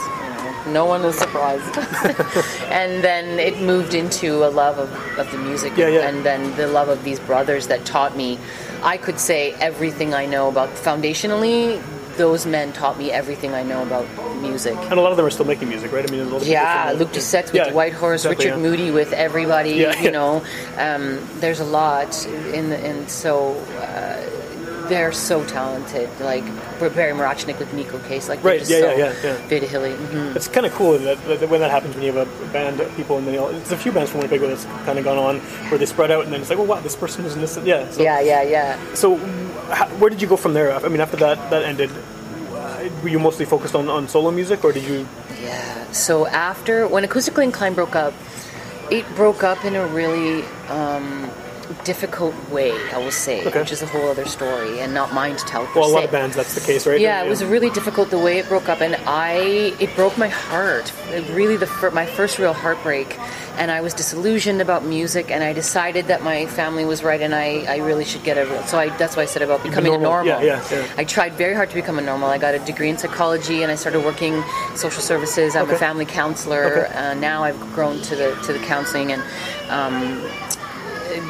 No 0.66 0.84
one 0.86 1.04
is 1.04 1.16
surprised. 1.18 1.76
and 2.70 3.02
then 3.04 3.38
it 3.38 3.60
moved 3.60 3.94
into 3.94 4.44
a 4.46 4.50
love 4.50 4.78
of, 4.78 4.90
of 5.18 5.30
the 5.30 5.38
music 5.38 5.76
Yeah, 5.76 5.88
yeah. 5.88 6.08
and 6.08 6.24
then 6.24 6.54
the 6.56 6.66
love 6.68 6.88
of 6.88 7.04
these 7.04 7.20
brothers 7.20 7.66
that 7.68 7.84
taught 7.84 8.16
me 8.16 8.38
I 8.82 8.96
could 8.96 9.18
say 9.18 9.52
everything 9.54 10.14
I 10.14 10.26
know 10.26 10.48
about 10.48 10.68
foundationally 10.70 11.82
those 12.16 12.46
men 12.46 12.72
taught 12.72 12.96
me 12.96 13.10
everything 13.10 13.54
I 13.54 13.62
know 13.64 13.82
about 13.82 14.06
music. 14.40 14.76
and 14.76 14.92
a 14.92 15.00
lot 15.00 15.10
of 15.10 15.16
them 15.16 15.26
are 15.26 15.30
still 15.30 15.44
making 15.46 15.68
music, 15.68 15.90
right? 15.90 16.08
I 16.08 16.12
mean, 16.12 16.20
a 16.20 16.24
lot 16.26 16.42
of 16.42 16.46
Yeah, 16.46 16.94
Luke 16.96 17.12
Doucet 17.12 17.46
with 17.46 17.54
Yeah, 17.56 17.72
Whitehorse, 17.72 18.24
exactly, 18.24 18.46
Richard 18.46 18.56
yeah. 18.58 18.62
Moody 18.62 18.90
with 18.92 19.12
everybody. 19.12 19.70
Yeah. 19.72 20.00
You 20.00 20.12
know, 20.12 20.44
um, 20.78 21.18
there's 21.40 21.58
a 21.58 21.64
lot, 21.64 22.24
in 22.26 22.70
the, 22.70 22.76
and 22.78 23.10
so 23.10 23.56
uh, 23.80 24.20
they're 24.88 25.12
so 25.12 25.44
talented. 25.44 26.08
Like 26.20 26.44
Barry 26.78 27.12
Mirochnick 27.12 27.58
with 27.58 27.70
Neko 27.72 28.02
Case, 28.08 28.28
like 28.28 28.42
they're 28.42 28.52
Right, 28.52 28.58
just 28.60 28.70
yeah, 28.70 28.80
so 28.80 28.90
yeah, 28.94 29.14
yeah, 29.22 29.38
yeah. 29.50 29.58
Hilly. 29.68 29.90
mhm. 29.92 30.36
It's 30.36 30.48
kind 30.48 30.66
of 30.66 30.72
cool 30.72 30.98
that, 30.98 31.18
that 31.26 31.48
when 31.48 31.60
that 31.60 31.70
happens 31.70 31.94
when 31.94 32.04
you 32.04 32.12
have 32.12 32.26
a 32.28 32.52
band 32.52 32.80
of 32.80 32.94
people 32.96 33.18
and 33.18 33.26
then 33.26 33.34
it's 33.56 33.72
a 33.72 33.76
few 33.76 33.92
bands 33.92 34.10
from 34.10 34.20
Winnipeg 34.20 34.40
where 34.40 34.50
that's 34.50 34.64
kind 34.86 34.98
of 34.98 35.04
gone 35.04 35.18
on 35.18 35.40
where 35.70 35.78
they 35.78 35.86
spread 35.86 36.10
out 36.10 36.24
and 36.24 36.32
then 36.32 36.40
it's 36.40 36.50
like, 36.50 36.58
well, 36.58 36.66
wow, 36.68 36.80
this 36.80 36.96
person 36.96 37.24
was 37.24 37.34
in 37.34 37.40
this. 37.40 37.58
Yeah. 37.64 37.90
So, 37.90 38.02
Yeah, 38.02 38.20
yeah, 38.20 38.42
yeah. 38.42 38.94
So 38.94 39.16
how, 39.70 39.86
where 39.98 40.10
did 40.10 40.20
you 40.20 40.28
go 40.28 40.36
from 40.36 40.54
there? 40.54 40.72
I 40.74 40.88
mean, 40.88 41.00
after 41.00 41.16
that 41.18 41.50
that 41.50 41.62
ended, 41.62 41.90
uh, 42.52 42.88
were 43.02 43.08
you 43.08 43.18
mostly 43.18 43.44
focused 43.46 43.74
on, 43.74 43.88
on 43.88 44.08
solo 44.08 44.30
music 44.30 44.64
or 44.64 44.72
did 44.72 44.84
you? 44.84 45.06
Yeah. 45.42 45.90
So 45.92 46.26
after 46.26 46.86
when 46.88 47.04
Acoustically 47.04 47.44
Inclined 47.44 47.74
broke 47.76 47.94
up, 47.96 48.14
it 48.90 49.04
broke 49.16 49.42
up 49.42 49.64
in 49.64 49.74
a 49.76 49.86
really 49.86 50.42
um, 50.68 51.30
difficult 51.84 52.34
way. 52.50 52.72
I 52.92 52.98
will 52.98 53.10
say, 53.10 53.44
Okay. 53.46 53.60
which 53.60 53.72
is 53.72 53.82
a 53.82 53.86
whole 53.86 54.08
other 54.08 54.24
story, 54.26 54.80
and 54.80 54.92
not 54.94 55.12
mine 55.12 55.36
to 55.36 55.44
tell. 55.44 55.68
Well, 55.74 55.84
a 55.84 55.92
lot 55.92 56.00
se. 56.00 56.04
of 56.06 56.10
bands 56.12 56.36
that's 56.36 56.54
the 56.54 56.60
case, 56.60 56.86
right? 56.86 57.00
Yeah, 57.00 57.22
it 57.22 57.28
was 57.28 57.44
really 57.44 57.70
difficult 57.70 58.10
the 58.10 58.18
way 58.18 58.38
it 58.38 58.48
broke 58.48 58.68
up, 58.68 58.80
and 58.80 58.96
I 59.06 59.74
it 59.80 59.94
broke 59.96 60.16
my 60.18 60.28
heart. 60.28 60.92
It 61.10 61.28
really, 61.30 61.56
the 61.56 61.66
fir- 61.66 61.90
my 61.90 62.06
first 62.06 62.38
real 62.38 62.52
heartbreak, 62.52 63.18
and 63.58 63.70
I 63.70 63.80
was 63.80 63.94
disillusioned 63.94 64.60
about 64.60 64.84
music, 64.84 65.30
and 65.30 65.42
I 65.44 65.52
decided 65.52 66.06
that 66.08 66.22
my 66.22 66.46
family 66.46 66.84
was 66.84 67.02
right, 67.02 67.20
and 67.20 67.34
I, 67.34 67.64
I 67.68 67.76
really 67.78 68.04
should 68.04 68.24
get 68.24 68.36
a. 68.38 68.44
Real 68.46 68.62
so 68.64 68.78
I, 68.78 68.88
that's 68.96 69.16
why 69.16 69.22
I 69.22 69.26
said 69.26 69.42
about 69.42 69.62
becoming 69.62 69.92
normal. 69.92 70.10
a 70.10 70.14
normal. 70.24 70.44
Yeah, 70.44 70.60
yeah, 70.70 70.78
yeah. 70.78 70.86
I 70.96 71.04
tried 71.04 71.32
very 71.34 71.54
hard 71.54 71.68
to 71.70 71.74
become 71.74 71.98
a 71.98 72.02
normal. 72.02 72.28
I 72.30 72.38
got 72.38 72.54
a 72.54 72.58
degree 72.60 72.88
in 72.90 72.98
psychology, 72.98 73.62
and 73.62 73.70
I 73.70 73.74
started 73.74 74.04
working 74.04 74.42
social 74.76 75.02
services. 75.02 75.54
I'm 75.56 75.64
Okay. 75.64 75.76
a 75.76 75.78
family 75.78 76.04
counselor. 76.06 76.64
Okay. 76.86 76.94
Uh, 76.94 77.14
now 77.14 77.42
I've 77.44 77.60
grown 77.74 78.00
to 78.02 78.16
the 78.16 78.34
to 78.46 78.52
the 78.52 78.58
counseling, 78.66 79.12
and 79.12 79.22
um, 79.70 80.20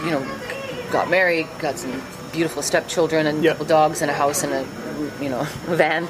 you 0.04 0.10
know, 0.10 0.26
got 0.90 1.10
married, 1.10 1.46
got 1.58 1.78
some 1.78 2.02
beautiful 2.32 2.62
stepchildren, 2.62 3.26
and 3.26 3.44
a 3.44 3.48
couple 3.50 3.66
dogs, 3.66 4.02
and 4.02 4.10
a 4.10 4.14
house, 4.14 4.42
and 4.42 4.52
a 4.52 5.22
you 5.22 5.28
know 5.30 5.44
van. 5.66 6.08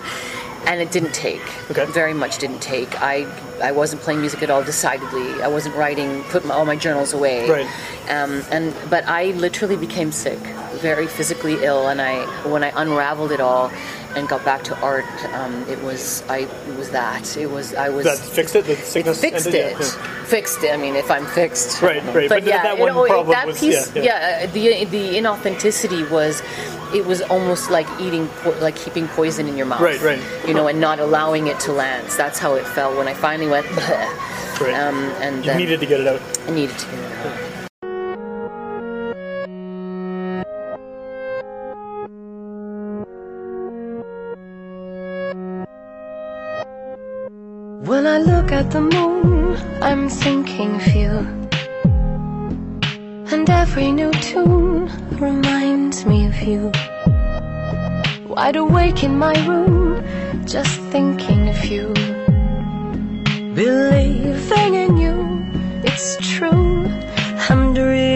And 0.67 0.81
it 0.81 0.91
didn't 0.91 1.13
take. 1.13 1.43
Okay. 1.71 1.85
Very 1.85 2.15
much 2.15 2.39
didn't 2.39 2.61
take. 2.61 3.01
I 3.03 3.27
I 3.63 3.73
wasn't 3.73 4.01
playing 4.01 4.21
music 4.21 4.43
at 4.43 4.49
all. 4.49 4.65
Decidedly, 4.65 5.43
I 5.43 5.49
wasn't 5.49 5.75
writing. 5.77 6.23
Put 6.25 6.47
my, 6.47 6.55
all 6.55 6.65
my 6.65 6.77
journals 6.77 7.13
away. 7.13 7.49
Right. 7.49 7.67
Um, 8.09 8.43
and 8.51 8.75
but 8.89 9.07
I 9.07 9.33
literally 9.33 9.77
became 9.77 10.11
sick, 10.11 10.39
very 10.81 11.07
physically 11.07 11.63
ill. 11.63 11.89
And 11.89 12.01
I 12.01 12.25
when 12.49 12.65
I 12.65 12.73
unraveled 12.75 13.31
it 13.31 13.41
all, 13.41 13.71
and 14.17 14.29
got 14.29 14.45
back 14.45 14.63
to 14.65 14.79
art, 14.81 15.05
um, 15.35 15.65
it 15.69 15.81
was 15.83 16.23
I 16.29 16.39
it 16.69 16.77
was 16.77 16.91
that. 16.91 17.37
It 17.37 17.51
was 17.51 17.75
I 17.75 17.89
was 17.89 18.05
That 18.05 18.19
fixed 18.19 18.55
it. 18.57 18.65
The 18.67 18.77
sickness 18.77 19.21
fixed 19.21 19.47
ended? 19.47 19.61
it. 19.61 19.73
Yeah, 19.73 19.79
yeah. 19.79 20.25
Fixed 20.25 20.63
it. 20.65 20.73
I 20.73 20.77
mean, 20.77 20.95
if 20.97 21.11
I'm 21.11 21.27
fixed, 21.27 21.83
Right, 21.83 22.03
right. 22.15 22.29
But 22.29 22.45
yeah, 22.45 22.63
that 22.63 22.79
one 22.79 22.93
problem 22.93 23.29
that 23.31 23.47
was- 23.47 23.61
piece, 23.61 23.95
yeah, 23.95 24.03
yeah. 24.03 24.41
uh, 24.49 24.53
the 24.53 24.85
the 24.87 25.17
inauthenticity 25.17 26.09
was, 26.11 26.43
it 26.95 27.05
was 27.05 27.21
almost 27.23 27.71
like 27.71 27.87
eating, 28.01 28.29
po- 28.43 28.57
like 28.61 28.77
keeping 28.77 29.09
poison 29.09 29.49
in 29.49 29.57
your 29.57 29.67
mouth. 29.67 29.81
Right, 29.81 30.01
right. 30.01 30.21
You 30.47 30.55
know, 30.55 30.67
and 30.69 30.81
not 30.81 30.99
allowing 31.01 31.47
it 31.49 31.59
to 31.61 31.73
land. 31.73 32.09
That's 32.17 32.39
how 32.39 32.55
it 32.55 32.67
felt 32.67 32.97
when 32.97 33.09
I 33.09 33.15
finally 33.15 33.49
went. 33.51 33.67
Right. 34.61 34.73
Um, 34.73 34.95
and 35.21 35.45
you 35.45 35.53
needed 35.55 35.81
to 35.81 35.87
get 35.87 35.99
it 35.99 36.07
out. 36.07 36.21
I 36.47 36.53
needed 36.53 36.79
to 36.79 36.87
get 36.87 36.95
it 36.95 37.27
out. 37.27 37.34
When 48.05 48.13
I 48.13 48.19
look 48.19 48.53
at 48.53 48.71
the 48.71 48.83
moon, 48.83 49.57
I'm 49.81 50.11
thinking 50.11 50.77
of 50.77 50.87
you. 50.95 51.13
And 53.33 53.49
every 53.49 53.93
new 53.93 54.13
tune 54.13 54.91
reminds 55.19 56.05
me 56.05 56.27
of 56.27 56.39
you. 56.43 56.71
Wide 58.29 58.57
awake 58.57 59.05
in 59.05 59.17
my 59.17 59.33
room, 59.47 60.05
just 60.45 60.79
thinking 60.93 61.49
of 61.49 61.65
you. 61.65 61.95
Believing 63.55 64.75
in 64.75 64.99
you, 64.99 65.17
it's 65.83 66.19
true. 66.21 66.85
I'm 67.49 67.73
dreaming 67.73 68.14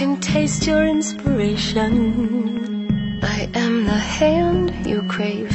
can 0.00 0.16
taste 0.18 0.66
your 0.66 0.82
inspiration. 0.86 1.92
I 3.22 3.50
am 3.52 3.84
the 3.84 4.00
hand 4.18 4.72
you 4.86 5.02
crave. 5.08 5.52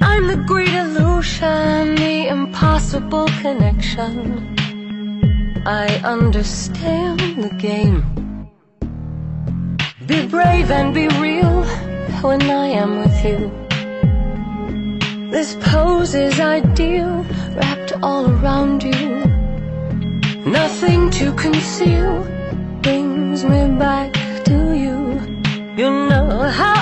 I'm 0.00 0.28
the 0.28 0.36
great 0.46 0.72
illusion, 0.72 1.96
the 1.96 2.28
impossible 2.28 3.26
connection. 3.42 4.54
I 5.66 5.88
understand 6.04 7.18
the 7.42 7.50
game. 7.58 8.04
Be 10.06 10.28
brave 10.28 10.70
and 10.70 10.94
be 10.94 11.08
real 11.18 11.64
when 12.22 12.42
I 12.48 12.66
am 12.66 13.00
with 13.00 13.24
you. 13.24 13.50
This 15.32 15.56
pose 15.60 16.14
is 16.14 16.38
ideal, 16.38 17.26
wrapped 17.56 17.94
all 18.00 18.30
around 18.30 18.84
you. 18.84 19.29
Nothing 20.50 21.10
to 21.12 21.32
conceal 21.34 22.24
brings 22.82 23.44
me 23.44 23.68
back 23.78 24.12
to 24.46 24.74
you. 24.74 25.20
You 25.76 25.90
know 26.08 26.40
how 26.50 26.79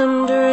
and 0.00 0.47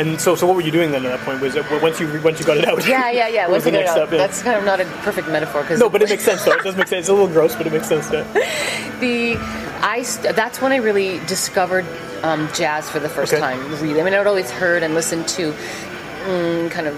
And 0.00 0.18
so, 0.18 0.34
so 0.34 0.46
what 0.46 0.56
were 0.56 0.62
you 0.62 0.70
doing 0.70 0.92
then 0.92 1.04
at 1.04 1.10
that 1.10 1.20
point? 1.26 1.40
Was 1.42 1.54
it 1.56 1.64
once 1.82 2.00
you 2.00 2.06
once 2.22 2.40
you 2.40 2.46
got 2.46 2.56
it 2.56 2.66
out? 2.66 2.86
Yeah, 2.88 3.10
yeah, 3.10 3.28
yeah. 3.28 3.48
Once 3.54 3.64
the 3.64 3.70
got 3.70 3.78
next 3.80 3.90
it 3.90 3.98
out, 3.98 4.08
step? 4.08 4.12
Yeah. 4.12 4.26
that's 4.26 4.42
kind 4.42 4.56
of 4.56 4.64
not 4.64 4.80
a 4.80 4.84
perfect 5.04 5.28
metaphor 5.28 5.60
because 5.62 5.78
no, 5.78 5.90
but 5.90 6.00
it 6.02 6.08
makes 6.08 6.24
sense 6.24 6.42
though. 6.44 6.52
It 6.52 6.62
does 6.64 6.74
make 6.76 6.86
sense. 6.88 7.00
It's 7.00 7.08
a 7.10 7.12
little 7.12 7.28
gross, 7.28 7.54
but 7.54 7.66
it 7.66 7.72
makes 7.72 7.86
sense. 7.86 8.10
Yeah. 8.10 8.22
the 9.00 9.36
I 9.82 10.02
st- 10.02 10.34
that's 10.34 10.60
when 10.62 10.72
I 10.72 10.76
really 10.76 11.18
discovered 11.26 11.84
um, 12.22 12.48
jazz 12.54 12.88
for 12.88 12.98
the 12.98 13.08
first 13.08 13.32
Okay. 13.32 13.40
time. 13.40 13.58
Really, 13.82 14.00
I 14.00 14.04
mean, 14.04 14.14
I'd 14.14 14.26
always 14.26 14.50
heard 14.50 14.82
and 14.82 14.94
listened 14.94 15.28
to 15.28 15.54
mm, 16.30 16.70
kind 16.70 16.86
of, 16.86 16.94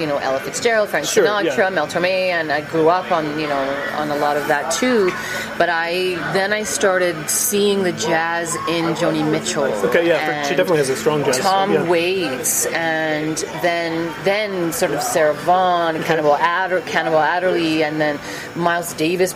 you 0.00 0.06
know, 0.06 0.16
Ella 0.18 0.40
Fitzgerald, 0.40 0.88
Frank 0.88 1.06
Sure, 1.06 1.26
Sinatra, 1.26 1.56
yeah. 1.56 1.70
Mel 1.70 1.86
Torme, 1.86 2.04
and 2.38 2.50
I 2.52 2.60
grew 2.60 2.88
up 2.88 3.10
on, 3.12 3.38
you 3.38 3.46
know, 3.46 3.62
on 3.98 4.10
a 4.10 4.16
lot 4.16 4.36
of 4.36 4.48
that 4.48 4.72
too. 4.72 5.10
But 5.58 5.68
I 5.68 6.14
then 6.32 6.52
I 6.52 6.62
started 6.64 7.16
seeing 7.28 7.82
the 7.82 7.92
jazz 7.92 8.54
in 8.68 8.94
Joni 8.94 9.28
Mitchell. 9.30 9.64
Okay, 9.64 10.06
yeah, 10.06 10.42
she 10.44 10.50
definitely 10.54 10.78
has 10.78 10.88
a 10.90 10.96
strong 10.96 11.24
jazz. 11.24 11.38
Tom 11.38 11.72
yeah. 11.72 11.88
Waits, 11.88 12.66
and 12.66 13.36
then 13.62 14.12
then 14.24 14.72
sort 14.72 14.92
of 14.92 15.02
Sarah 15.02 15.34
Vaughan, 15.34 16.02
Cannonball, 16.04 16.36
Adder, 16.36 16.80
Cannonball 16.82 17.20
Adderley, 17.22 17.82
and 17.84 18.00
then 18.00 18.18
Miles 18.56 18.92
Davis 18.94 19.34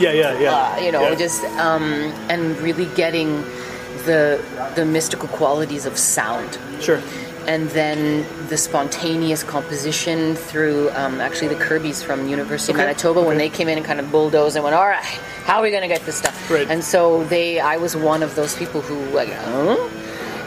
Yeah, 0.00 0.10
yeah, 0.12 0.38
yeah. 0.38 0.50
uh, 0.52 0.80
you 0.80 0.90
know, 0.92 1.02
Yeah. 1.10 1.14
just 1.14 1.44
um, 1.58 1.84
and 2.28 2.58
really 2.60 2.86
getting 2.96 3.42
the 4.06 4.40
the 4.74 4.84
mystical 4.84 5.28
qualities 5.28 5.86
of 5.86 5.96
sound, 5.98 6.58
sure. 6.80 7.00
And 7.46 7.68
then 7.70 8.26
the 8.48 8.56
spontaneous 8.56 9.42
composition 9.42 10.34
through 10.34 10.90
um, 10.90 11.20
actually 11.20 11.48
the 11.48 11.56
Kirby's 11.56 12.02
from 12.02 12.28
University 12.28 12.72
Okay, 12.72 12.82
of 12.82 12.88
Manitoba 12.88 13.20
when 13.20 13.36
okay. 13.36 13.48
they 13.48 13.56
came 13.56 13.68
in 13.68 13.78
and 13.78 13.86
kind 13.86 14.00
of 14.00 14.10
bulldozed 14.10 14.56
and 14.56 14.64
went, 14.64 14.76
all 14.76 14.86
right, 14.86 15.04
how 15.44 15.58
are 15.58 15.62
we 15.62 15.70
going 15.70 15.82
to 15.82 15.88
get 15.88 16.04
this 16.06 16.16
stuff? 16.16 16.50
Right. 16.50 16.68
And 16.70 16.82
so 16.82 17.24
they, 17.24 17.60
I 17.60 17.76
was 17.76 17.96
one 17.96 18.22
of 18.22 18.34
those 18.34 18.56
people 18.56 18.80
who 18.80 18.96
like, 19.14 19.30
huh? 19.30 19.90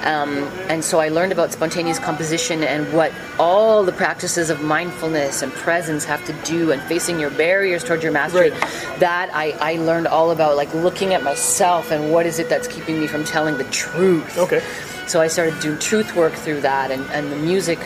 Um, 0.04 0.38
and 0.70 0.86
so 0.86 1.00
I 1.00 1.10
learned 1.10 1.32
about 1.34 1.52
spontaneous 1.52 2.00
composition 2.00 2.64
and 2.64 2.94
what 2.94 3.12
all 3.40 3.84
the 3.84 3.92
practices 3.92 4.50
of 4.50 4.62
mindfulness 4.62 5.42
and 5.42 5.52
presence 5.52 6.06
have 6.06 6.24
to 6.26 6.34
do 6.46 6.72
and 6.72 6.82
facing 6.84 7.20
your 7.20 7.32
barriers 7.32 7.84
towards 7.84 8.04
your 8.04 8.12
mastery. 8.14 8.52
Right. 8.52 8.62
That 9.00 9.30
I, 9.34 9.52
I 9.60 9.76
learned 9.78 10.08
all 10.08 10.32
about, 10.32 10.56
like 10.56 10.74
looking 10.74 11.14
at 11.14 11.24
myself 11.24 11.92
and 11.92 12.12
what 12.12 12.26
is 12.26 12.40
it 12.40 12.48
that's 12.48 12.68
keeping 12.68 13.00
me 13.00 13.08
from 13.08 13.26
telling 13.26 13.58
the 13.58 13.66
truth. 13.66 14.38
Okay. 14.38 14.64
So 15.08 15.22
I 15.22 15.28
started 15.28 15.58
doing 15.62 15.80
truth 15.80 16.16
work 16.18 16.34
through 16.34 16.62
that, 16.62 16.92
and, 16.92 17.02
and 17.12 17.32
the 17.32 17.38
music 17.38 17.80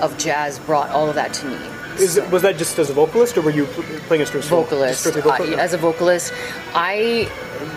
of 0.00 0.16
jazz 0.16 0.60
brought 0.60 0.90
all 0.90 1.08
of 1.08 1.16
that 1.16 1.34
to 1.34 1.46
me. 1.46 1.77
Is 1.98 2.20
was 2.30 2.42
that 2.42 2.56
just 2.56 2.78
as 2.78 2.90
a 2.90 2.92
vocalist, 2.92 3.36
or 3.36 3.42
were 3.42 3.50
you 3.50 3.66
playing 4.06 4.20
instruments? 4.20 4.46
as 4.46 4.50
vocalist. 4.50 5.04
vocal? 5.04 5.32
I- 5.32 5.60
as 5.60 5.74
a 5.74 5.78
vocalist, 5.78 6.32
I 6.74 7.28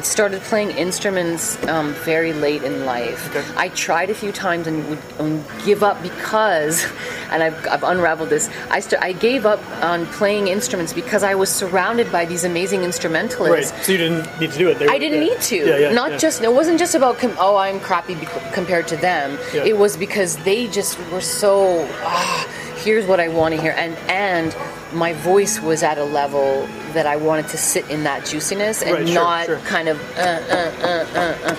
started 0.03 0.41
playing 0.43 0.71
instruments 0.71 1.61
um, 1.67 1.93
very 2.05 2.33
late 2.33 2.63
in 2.63 2.85
life. 2.85 3.35
Okay. 3.35 3.43
I 3.55 3.69
tried 3.69 4.09
a 4.09 4.13
few 4.13 4.31
times 4.31 4.67
and 4.67 4.87
would 4.89 4.99
um, 5.19 5.43
give 5.65 5.83
up 5.83 6.01
because, 6.03 6.85
and 7.31 7.41
I've, 7.41 7.67
I've 7.67 7.83
unraveled 7.83 8.29
this. 8.29 8.49
I 8.69 8.79
st- 8.79 9.01
I 9.01 9.13
gave 9.13 9.45
up 9.45 9.59
on 9.81 10.05
playing 10.07 10.47
instruments 10.47 10.93
because 10.93 11.23
I 11.23 11.35
was 11.35 11.49
surrounded 11.49 12.11
by 12.11 12.25
these 12.25 12.43
amazing 12.43 12.83
instrumentalists. 12.83 13.71
Right. 13.71 13.83
So 13.83 13.91
you 13.91 13.97
didn't 13.97 14.39
need 14.39 14.51
to 14.51 14.57
do 14.57 14.69
it. 14.69 14.79
They 14.79 14.87
I 14.87 14.97
didn't 14.97 15.21
yeah. 15.23 15.29
need 15.33 15.41
to. 15.41 15.55
Yeah, 15.57 15.77
yeah. 15.77 15.91
Not 15.91 16.11
yeah. 16.11 16.17
just. 16.17 16.41
It 16.41 16.53
wasn't 16.53 16.77
just 16.79 16.95
about 16.95 17.17
com- 17.17 17.35
oh 17.39 17.55
I'm 17.57 17.79
crappy 17.79 18.15
bec- 18.15 18.53
compared 18.53 18.87
to 18.89 18.97
them. 18.97 19.37
Yeah. 19.53 19.63
It 19.65 19.77
was 19.77 19.97
because 19.97 20.37
they 20.37 20.67
just 20.67 20.99
were 21.11 21.21
so. 21.21 21.87
Ah, 22.03 22.47
here's 22.83 23.05
what 23.05 23.19
I 23.19 23.27
want 23.27 23.55
to 23.55 23.61
hear, 23.61 23.73
and 23.77 23.95
and 24.09 24.55
my 24.93 25.13
voice 25.13 25.59
was 25.61 25.83
at 25.83 25.97
a 25.97 26.03
level 26.03 26.67
that 26.93 27.05
I 27.07 27.15
wanted 27.15 27.47
to 27.49 27.57
sit 27.57 27.89
in 27.89 28.03
that 28.03 28.25
juiciness 28.25 28.81
and 28.81 28.91
Right, 28.93 29.07
sure, 29.07 29.15
not 29.15 29.45
sure. 29.45 29.57
kind 29.59 29.87
of. 29.87 29.97
Uh, 30.17 30.21
uh, 30.21 30.71
uh, 30.81 31.19
uh, 31.19 31.37
uh. 31.51 31.55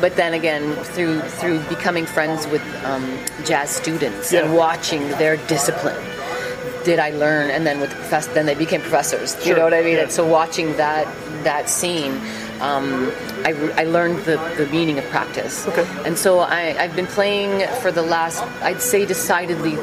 But 0.00 0.16
then 0.16 0.32
again, 0.34 0.74
through 0.94 1.20
through 1.20 1.60
becoming 1.68 2.06
friends 2.06 2.46
with 2.46 2.62
um, 2.84 3.18
jazz 3.44 3.70
students 3.70 4.32
and 4.32 4.54
watching 4.56 5.06
their 5.10 5.36
discipline, 5.46 6.02
did 6.84 6.98
I 6.98 7.10
learn? 7.10 7.50
And 7.50 7.66
then 7.66 7.78
with 7.78 7.90
the 7.90 7.96
professor, 7.96 8.32
then 8.32 8.46
they 8.46 8.54
became 8.54 8.80
professors. 8.80 9.36
You 9.46 9.54
know 9.54 9.64
what 9.64 9.74
I 9.74 9.82
mean? 9.82 9.96
yeah. 9.96 10.04
And 10.04 10.10
so 10.12 10.26
watching 10.26 10.76
that 10.78 11.06
that 11.44 11.68
scene, 11.68 12.20
um, 12.62 13.10
I, 13.44 13.50
re- 13.50 13.72
I 13.72 13.84
learned 13.84 14.18
the, 14.24 14.36
the 14.56 14.66
meaning 14.70 14.98
of 14.98 15.04
practice. 15.10 15.66
Okay. 15.66 15.86
And 16.06 16.16
so 16.16 16.38
I, 16.38 16.76
I've 16.82 16.94
been 16.94 17.08
playing 17.08 17.66
for 17.82 17.90
the 17.90 18.02
last, 18.02 18.40
I'd 18.62 18.80
say 18.80 19.04
decidedly, 19.04 19.76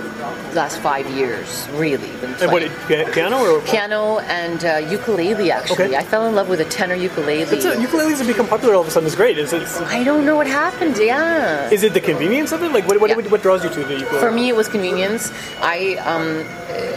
last 0.55 0.79
five 0.79 1.05
years. 1.11 1.67
Really 1.73 2.09
And 2.41 2.51
what, 2.51 2.63
piano 2.87 3.37
or? 3.37 3.61
Piano 3.61 4.19
and 4.19 4.63
uh, 4.63 4.77
ukulele. 4.89 5.51
Actually, 5.51 5.85
Okay. 5.87 5.95
I 5.97 6.03
fell 6.03 6.25
in 6.25 6.35
love 6.35 6.47
with 6.49 6.61
a 6.61 6.65
tenor 6.65 6.95
ukulele. 6.95 7.41
It's 7.43 7.65
a, 7.65 7.75
ukuleles 7.75 8.17
have 8.19 8.27
become 8.27 8.47
popular 8.47 8.73
all 8.75 8.81
of 8.81 8.87
a 8.87 8.91
sudden. 8.91 9.07
It's 9.07 9.15
great. 9.15 9.37
Is 9.37 9.51
it, 9.53 9.63
I 9.83 10.03
don't 10.03 10.25
know 10.25 10.35
what 10.37 10.47
happened. 10.47 10.97
Yeah. 10.97 11.69
is 11.69 11.83
it 11.83 11.93
the 11.93 12.01
convenience 12.01 12.51
of 12.53 12.63
it? 12.63 12.71
Like, 12.71 12.87
what, 12.87 12.99
what, 13.01 13.09
Yeah. 13.09 13.17
what 13.33 13.41
draws 13.41 13.63
you 13.63 13.69
to 13.71 13.83
the 13.83 13.99
ukulele? 13.99 14.19
For 14.21 14.31
me, 14.31 14.47
it 14.49 14.55
was 14.55 14.67
convenience. 14.69 15.31
I 15.61 15.95
um, 16.05 16.45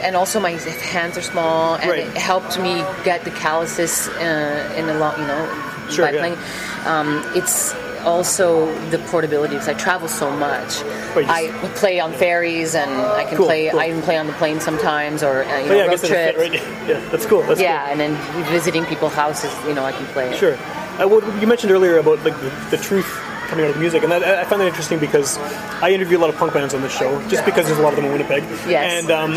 and 0.06 0.14
also 0.16 0.38
my 0.40 0.52
hands 0.94 1.18
are 1.18 1.22
small, 1.22 1.74
and 1.76 1.90
Right. 1.90 2.06
it 2.06 2.16
helped 2.16 2.58
me 2.60 2.84
get 3.04 3.24
the 3.24 3.30
calluses 3.30 4.08
uh, 4.08 4.74
in 4.76 4.88
a 4.88 4.94
lot. 4.94 5.18
You 5.18 5.26
know, 5.26 5.71
Sure, 5.92 6.06
by 6.06 6.12
yeah. 6.12 6.18
playing. 6.18 6.38
Um, 6.86 7.22
it's 7.36 7.74
also 8.04 8.66
the 8.90 8.98
portability 8.98 9.54
because 9.54 9.68
I 9.68 9.74
travel 9.74 10.08
so 10.08 10.30
much. 10.36 10.82
I 11.14 11.48
play 11.76 12.00
on 12.00 12.12
ferries, 12.12 12.74
and 12.74 12.90
I 12.90 13.24
can 13.24 13.36
Cool, 13.36 13.46
play. 13.46 13.70
cool. 13.70 13.80
I 13.80 13.88
even 13.88 14.02
play 14.02 14.16
on 14.18 14.26
the 14.26 14.32
plane 14.34 14.58
sometimes, 14.60 15.22
or 15.22 15.44
uh, 15.44 15.58
you 15.60 15.68
know, 15.68 15.74
yeah, 15.76 15.82
road 15.82 15.90
guess 15.90 16.00
that's 16.02 16.12
fit, 16.12 16.34
trips. 16.34 16.64
right? 16.64 16.88
Yeah, 16.88 17.08
that's 17.10 17.26
cool. 17.26 17.42
That's 17.42 17.60
Yeah, 17.60 17.88
and 17.90 18.00
then 18.00 18.16
visiting 18.50 18.84
people's 18.86 19.14
houses. 19.14 19.52
You 19.66 19.74
know, 19.74 19.84
I 19.84 19.92
can 19.92 20.06
play. 20.06 20.30
cool. 20.30 20.38
Sure. 20.38 20.54
Uh, 20.54 21.06
well, 21.08 21.40
you 21.40 21.46
mentioned 21.46 21.70
earlier 21.72 21.98
about 21.98 22.22
like 22.24 22.34
the, 22.40 22.50
the 22.70 22.76
truth 22.76 23.06
coming 23.48 23.64
out 23.64 23.68
of 23.68 23.74
the 23.76 23.80
music, 23.80 24.02
and 24.02 24.10
that, 24.10 24.22
I 24.24 24.44
find 24.44 24.60
that 24.62 24.66
interesting 24.68 24.98
because 24.98 25.38
I 25.82 25.90
interview 25.90 26.18
a 26.18 26.20
lot 26.20 26.30
of 26.30 26.36
punk 26.36 26.54
bands 26.54 26.74
on 26.74 26.80
this 26.82 26.92
show, 26.92 27.20
just 27.28 27.44
because 27.44 27.66
there's 27.66 27.78
a 27.78 27.82
lot 27.82 27.90
of 27.92 27.96
them 27.96 28.06
in 28.06 28.12
Winnipeg. 28.12 28.42
Yes. 28.68 29.02
And 29.04 29.10
um, 29.12 29.32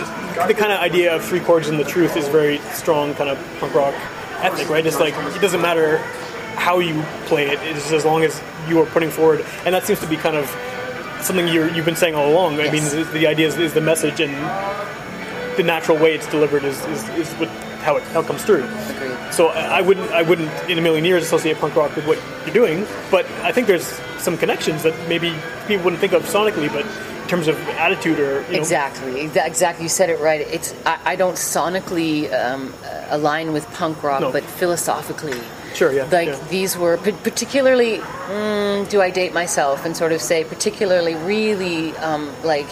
the 0.48 0.54
kind 0.54 0.72
of 0.72 0.80
idea 0.80 1.14
of 1.16 1.24
three 1.24 1.40
chords 1.42 1.68
and 1.68 1.78
the 1.80 1.84
truth 1.84 2.16
is 2.18 2.28
very 2.30 2.58
strong, 2.74 3.14
kind 3.14 3.30
of 3.30 3.38
punk 3.60 3.74
rock 3.76 3.94
ethic, 4.42 4.70
right? 4.70 4.86
It's 4.86 5.00
like 5.00 5.14
it 5.36 5.42
doesn't 5.42 5.62
matter 5.62 5.98
how 6.56 6.80
you 6.80 7.02
play 7.26 7.48
it's 7.50 7.92
as 7.92 8.06
long 8.06 8.24
as 8.24 8.42
you 8.68 8.80
are 8.82 8.86
putting 8.88 9.10
forward, 9.12 9.46
and 9.66 9.74
that 9.76 9.86
seems 9.86 10.00
to 10.00 10.08
be 10.08 10.18
kind 10.18 10.36
of 10.36 10.48
something 11.22 11.48
you're, 11.48 11.70
you've 11.74 11.86
been 11.86 11.96
saying 11.96 12.16
all 12.16 12.30
along. 12.32 12.56
I 12.60 12.66
mean, 12.72 12.84
Yes. 12.84 13.10
the 13.12 13.28
idea 13.28 13.48
is, 13.48 13.58
is 13.58 13.74
the 13.74 13.82
message 13.82 14.20
and 14.20 14.34
the 15.58 15.64
natural 15.64 15.98
way 15.98 16.14
it's 16.14 16.28
delivered 16.28 16.64
is, 16.64 16.80
is, 16.86 17.08
is 17.10 17.30
what, 17.34 17.50
how, 17.82 17.96
it, 17.98 18.04
how 18.14 18.20
it 18.22 18.28
comes 18.28 18.44
through. 18.44 18.64
Agreed. 18.90 19.34
So 19.34 19.48
I 19.48 19.78
I 19.78 19.82
wouldn't, 19.82 20.12
I 20.12 20.22
wouldn't 20.22 20.52
in 20.70 20.78
a 20.78 20.82
million 20.82 21.06
years 21.06 21.24
associate 21.24 21.58
punk 21.58 21.76
rock 21.76 21.96
with 21.96 22.06
what 22.08 22.20
you're 22.46 22.54
doing, 22.54 22.86
but 23.12 23.26
I 23.44 23.52
think 23.52 23.68
there's 23.68 23.86
some 24.20 24.38
connections 24.38 24.84
that 24.84 24.94
maybe 25.10 25.34
people 25.68 25.84
wouldn't 25.86 26.00
think 26.02 26.14
of 26.14 26.24
sonically, 26.24 26.72
but 26.72 26.86
in 26.86 27.28
terms 27.30 27.48
of 27.48 27.58
attitude 27.70 28.20
or 28.20 28.42
you 28.44 28.54
know, 28.54 28.60
Exactly, 28.60 29.22
exactly. 29.22 29.84
You 29.84 29.90
said 29.90 30.10
it 30.10 30.20
right. 30.20 30.42
It's 30.42 30.74
I, 30.86 31.00
I 31.06 31.16
don't 31.16 31.36
sonically 31.36 32.32
um, 32.34 32.74
align 33.10 33.52
with 33.54 33.66
punk 33.74 34.04
rock, 34.04 34.22
No. 34.22 34.32
but 34.32 34.44
philosophically, 34.44 35.40
Sure, 35.76 35.92
yeah, 35.92 36.08
Like 36.12 36.30
yeah. 36.30 36.48
these 36.50 36.78
were 36.78 36.98
particularly. 36.98 37.98
Mm, 38.00 38.90
do 38.90 39.02
I 39.02 39.10
date 39.12 39.34
myself 39.34 39.86
and 39.86 39.96
sort 39.96 40.12
of 40.14 40.22
say 40.22 40.44
particularly 40.46 41.16
really 41.16 41.92
um, 41.98 42.32
like 42.44 42.66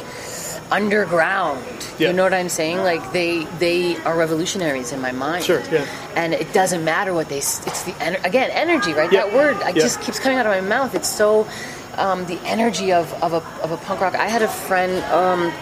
underground? 0.72 1.62
Yeah. 2.00 2.08
You 2.10 2.14
know 2.14 2.24
what 2.24 2.34
I'm 2.34 2.50
saying? 2.50 2.78
Like 2.78 3.12
they 3.12 3.44
they 3.60 3.98
are 4.04 4.18
revolutionaries 4.18 4.92
in 4.92 5.02
my 5.02 5.12
mind. 5.12 5.44
Sure, 5.44 5.62
yeah. 5.72 5.86
And 6.16 6.34
it 6.34 6.52
doesn't 6.54 6.84
matter 6.84 7.14
what 7.14 7.30
they. 7.30 7.38
It's 7.38 7.60
the 7.84 7.92
ener- 8.00 8.24
again 8.26 8.50
energy, 8.52 8.94
right? 8.94 9.12
Yeah, 9.12 9.26
That 9.26 9.34
word 9.36 9.56
I 9.58 9.70
yeah. 9.70 9.74
just 9.86 10.02
keeps 10.02 10.20
coming 10.20 10.38
out 10.38 10.46
of 10.46 10.52
my 10.52 10.62
mouth. 10.62 10.96
It's 10.96 11.10
so. 11.10 11.48
Um, 11.96 12.26
the 12.26 12.40
energy 12.42 12.92
of, 12.92 13.14
of, 13.22 13.34
a, 13.34 13.62
of 13.62 13.70
a 13.72 13.78
punk 13.78 14.02
rock. 14.02 14.16
I 14.16 14.26
had 14.28 14.42
a 14.42 14.48
friend, 14.48 15.04
um, 15.14 15.54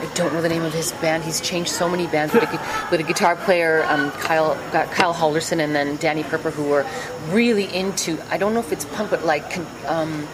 I 0.00 0.10
don't 0.14 0.32
know 0.32 0.40
the 0.40 0.48
name 0.48 0.62
of 0.62 0.72
his 0.72 0.92
band. 0.92 1.24
He's 1.24 1.40
changed 1.40 1.70
so 1.70 1.88
many 1.88 2.06
bands 2.06 2.32
with 2.32 2.44
a, 2.44 2.88
with 2.90 3.00
a 3.00 3.02
guitar 3.02 3.36
player, 3.36 3.84
um, 3.88 4.10
Kyle 4.12 4.54
got 4.72 4.90
Kyle 4.92 5.12
Halderson, 5.12 5.58
and 5.58 5.74
then 5.74 5.96
Danny 5.96 6.22
Perper, 6.22 6.52
who 6.52 6.64
were 6.64 6.86
really 7.30 7.64
into. 7.74 8.18
I 8.30 8.38
don't 8.38 8.54
know 8.54 8.60
if 8.60 8.72
it's 8.72 8.84
punk, 8.84 9.10
but 9.10 9.24
like, 9.24 9.58
um, 9.86 10.28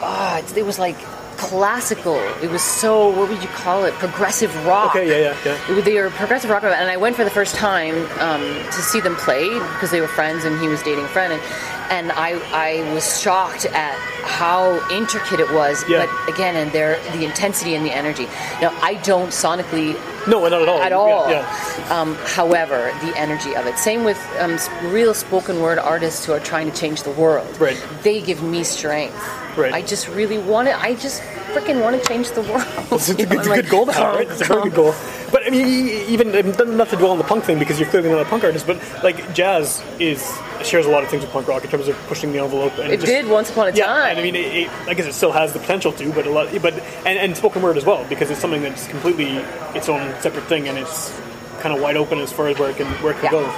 ah, 0.00 0.42
it 0.56 0.66
was 0.66 0.78
like 0.78 0.96
classical. 1.40 2.16
It 2.42 2.50
was 2.50 2.62
so. 2.62 3.08
What 3.08 3.30
would 3.30 3.42
you 3.42 3.48
call 3.48 3.84
it? 3.84 3.94
Progressive 3.94 4.54
rock. 4.66 4.94
Okay, 4.94 5.08
yeah, 5.08 5.34
yeah, 5.44 5.58
yeah. 5.68 5.80
They 5.80 6.00
were 6.00 6.10
progressive 6.10 6.50
rock, 6.50 6.62
and 6.62 6.90
I 6.90 6.96
went 6.98 7.16
for 7.16 7.24
the 7.24 7.30
first 7.30 7.54
time 7.54 7.94
um, 8.20 8.42
to 8.42 8.82
see 8.90 9.00
them 9.00 9.16
play 9.16 9.48
because 9.48 9.90
they 9.90 10.00
were 10.00 10.08
friends, 10.08 10.44
and 10.44 10.60
he 10.60 10.68
was 10.68 10.82
dating 10.82 11.04
a 11.04 11.08
friend, 11.08 11.32
and, 11.32 11.42
and 11.90 12.12
I 12.12 12.32
I 12.52 12.94
was 12.94 13.20
shocked 13.20 13.64
at 13.64 13.96
how 14.24 14.86
intricate 14.90 15.40
it 15.40 15.50
was. 15.52 15.82
Yeah. 15.88 16.06
But 16.06 16.34
again, 16.34 16.56
and 16.56 16.70
their 16.72 17.00
the 17.12 17.24
intensity 17.24 17.74
and 17.74 17.84
the 17.84 17.92
energy. 17.92 18.26
Now 18.60 18.76
I 18.82 18.94
don't 19.02 19.30
sonically 19.30 19.96
No, 20.28 20.46
not 20.48 20.52
at 20.62 20.68
all. 20.68 20.80
at 20.80 20.92
all. 20.92 21.30
Yeah, 21.30 21.88
Um, 21.90 22.14
however, 22.24 22.92
the 23.02 23.16
energy 23.16 23.54
of 23.56 23.66
it. 23.66 23.78
Same 23.78 24.04
with 24.04 24.18
um, 24.38 24.58
real 24.92 25.14
spoken 25.14 25.60
word 25.60 25.78
artists 25.78 26.24
who 26.24 26.32
are 26.32 26.40
trying 26.40 26.70
to 26.70 26.76
change 26.76 27.02
the 27.02 27.10
world. 27.12 27.48
Right. 27.60 27.82
They 28.02 28.20
give 28.20 28.42
me 28.42 28.64
strength. 28.64 29.16
Right. 29.56 29.72
I 29.72 29.82
just 29.82 30.08
really 30.08 30.38
want 30.38 30.68
to. 30.68 30.80
I 30.80 30.94
just 30.94 31.22
freaking 31.52 31.80
want 31.82 32.00
to 32.00 32.08
change 32.08 32.30
the 32.30 32.42
world. 32.42 32.66
It's, 32.92 33.08
a 33.08 33.14
good, 33.14 33.32
it's 33.32 33.46
a 33.46 33.54
good 33.54 33.68
goal 33.68 33.86
to 33.86 33.92
have, 33.92 34.14
right? 34.14 34.28
It's 34.28 34.40
a 34.40 34.44
very 34.44 34.62
good 34.64 34.74
goal. 34.74 34.94
But 35.32 35.46
I 35.46 35.50
mean, 35.50 35.88
even 36.08 36.32
not 36.76 36.88
to 36.90 36.96
dwell 36.96 37.12
on 37.12 37.18
the 37.18 37.24
punk 37.24 37.44
thing 37.44 37.58
because 37.58 37.78
you're 37.80 37.88
clearly 37.88 38.10
not 38.10 38.20
a 38.20 38.24
punk 38.24 38.44
artist, 38.44 38.66
but 38.66 38.78
like 39.02 39.32
jazz 39.34 39.82
is 39.98 40.22
shares 40.64 40.86
a 40.86 40.90
lot 40.90 41.02
of 41.02 41.08
things 41.10 41.22
with 41.22 41.32
punk 41.32 41.48
rock 41.48 41.64
in 41.64 41.70
terms 41.70 41.88
of 41.88 41.96
pushing 42.06 42.32
the 42.32 42.38
envelope. 42.38 42.76
And 42.78 42.92
It 42.92 42.96
just- 43.00 43.06
did 43.06 43.28
once 43.28 43.50
upon 43.50 43.68
a 43.68 43.72
Yeah, 43.72 43.86
time. 43.86 44.10
and 44.10 44.18
I 44.18 44.22
mean, 44.22 44.34
it, 44.36 44.54
it, 44.54 44.70
I 44.86 44.94
guess 44.94 45.06
it 45.06 45.12
still 45.14 45.32
has 45.32 45.52
the 45.52 45.58
potential 45.58 45.92
to, 45.92 46.12
but 46.12 46.26
a 46.26 46.30
lot, 46.30 46.48
but 46.62 46.74
and, 47.06 47.18
and 47.18 47.36
spoken 47.36 47.62
word 47.62 47.76
as 47.76 47.84
well 47.84 48.04
because 48.08 48.30
it's 48.30 48.40
something 48.40 48.62
that's 48.62 48.86
completely 48.88 49.36
its 49.74 49.88
own 49.88 50.14
separate 50.20 50.44
thing, 50.44 50.68
and 50.68 50.78
it's 50.78 51.12
kind 51.60 51.74
of 51.74 51.80
wide 51.82 51.96
open 51.96 52.18
as 52.18 52.32
far 52.32 52.48
as 52.48 52.58
where 52.58 52.70
it 52.70 52.76
can 52.76 52.86
where 53.02 53.12
it 53.12 53.16
can 53.20 53.24
Yeah. 53.24 53.30
go. 53.30 53.54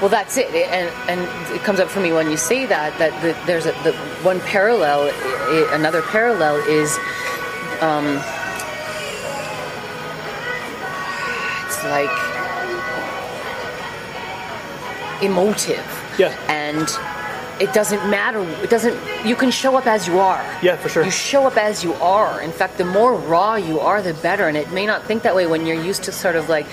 Well, 0.00 0.08
that's 0.08 0.36
it, 0.36 0.52
and 0.52 0.90
and 1.08 1.20
it 1.54 1.62
comes 1.62 1.78
up 1.78 1.88
for 1.88 2.00
me 2.00 2.12
when 2.12 2.28
you 2.30 2.36
say 2.36 2.66
that 2.66 2.98
that 2.98 3.12
the, 3.22 3.36
there's 3.46 3.66
a 3.66 3.72
the 3.84 3.92
one 4.24 4.40
parallel, 4.40 5.10
another 5.72 6.02
parallel 6.02 6.56
is, 6.68 6.98
um, 7.80 8.20
it's 11.66 11.84
like 11.84 12.10
emotive 15.22 16.01
Yeah. 16.18 16.34
and 16.48 16.88
it 17.60 17.72
doesn't 17.74 18.08
matter 18.10 18.40
it 18.62 18.70
doesn't 18.70 18.96
you 19.26 19.36
can 19.36 19.50
show 19.50 19.76
up 19.76 19.86
as 19.86 20.06
you 20.08 20.18
are 20.18 20.42
Yeah, 20.62 20.76
for 20.76 20.88
sure. 20.88 21.04
you 21.04 21.10
show 21.10 21.46
up 21.46 21.56
as 21.56 21.84
you 21.84 21.92
are 21.94 22.40
in 22.40 22.50
fact 22.50 22.78
the 22.78 22.84
more 22.84 23.14
raw 23.14 23.54
you 23.56 23.78
are 23.80 24.00
the 24.02 24.14
better 24.14 24.48
and 24.48 24.56
it 24.56 24.72
may 24.72 24.86
not 24.86 25.04
think 25.04 25.22
that 25.22 25.34
way 25.34 25.46
when 25.46 25.66
you're 25.66 25.80
used 25.82 26.02
to 26.04 26.12
sort 26.12 26.34
of 26.36 26.48
like 26.48 26.66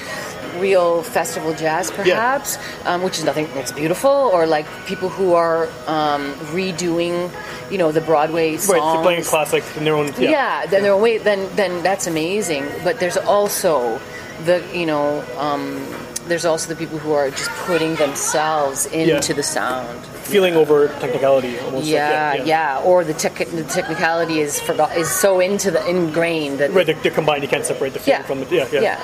real 0.58 1.04
festival 1.04 1.54
jazz 1.54 1.92
perhaps 1.92 2.58
um, 2.86 3.04
which 3.04 3.18
is 3.20 3.24
nothing 3.24 3.46
it's 3.56 3.72
beautiful 3.72 4.10
or 4.34 4.48
like 4.48 4.66
people 4.88 5.10
who 5.10 5.34
are 5.34 5.68
um, 5.88 6.34
redoing 6.56 7.30
you 7.72 7.78
know 7.78 7.92
the 7.92 8.02
broadway 8.02 8.58
songs 8.58 8.80
Right, 8.80 8.94
they're 8.94 9.04
playing 9.04 9.24
classic 9.24 9.64
in 9.78 9.84
their 9.86 9.96
own. 9.96 10.08
Yeah. 10.18 10.30
yeah, 10.32 10.66
then 10.66 10.82
they're 10.84 10.98
wait 10.98 11.24
then 11.24 11.48
then 11.56 11.84
that's 11.84 12.08
amazing 12.08 12.66
but 12.84 13.00
there's 13.00 13.18
also 13.18 14.00
the 14.46 14.64
you 14.74 14.86
know 14.88 15.24
um, 15.38 15.86
there's 16.30 16.46
also 16.46 16.70
the 16.70 16.76
people 16.76 16.98
who 17.00 17.12
are 17.14 17.30
just 17.32 17.50
putting 17.66 17.96
themselves 17.96 18.86
into 18.88 19.34
the 19.34 19.44
sound 19.44 20.00
Feeling 20.30 20.56
over 20.56 20.88
technicality 21.00 21.58
almost. 21.60 21.74
like, 21.74 21.86
yeah, 21.86 22.44
yeah, 22.44 22.82
Or 22.86 23.04
the, 23.04 23.16
tech 23.16 23.34
the 23.38 23.64
technicality 23.64 24.40
is 24.40 24.62
forgot 24.62 24.96
is 24.96 25.10
so 25.10 25.40
into 25.40 25.72
the 25.72 25.84
ingrained 25.90 26.60
that 26.60 26.72
Right, 26.72 26.86
they're, 26.86 26.96
they're 26.96 27.12
combined. 27.12 27.42
You 27.42 27.50
can't 27.50 27.66
separate 27.66 27.94
the 27.94 28.00
feeling 28.00 28.22
yeah, 28.22 28.28
from 28.28 28.40
the. 28.42 28.56
Yeah, 28.56 28.68
yeah. 28.72 28.82
yeah. 28.82 29.00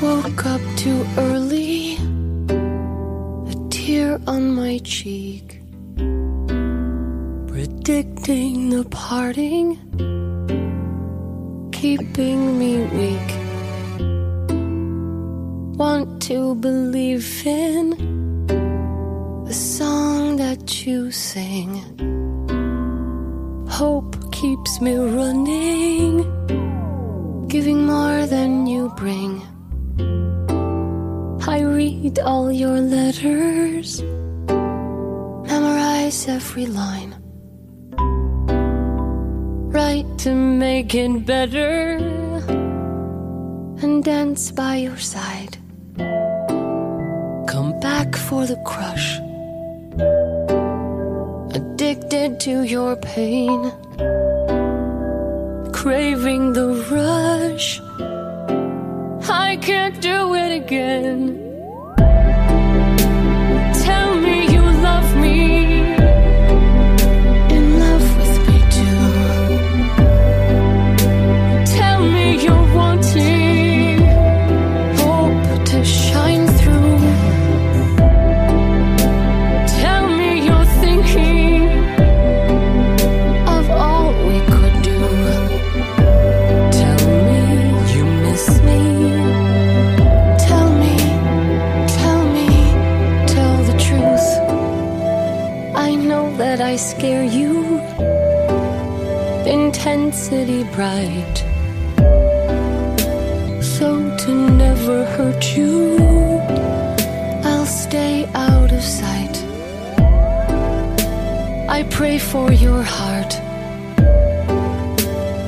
Woke 0.00 0.46
up 0.46 0.60
too 0.76 1.04
early, 1.16 1.96
a 3.50 3.68
tear 3.70 4.20
on 4.26 4.54
my 4.54 4.78
cheek, 4.84 5.43
predicting 7.84 8.70
the 8.70 8.82
parting, 8.88 9.76
keeping 11.70 12.58
me 12.58 12.78
weak. 12.96 13.30
Want 15.76 16.22
to 16.22 16.54
believe 16.54 17.46
in 17.46 17.90
the 19.44 19.52
song 19.52 20.36
that 20.36 20.86
you 20.86 21.10
sing. 21.10 21.76
Hope 23.68 24.32
keeps 24.32 24.80
me 24.80 24.96
running, 24.96 26.24
giving 27.48 27.84
more 27.84 28.24
than 28.24 28.66
you 28.66 28.88
bring. 28.96 29.42
I 31.46 31.60
read 31.60 32.18
all 32.20 32.50
your 32.50 32.80
letters, 32.80 34.02
memorize 35.50 36.26
every 36.28 36.64
line. 36.64 37.13
Write 39.74 40.18
to 40.18 40.32
make 40.32 40.94
it 40.94 41.26
better, 41.26 41.96
and 43.82 44.04
dance 44.04 44.52
by 44.52 44.76
your 44.76 44.98
side. 44.98 45.58
Come 47.48 47.80
back 47.80 48.14
for 48.14 48.46
the 48.46 48.54
crush, 48.64 49.18
addicted 51.56 52.38
to 52.46 52.62
your 52.62 52.94
pain, 52.94 53.72
craving 55.72 56.52
the 56.52 56.68
rush. 56.92 57.80
I 59.28 59.56
can't 59.56 60.00
do 60.00 60.34
it 60.36 60.52
again. 60.62 61.43
Intensity 100.34 100.64
bright. 100.74 101.36
So 103.62 104.16
to 104.18 104.50
never 104.50 105.04
hurt 105.04 105.56
you, 105.56 105.96
I'll 107.44 107.66
stay 107.66 108.26
out 108.34 108.72
of 108.72 108.82
sight. 108.82 109.36
I 111.68 111.84
pray 111.88 112.18
for 112.18 112.52
your 112.52 112.82
heart 112.82 113.30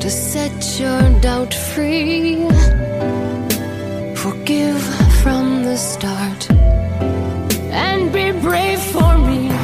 to 0.03 0.09
set 0.09 0.79
your 0.79 1.03
doubt 1.21 1.53
free. 1.53 2.49
Forgive 4.15 4.81
from 5.23 5.65
the 5.65 5.77
start 5.77 6.51
and 7.73 8.13
be 8.13 8.31
brave 8.31 8.81
for 8.81 9.19
me. 9.19 9.56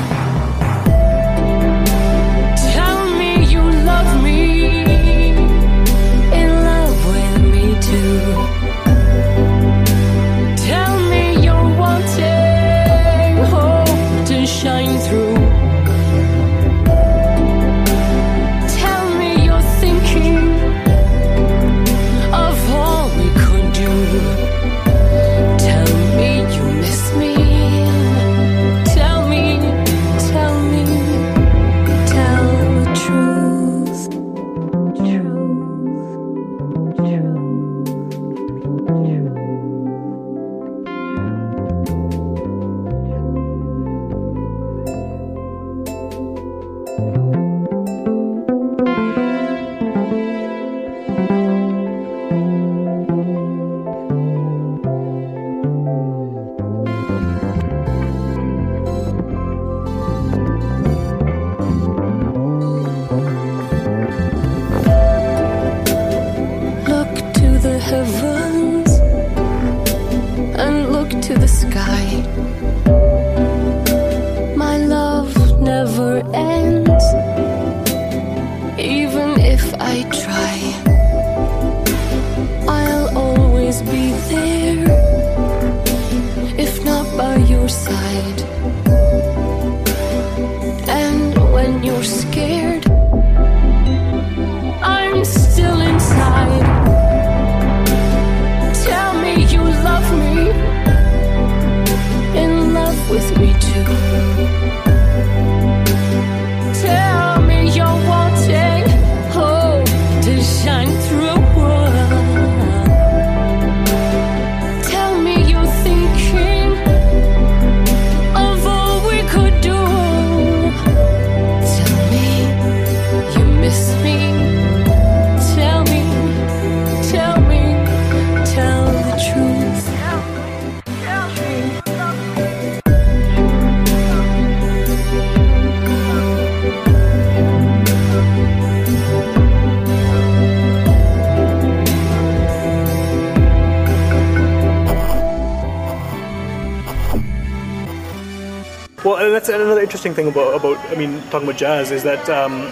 That's 149.32 149.48
another 149.48 149.80
interesting 149.80 150.14
thing 150.14 150.28
about 150.28 150.54
about 150.54 150.78
I 150.90 150.94
mean 150.94 151.20
talking 151.30 151.48
about 151.48 151.56
jazz 151.58 151.90
is 151.90 152.02
that 152.04 152.28
um, 152.28 152.70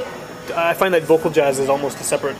I 0.55 0.75
find 0.75 0.95
that 0.95 1.03
vocal 1.05 1.31
jazz 1.31 1.59
is 1.59 1.69
almost 1.69 1.99
a 2.01 2.05
separate 2.05 2.37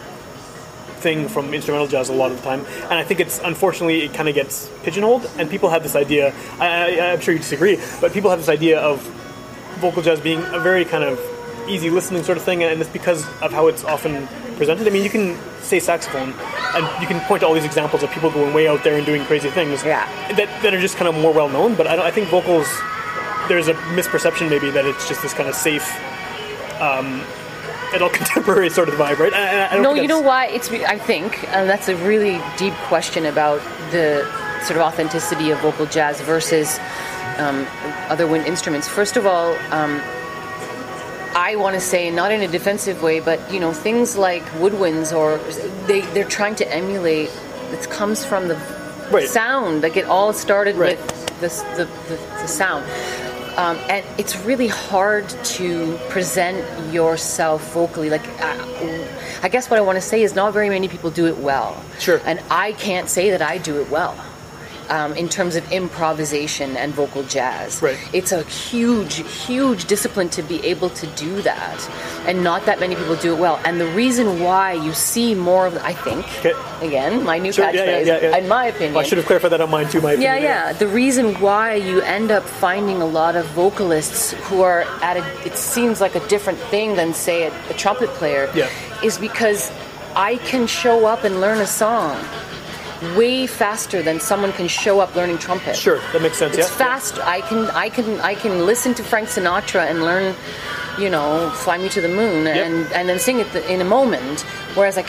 thing 1.01 1.29
from 1.29 1.55
instrumental 1.55 1.87
jazz 1.89 2.09
a 2.09 2.12
lot 2.12 2.31
of 2.31 2.37
the 2.37 2.43
time, 2.43 2.61
and 2.85 2.93
I 2.95 3.05
think 3.05 3.21
it's 3.21 3.39
unfortunately 3.41 4.03
it 4.03 4.14
kind 4.14 4.29
of 4.29 4.35
gets 4.35 4.71
pigeonholed, 4.85 5.29
and 5.39 5.49
people 5.49 5.71
have 5.71 5.83
this 5.83 5.97
idea. 5.97 6.35
I, 6.59 6.99
I, 7.01 7.12
I'm 7.12 7.21
sure 7.21 7.33
you 7.33 7.41
disagree, 7.41 7.79
but 8.01 8.12
people 8.12 8.31
have 8.31 8.39
this 8.39 8.49
idea 8.51 8.79
of 8.81 9.01
vocal 9.81 10.03
jazz 10.03 10.21
being 10.21 10.43
a 10.53 10.61
very 10.61 10.85
kind 10.85 11.03
of 11.05 11.18
easy 11.68 11.89
listening 11.89 12.23
sort 12.23 12.37
of 12.37 12.45
thing, 12.45 12.62
and 12.64 12.81
it's 12.81 12.91
because 12.91 13.25
of 13.41 13.53
how 13.53 13.68
it's 13.68 13.83
often 13.85 14.27
presented. 14.57 14.87
I 14.87 14.91
mean, 14.91 15.03
you 15.05 15.09
can 15.11 15.39
say 15.62 15.81
saxophone, 15.81 16.35
and 16.75 17.01
you 17.01 17.07
can 17.07 17.21
point 17.27 17.41
to 17.41 17.47
all 17.47 17.55
these 17.55 17.64
examples 17.64 18.03
of 18.03 18.11
people 18.11 18.31
going 18.31 18.53
way 18.53 18.68
out 18.68 18.85
there 18.85 18.97
and 18.97 19.07
doing 19.07 19.25
crazy 19.25 19.49
things 19.51 19.83
Yeah. 19.85 20.05
that, 20.35 20.62
that 20.62 20.75
are 20.75 20.81
just 20.81 20.97
kind 20.97 21.09
of 21.09 21.14
more 21.14 21.33
well 21.33 21.49
known. 21.49 21.77
But 21.77 21.87
I, 21.87 21.97
don't, 21.97 22.05
I 22.05 22.11
think 22.11 22.29
vocals, 22.29 22.66
there's 23.51 23.66
a 23.68 23.74
misperception 23.98 24.48
maybe 24.48 24.70
that 24.70 24.86
it's 24.86 25.09
just 25.09 25.22
this 25.22 25.34
kind 25.34 25.48
of 25.48 25.57
safe, 25.57 25.84
um, 26.80 27.20
adult 27.92 28.12
contemporary 28.20 28.70
sort 28.70 28.88
of 28.88 28.94
vibe, 28.94 29.18
right? 29.18 29.34
I, 29.34 29.66
I 29.70 29.74
don't 29.74 29.82
No, 29.82 29.94
you 29.94 30.07
know 30.07 30.20
why? 30.20 30.46
It's 30.46 30.70
I 30.70 30.96
think 30.98 31.42
and 31.53 31.68
that's 31.68 31.88
a 31.88 31.96
really 31.96 32.40
deep 32.57 32.74
question 32.88 33.26
about 33.26 33.61
the 33.90 34.24
sort 34.62 34.76
of 34.78 34.82
authenticity 34.86 35.51
of 35.51 35.59
vocal 35.61 35.86
jazz 35.86 36.20
versus 36.20 36.78
um, 37.38 37.66
other 38.09 38.26
wind 38.28 38.46
instruments. 38.46 38.86
First 38.86 39.16
of 39.16 39.26
all, 39.26 39.53
um, 39.72 40.01
I 41.34 41.57
want 41.57 41.74
to 41.74 41.80
say 41.80 42.11
not 42.11 42.30
in 42.30 42.42
a 42.42 42.48
defensive 42.48 43.03
way, 43.03 43.18
but 43.20 43.38
you 43.53 43.59
know 43.59 43.72
things 43.72 44.16
like 44.16 44.44
woodwinds 44.62 45.16
or 45.16 45.38
they 45.88 46.03
they're 46.14 46.24
trying 46.38 46.55
to 46.57 46.72
emulate. 46.72 47.30
It 47.72 47.90
comes 47.90 48.24
from 48.24 48.46
the 48.48 48.57
Right. 49.11 49.28
sound. 49.28 49.82
Like 49.82 49.96
it 49.96 50.05
all 50.05 50.32
started 50.32 50.76
Right. 50.76 50.96
with 50.96 51.40
this, 51.40 51.62
the, 51.76 51.86
the 52.09 52.16
the 52.42 52.46
sound. 52.46 52.84
Um, 53.57 53.76
and 53.88 54.05
it's 54.18 54.36
really 54.44 54.68
hard 54.68 55.28
to 55.28 55.98
present 56.09 56.92
yourself 56.92 57.72
vocally. 57.72 58.11
Like, 58.11 58.26
I, 58.40 59.40
I 59.42 59.48
guess 59.48 59.70
what 59.70 59.78
I 59.78 59.82
want 59.82 59.96
to 59.96 60.03
say 60.03 60.22
is 60.22 60.34
not 60.34 60.53
very 60.53 60.68
many 60.68 60.88
people 60.88 61.11
do 61.11 61.26
it 61.26 61.38
well. 61.38 61.82
Sure. 61.98 62.20
And 62.24 62.40
I 62.51 62.72
can't 62.72 63.09
say 63.09 63.30
that 63.30 63.42
I 63.42 63.59
do 63.59 63.80
it 63.80 63.90
well 63.90 64.14
um, 64.91 65.14
in 65.14 65.28
terms 65.28 65.57
of 65.57 65.70
improvisation 65.72 66.76
and 66.76 66.93
vocal 66.93 67.22
jazz. 67.22 67.80
Right. 67.80 67.97
It's 68.12 68.32
a 68.32 68.43
huge, 68.45 69.14
huge 69.47 69.84
discipline 69.86 70.28
to 70.30 70.43
be 70.43 70.64
able 70.66 70.91
to 70.91 71.07
do 71.09 71.41
that. 71.43 71.78
And 72.26 72.43
not 72.45 72.66
that 72.66 72.80
many 72.80 72.95
people 72.97 73.16
do 73.16 73.34
it 73.34 73.38
well. 73.41 73.61
And 73.64 73.80
the 73.80 73.86
reason 73.88 74.41
why 74.41 74.72
you 74.72 74.93
see 74.93 75.34
more 75.34 75.66
of, 75.66 75.76
I 75.78 75.93
think, 75.95 76.26
Okay. 76.41 76.53
again, 76.86 77.24
my 77.24 77.38
new 77.38 77.53
Sure, 77.53 77.64
catchphrase, 77.66 77.74
yeah, 77.74 78.01
yeah, 78.01 78.20
yeah, 78.20 78.30
yeah. 78.30 78.36
in 78.38 78.49
my 78.49 78.66
opinion. 78.66 78.95
Well, 78.95 79.05
I 79.05 79.09
should 79.09 79.18
have 79.18 79.26
clarified 79.26 79.53
that 79.53 79.61
on 79.61 79.70
mine 79.70 79.88
too. 79.88 80.01
My 80.01 80.12
Yeah, 80.14 80.34
opinion, 80.34 80.43
yeah. 80.43 80.72
The 80.72 80.88
reason 80.88 81.34
why 81.41 81.74
you 81.74 82.01
end 82.03 82.30
up 82.30 82.45
finding 82.45 83.01
a 83.01 83.07
lot 83.07 83.36
of 83.36 83.47
vocalists 83.49 84.32
who 84.49 84.62
are 84.62 84.82
at 85.03 85.16
a, 85.16 85.24
it 85.47 85.57
seems 85.57 86.01
like 86.01 86.14
a 86.16 86.26
different 86.28 86.59
thing 86.72 86.97
than, 86.97 87.14
say, 87.14 87.45
a, 87.45 87.53
a 87.70 87.74
trumpet 87.74 88.09
player, 88.11 88.51
Yeah. 88.55 88.68
is 89.03 89.18
because 89.18 89.70
I 90.16 90.36
can 90.38 90.66
show 90.66 91.07
up 91.07 91.22
and 91.24 91.41
learn 91.41 91.59
a 91.61 91.66
song 91.66 92.16
way 93.16 93.46
faster 93.46 94.03
than 94.03 94.20
someone 94.20 94.53
can 94.53 94.68
show 94.68 95.01
up 95.01 95.14
learning 95.14 95.38
trumpet. 95.38 95.76
Sure, 95.76 95.98
that 96.12 96.22
makes 96.22 96.38
sense. 96.38 96.57
It's 96.57 96.68
yeah. 96.70 96.76
fast. 96.76 97.18
I 97.18 97.40
can, 97.42 97.66
I 97.70 97.88
can, 97.90 98.20
I 98.20 98.34
can 98.34 98.66
listen 98.66 98.94
to 98.94 99.03
Frank 99.03 99.28
Sinatra 99.28 99.88
and 99.90 100.03
learn, 100.03 100.34
you 100.98 101.09
know, 101.11 101.51
"Fly 101.51 101.78
Me 101.78 101.88
to 101.90 102.01
the 102.01 102.09
Moon" 102.09 102.46
and 102.46 102.90
and 102.92 103.09
then 103.09 103.18
sing 103.18 103.38
it 103.40 103.55
in 103.68 103.80
a 103.80 103.84
moment. 103.84 104.44
Whereas 104.74 104.96
a, 104.98 105.05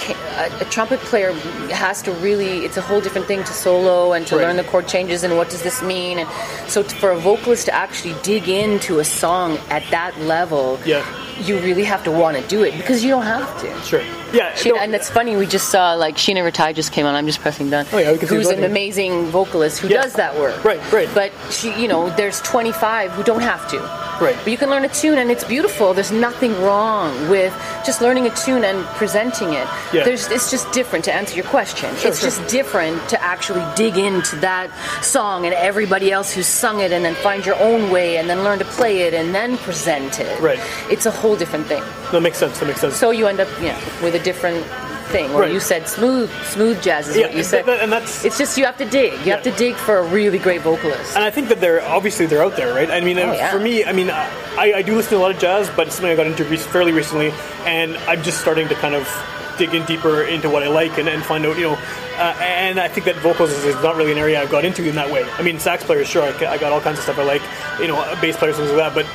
a 0.62 0.66
trumpet 0.72 1.00
player 1.02 1.34
has 1.72 2.02
to 2.04 2.12
really, 2.14 2.66
it's 2.66 2.78
a 2.78 2.82
whole 2.82 3.00
different 3.00 3.28
thing 3.28 3.44
to 3.44 3.54
solo 3.54 4.14
and 4.14 4.26
to 4.28 4.36
Right. 4.36 4.46
learn 4.48 4.56
the 4.58 4.64
chord 4.64 4.88
changes 4.88 5.24
and 5.24 5.38
what 5.38 5.50
does 5.52 5.62
this 5.62 5.84
mean. 5.84 6.18
And 6.18 6.28
so 6.68 6.82
t- 6.82 6.98
for 6.98 7.12
a 7.12 7.18
vocalist 7.20 7.66
to 7.68 7.74
actually 7.74 8.16
dig 8.24 8.50
into 8.50 8.98
a 9.00 9.04
song 9.06 9.60
at 9.70 9.84
that 9.92 10.20
level, 10.22 10.80
Yeah. 10.84 11.06
You 11.40 11.60
really 11.60 11.84
have 11.84 12.04
to 12.04 12.12
want 12.12 12.38
to 12.38 12.48
do 12.48 12.64
it 12.64 12.76
because 12.78 13.04
you 13.04 13.10
don't 13.10 13.24
have 13.26 13.60
to. 13.62 13.82
Sure. 13.82 14.02
Yeah. 14.34 14.54
Sheena, 14.54 14.76
no, 14.76 14.78
and 14.78 14.96
it's 14.96 15.10
funny. 15.10 15.36
We 15.36 15.46
just 15.46 15.70
saw 15.70 15.94
like 15.94 16.16
Sheena 16.16 16.50
Rattai 16.50 16.74
just 16.76 16.92
came 16.92 17.06
on. 17.06 17.16
I'm 17.16 17.26
just 17.26 17.42
pressing 17.42 17.70
done. 17.70 17.86
Oh, 17.92 17.98
yeah, 17.98 18.14
who's 18.16 18.48
an 18.48 18.64
amazing 18.64 19.26
vocalist 19.28 19.80
who 19.80 19.88
Yeah. 19.90 20.02
does 20.04 20.14
that 20.14 20.36
work. 20.38 20.64
Right, 20.64 20.80
right. 20.92 21.10
But 21.14 21.32
she, 21.50 21.74
you 21.82 21.88
know, 21.88 22.10
there's 22.12 22.40
25 22.42 23.12
who 23.12 23.24
don't 23.24 23.42
have 23.42 23.68
to. 23.72 23.80
Right. 24.22 24.36
But 24.38 24.48
you 24.52 24.58
can 24.58 24.70
learn 24.70 24.86
a 24.86 24.90
tune 24.90 25.18
and 25.18 25.32
it's 25.32 25.44
beautiful. 25.44 25.94
There's 25.96 26.12
nothing 26.12 26.54
wrong 26.62 27.28
with 27.28 27.52
just 27.84 28.02
learning 28.02 28.28
a 28.28 28.30
tune 28.30 28.64
and 28.64 28.86
presenting 28.96 29.54
it. 29.54 29.68
Yeah. 29.92 30.04
There's, 30.04 30.28
it's 30.30 30.52
just 30.52 30.72
different 30.72 31.04
to 31.06 31.14
answer 31.14 31.36
your 31.36 31.46
question. 31.46 31.94
Sure, 31.96 32.12
it's 32.12 32.20
sure. 32.20 32.30
just 32.30 32.48
different 32.48 33.10
to 33.10 33.22
actually 33.22 33.66
dig 33.76 33.98
into 33.98 34.36
that 34.38 34.70
song 35.04 35.46
and 35.46 35.56
everybody 35.56 36.12
else 36.12 36.32
who's 36.32 36.46
sung 36.46 36.82
it 36.82 36.92
and 36.92 37.04
then 37.04 37.16
find 37.16 37.46
your 37.46 37.56
own 37.56 37.90
way 37.90 38.18
and 38.18 38.30
then 38.30 38.44
learn 38.44 38.60
to 38.60 38.66
play 38.66 39.00
it 39.02 39.14
and 39.16 39.34
then 39.34 39.58
present 39.58 40.20
it. 40.20 40.40
Right. 40.40 40.60
It's 40.92 41.08
a 41.08 41.12
whole 41.22 41.36
different 41.36 41.66
thing. 41.68 41.84
that 42.12 42.22
makes 42.22 42.38
sense. 42.38 42.60
That 42.60 42.66
makes 42.68 42.82
sense. 42.82 42.96
So 42.96 43.12
you 43.12 43.28
end 43.28 43.40
up, 43.40 43.48
yeah, 43.62 43.78
with 44.04 44.16
a 44.16 44.20
different 44.20 44.66
thing. 45.14 45.30
Or 45.34 45.42
Right. 45.42 45.52
you 45.52 45.60
said 45.60 45.88
smooth, 45.90 46.30
smooth 46.46 46.82
jazz 46.82 47.08
is 47.10 47.18
Yeah, 47.18 47.28
what 47.28 47.36
you 47.36 47.44
said. 47.44 47.66
th- 47.66 47.78
th- 47.78 47.84
and 47.84 47.92
that's- 47.92 48.24
it's 48.24 48.38
just 48.38 48.58
you 48.58 48.64
have 48.66 48.78
to 48.78 48.86
dig. 48.86 49.12
You 49.26 49.32
have 49.34 49.44
to 49.44 49.52
dig 49.52 49.76
for 49.76 49.98
a 49.98 50.04
really 50.04 50.38
great 50.38 50.62
vocalist. 50.62 51.16
and 51.16 51.24
I 51.24 51.30
think 51.30 51.50
that 51.50 51.60
they're 51.60 51.82
obviously 51.86 52.26
they're 52.28 52.44
out 52.44 52.56
there, 52.56 52.74
right? 52.74 52.90
I 52.90 53.02
mean, 53.02 53.20
Oh, 53.20 53.34
yeah. 53.34 53.52
for 53.52 53.60
me, 53.60 53.84
I 53.84 53.92
mean, 53.92 54.10
I, 54.10 54.74
I 54.80 54.82
do 54.82 54.96
listen 54.96 55.12
to 55.12 55.18
a 55.18 55.24
lot 55.26 55.32
of 55.32 55.40
jazz, 55.40 55.70
but 55.76 55.88
it's 55.88 55.96
something 55.98 56.12
I 56.12 56.16
got 56.16 56.28
into 56.28 56.46
fairly 56.58 56.94
recently, 56.94 57.34
and 57.66 57.98
I'm 58.08 58.22
just 58.24 58.40
starting 58.40 58.68
to 58.70 58.76
kind 58.76 58.96
of 58.96 59.06
dig 59.58 59.74
in 59.76 59.84
deeper 59.86 60.24
into 60.24 60.50
what 60.50 60.64
I 60.64 60.68
like 60.70 60.98
and, 60.98 61.08
and 61.10 61.22
find 61.24 61.46
out, 61.46 61.58
you 61.58 61.64
know, 61.72 61.78
uh, 62.18 62.34
and 62.42 62.80
I 62.80 62.88
think 62.88 63.06
that 63.06 63.18
vocals 63.18 63.52
is, 63.52 63.66
is 63.66 63.76
not 63.84 63.96
really 63.98 64.14
an 64.14 64.18
area 64.18 64.42
I've 64.42 64.50
got 64.50 64.64
into 64.64 64.88
in 64.88 64.96
that 64.96 65.12
way. 65.12 65.26
I 65.38 65.42
mean, 65.42 65.60
sax 65.60 65.84
players, 65.84 66.08
sure, 66.08 66.24
I, 66.24 66.30
I 66.54 66.58
got 66.58 66.72
all 66.72 66.80
kinds 66.82 66.98
of 67.00 67.04
stuff 67.04 67.20
I 67.20 67.24
like, 67.24 67.42
you 67.82 67.88
know, 67.90 67.96
bass 68.22 68.38
players, 68.38 68.56
things 68.56 68.70
like 68.72 68.78
that, 68.78 68.96
but 68.96 69.06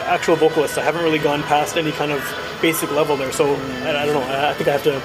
actual 0.00 0.36
vocalists, 0.36 0.78
I 0.78 0.82
haven't 0.82 1.02
really 1.02 1.18
gone 1.18 1.42
past 1.42 1.76
any 1.76 1.92
kind 1.92 2.12
of 2.12 2.22
basic 2.60 2.90
level 2.92 3.16
there. 3.16 3.32
So 3.32 3.54
I, 3.54 4.02
I 4.02 4.06
don't 4.06 4.14
know. 4.14 4.22
I, 4.22 4.50
I 4.50 4.54
think 4.54 4.68
I 4.68 4.72
have 4.72 4.84
to 4.84 5.02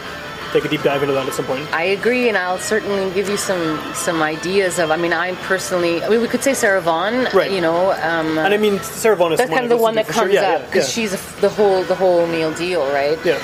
take 0.51 0.65
a 0.65 0.69
deep 0.69 0.81
dive 0.81 1.01
into 1.01 1.13
that 1.13 1.27
at 1.27 1.33
some 1.33 1.45
point. 1.45 1.71
I 1.73 1.83
agree, 1.83 2.29
and 2.29 2.37
I'll 2.37 2.59
certainly 2.59 3.13
give 3.13 3.29
you 3.29 3.37
some 3.37 3.79
some 3.93 4.21
ideas 4.21 4.79
of. 4.79 4.91
I 4.91 4.97
mean, 4.97 5.13
I'm 5.13 5.35
personally. 5.37 6.03
I 6.03 6.09
mean, 6.09 6.21
we 6.21 6.27
could 6.27 6.43
say 6.43 6.53
Sarah 6.53 6.81
Vaughan. 6.81 7.27
Right. 7.33 7.51
You 7.51 7.61
know, 7.61 7.91
um, 7.91 8.37
And 8.37 8.53
I 8.53 8.57
mean, 8.57 8.79
Sarah 8.79 9.15
Vaughan 9.15 9.33
is 9.33 9.37
that's 9.39 9.49
kind 9.49 9.63
of 9.63 9.69
the 9.69 9.77
one 9.77 9.95
that 9.95 10.07
comes 10.07 10.31
sure. 10.31 10.41
Yeah, 10.41 10.55
up 10.55 10.65
because 10.65 10.87
yeah. 10.87 11.03
she's 11.03 11.13
a, 11.13 11.41
the 11.41 11.49
whole 11.49 11.83
the 11.83 11.95
whole 11.95 12.25
meal 12.27 12.53
deal, 12.53 12.85
right? 12.91 13.17
Yeah. 13.25 13.37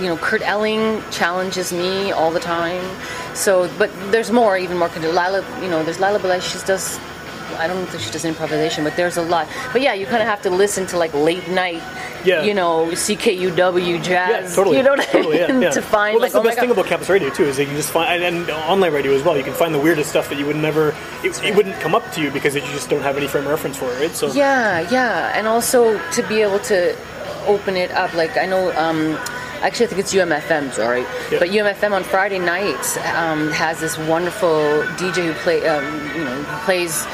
you 0.00 0.06
know, 0.06 0.16
Kurt 0.16 0.42
Elling 0.42 1.02
challenges 1.10 1.72
me 1.72 2.10
all 2.12 2.30
the 2.30 2.40
time. 2.40 2.82
So, 3.34 3.70
but 3.78 3.90
there's 4.10 4.30
more, 4.30 4.56
even 4.56 4.78
more. 4.78 4.88
Can 4.88 5.02
do 5.02 5.10
Laila, 5.10 5.44
you 5.62 5.68
know, 5.68 5.82
there's 5.82 6.00
Laila 6.00 6.18
Biali. 6.18 6.40
She 6.40 6.64
does. 6.66 6.98
I 7.58 7.66
don't 7.66 7.86
think 7.86 8.02
she 8.02 8.10
does 8.10 8.24
improvisation, 8.24 8.84
but 8.84 8.96
there's 8.96 9.16
a 9.16 9.22
lot. 9.22 9.48
But 9.72 9.82
yeah, 9.82 9.94
you 9.94 10.06
kind 10.06 10.22
of 10.22 10.28
have 10.28 10.42
to 10.42 10.50
listen 10.50 10.86
to 10.88 10.96
like 10.98 11.12
late 11.14 11.48
night. 11.48 11.82
Yeah. 12.24 12.42
You 12.42 12.52
know, 12.52 12.86
CKUW 12.92 14.02
jazz. 14.02 14.50
Yeah, 14.50 14.54
totally. 14.54 14.76
You 14.76 14.82
know 14.82 14.90
what 14.90 15.00
totally, 15.06 15.42
I 15.42 15.52
mean? 15.52 15.62
yeah. 15.62 15.70
to 15.78 15.82
find 15.82 16.14
well, 16.14 16.22
like, 16.22 16.32
that's 16.32 16.34
oh 16.34 16.38
the 16.38 16.44
my 16.44 16.50
best 16.50 16.60
thing 16.60 16.70
about 16.70 16.86
campus 16.86 17.08
radio 17.08 17.30
too 17.30 17.44
is 17.44 17.56
that 17.56 17.62
you 17.62 17.68
can 17.68 17.76
just 17.76 17.90
find 17.90 18.22
and, 18.22 18.36
and 18.36 18.50
online 18.50 18.92
radio 18.92 19.12
as 19.12 19.22
well. 19.22 19.36
You 19.36 19.44
can 19.44 19.54
find 19.54 19.74
the 19.74 19.78
weirdest 19.78 20.10
stuff 20.10 20.28
that 20.28 20.38
you 20.38 20.46
would 20.46 20.56
never. 20.56 20.94
It, 21.24 21.42
it 21.42 21.56
wouldn't 21.56 21.80
come 21.80 21.94
up 21.94 22.10
to 22.12 22.20
you 22.20 22.30
because 22.30 22.54
you 22.54 22.60
just 22.60 22.90
don't 22.90 23.02
have 23.02 23.16
any 23.16 23.26
frame 23.26 23.44
of 23.44 23.50
reference 23.50 23.76
for 23.78 23.86
it. 23.92 24.00
Right? 24.00 24.10
So 24.10 24.30
Yeah, 24.32 24.88
yeah, 24.90 25.32
and 25.34 25.46
also 25.46 25.98
to 26.12 26.22
be 26.28 26.42
able 26.42 26.58
to 26.60 26.94
open 27.46 27.76
it 27.76 27.90
up. 27.92 28.12
Like 28.14 28.36
I 28.36 28.44
know, 28.46 28.70
um, 28.76 29.16
actually, 29.62 29.86
I 29.86 29.88
think 29.88 30.00
it's 30.00 30.12
UMFM. 30.14 30.72
Sorry, 30.72 31.00
Yeah. 31.32 31.38
but 31.38 31.48
UMFM 31.48 31.92
on 31.92 32.04
Friday 32.04 32.38
nights 32.38 32.96
um, 33.14 33.50
has 33.52 33.80
this 33.80 33.96
wonderful 33.98 34.82
DJ 35.00 35.26
who 35.26 35.32
play, 35.40 35.66
um, 35.66 35.84
you 36.14 36.24
know, 36.24 36.44
plays. 36.66 37.06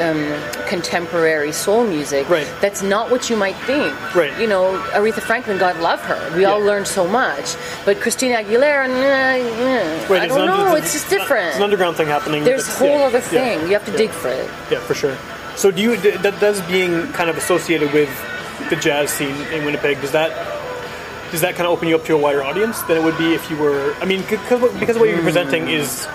Um, 0.00 0.66
contemporary 0.66 1.52
soul 1.52 1.84
music. 1.84 2.28
Right. 2.28 2.46
That's 2.60 2.82
not 2.82 3.10
what 3.10 3.30
you 3.30 3.36
might 3.36 3.56
think. 3.66 3.92
Right. 4.14 4.36
You 4.40 4.46
know, 4.46 4.78
Aretha 4.92 5.20
Franklin, 5.20 5.58
God 5.58 5.78
love 5.80 6.00
her. 6.02 6.36
We 6.36 6.44
all 6.44 6.60
learned 6.60 6.86
so 6.86 7.06
much. 7.06 7.54
But 7.84 8.00
Christina 8.00 8.36
Aguilera, 8.36 8.88
nah, 8.88 9.36
nah, 9.38 10.08
Right, 10.08 10.22
I 10.22 10.26
don't 10.26 10.40
an 10.42 10.48
under- 10.48 10.64
know. 10.70 10.76
it's- 10.76 10.92
just 10.92 11.10
different. 11.10 11.48
It's 11.48 11.56
an 11.58 11.62
underground 11.62 11.96
thing 11.96 12.08
happening. 12.08 12.44
There's 12.44 12.66
a 12.68 12.72
whole 12.72 12.88
yeah, 12.88 13.06
other 13.06 13.18
yeah, 13.18 13.28
thing. 13.28 13.60
You 13.62 13.72
have 13.74 13.84
to 13.84 13.92
yeah. 13.92 13.96
dig 13.98 14.10
for 14.10 14.28
it. 14.28 14.48
Yeah, 14.70 14.80
for 14.80 14.94
sure. 14.94 15.16
So 15.56 15.70
do 15.70 15.80
you 15.80 15.96
that 15.96 16.40
does 16.40 16.60
being 16.62 17.06
kind 17.12 17.30
of 17.30 17.36
associated 17.36 17.92
with 17.92 18.10
the 18.70 18.76
jazz 18.76 19.10
scene 19.10 19.34
in 19.52 19.64
Winnipeg. 19.64 20.00
Does 20.00 20.12
that? 20.12 20.30
Does 21.30 21.40
that 21.40 21.54
kind 21.56 21.66
of 21.66 21.72
open 21.72 21.88
you 21.88 21.96
up 21.96 22.04
to 22.04 22.14
a 22.14 22.18
wider 22.18 22.42
audience 22.44 22.80
than 22.82 22.96
it 22.96 23.02
would 23.02 23.18
be 23.18 23.34
if 23.34 23.50
you 23.50 23.56
were? 23.56 23.94
I 24.00 24.04
mean, 24.04 24.20
because 24.22 24.72
because 24.78 24.98
what 24.98 25.08
you're 25.08 25.22
presenting 25.22 25.68
is 25.68 26.06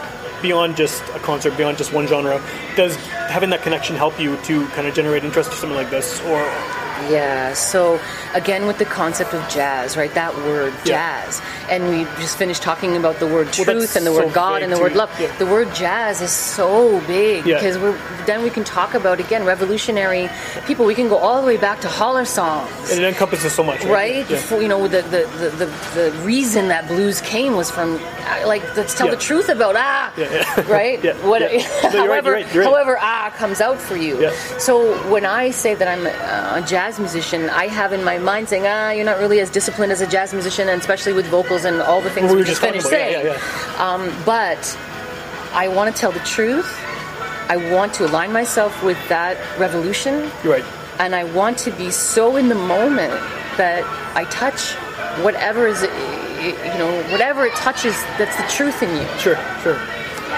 beyond 0.41 0.75
just 0.75 1.01
a 1.09 1.19
concert, 1.19 1.55
beyond 1.57 1.77
just 1.77 1.93
one 1.93 2.07
genre. 2.07 2.41
Does 2.75 2.95
having 2.95 3.49
that 3.51 3.61
connection 3.61 3.95
help 3.95 4.19
you 4.19 4.37
to 4.43 4.67
kind 4.69 4.87
of 4.87 4.93
generate 4.93 5.23
interest 5.23 5.51
in 5.51 5.57
something 5.57 5.77
like 5.77 5.89
this, 5.89 6.21
or 6.21 6.41
Yeah. 7.09 7.53
So 7.53 7.99
again, 8.33 8.67
with 8.67 8.77
the 8.77 8.85
concept 8.85 9.33
of 9.33 9.47
jazz, 9.49 9.95
right? 9.97 10.13
That 10.13 10.35
word 10.35 10.73
Yeah. 10.85 11.23
jazz, 11.25 11.41
and 11.69 11.89
we 11.89 12.03
just 12.21 12.37
finished 12.37 12.61
talking 12.61 12.95
about 12.97 13.19
the 13.19 13.27
word 13.27 13.47
Well, 13.57 13.65
truth 13.65 13.95
and 13.95 14.05
the 14.05 14.11
so 14.13 14.25
word 14.25 14.33
God 14.33 14.61
and 14.63 14.71
the 14.71 14.79
word 14.79 14.95
love. 14.95 15.09
Yeah. 15.19 15.31
The 15.37 15.45
word 15.45 15.73
jazz 15.73 16.21
is 16.21 16.31
so 16.31 16.99
big 17.07 17.45
Yeah. 17.45 17.55
because 17.55 17.77
we're 17.77 17.97
then 18.25 18.43
we 18.43 18.49
can 18.49 18.63
talk 18.63 18.93
about 18.93 19.19
again 19.19 19.43
revolutionary 19.45 20.29
people. 20.67 20.85
We 20.85 20.95
can 20.95 21.09
go 21.09 21.17
all 21.17 21.41
the 21.41 21.47
way 21.47 21.57
back 21.57 21.79
to 21.81 21.87
holler 21.87 22.25
songs. 22.25 22.69
And 22.91 22.99
it 23.03 23.07
encompasses 23.07 23.53
so 23.53 23.63
much, 23.63 23.83
right? 23.85 24.25
Right, 24.27 24.29
Yeah. 24.29 24.59
You 24.59 24.67
know 24.67 24.87
the, 24.87 25.01
the, 25.01 25.21
the, 25.41 25.49
the, 25.61 25.65
the 25.95 26.11
reason 26.23 26.67
that 26.67 26.87
blues 26.87 27.21
came 27.21 27.55
was 27.55 27.71
from 27.71 27.99
like 28.45 28.63
let's 28.75 28.93
tell 28.93 29.07
Yeah. 29.07 29.15
the 29.15 29.21
truth 29.21 29.49
about 29.49 29.75
ah, 29.77 30.13
Yeah, 30.17 30.31
yeah. 30.31 30.71
right? 30.77 31.03
Yeah, 31.03 31.13
What, 31.29 31.41
yeah. 31.41 31.47
No, 31.47 31.55
you're 31.55 31.63
right, 31.63 32.07
however, 32.07 32.31
right, 32.33 32.55
right. 32.55 32.65
however 32.65 32.97
ah 32.99 33.31
comes 33.37 33.61
out 33.61 33.79
for 33.79 33.95
you. 33.95 34.21
Yeah. 34.21 34.33
So 34.57 34.93
when 35.09 35.25
I 35.25 35.51
say 35.51 35.73
that 35.75 35.87
I'm 35.87 36.05
a, 36.05 36.59
a 36.59 36.65
jazz 36.89 36.99
musician, 36.99 37.49
I 37.51 37.67
have 37.67 37.93
in 37.93 38.03
my 38.03 38.17
mind 38.17 38.49
saying 38.49 38.65
ah, 38.65 38.89
you're 38.89 39.05
not 39.05 39.19
really 39.19 39.39
as 39.41 39.49
disciplined 39.51 39.91
as 39.91 40.01
a 40.01 40.07
jazz 40.07 40.33
musician, 40.33 40.67
and 40.69 40.81
especially 40.81 41.13
with 41.13 41.27
vocals 41.27 41.63
and 41.65 41.81
all 41.81 42.01
the 42.01 42.09
things 42.09 42.25
Well, 42.25 42.35
we 42.35 42.41
we, 42.41 42.47
just 42.47 42.61
finished 42.61 42.87
about- 42.87 42.99
yeah, 42.99 43.21
saying. 43.21 43.25
yeah, 43.27 43.85
Um, 43.93 44.11
but 44.25 44.77
I 45.53 45.67
want 45.67 45.93
to 45.95 45.99
tell 46.01 46.11
the 46.11 46.19
truth. 46.21 46.67
I 47.47 47.57
want 47.71 47.93
to 47.95 48.05
align 48.05 48.31
myself 48.31 48.83
with 48.83 48.97
that 49.09 49.37
revolution 49.59 50.31
right. 50.43 50.63
and 50.99 51.13
I 51.15 51.23
want 51.25 51.57
to 51.59 51.71
be 51.71 51.89
so 51.91 52.35
in 52.37 52.47
the 52.47 52.55
moment 52.55 53.13
that 53.57 53.83
I 54.15 54.23
touch 54.25 54.73
whatever 55.23 55.67
is, 55.67 55.81
you 55.83 56.77
know, 56.81 56.91
whatever 57.11 57.45
it 57.45 57.53
touches 57.55 57.93
that's 58.19 58.35
the 58.37 58.47
truth 58.55 58.81
in 58.83 58.89
you. 58.95 59.05
Sure, 59.17 59.37
sure. 59.63 59.79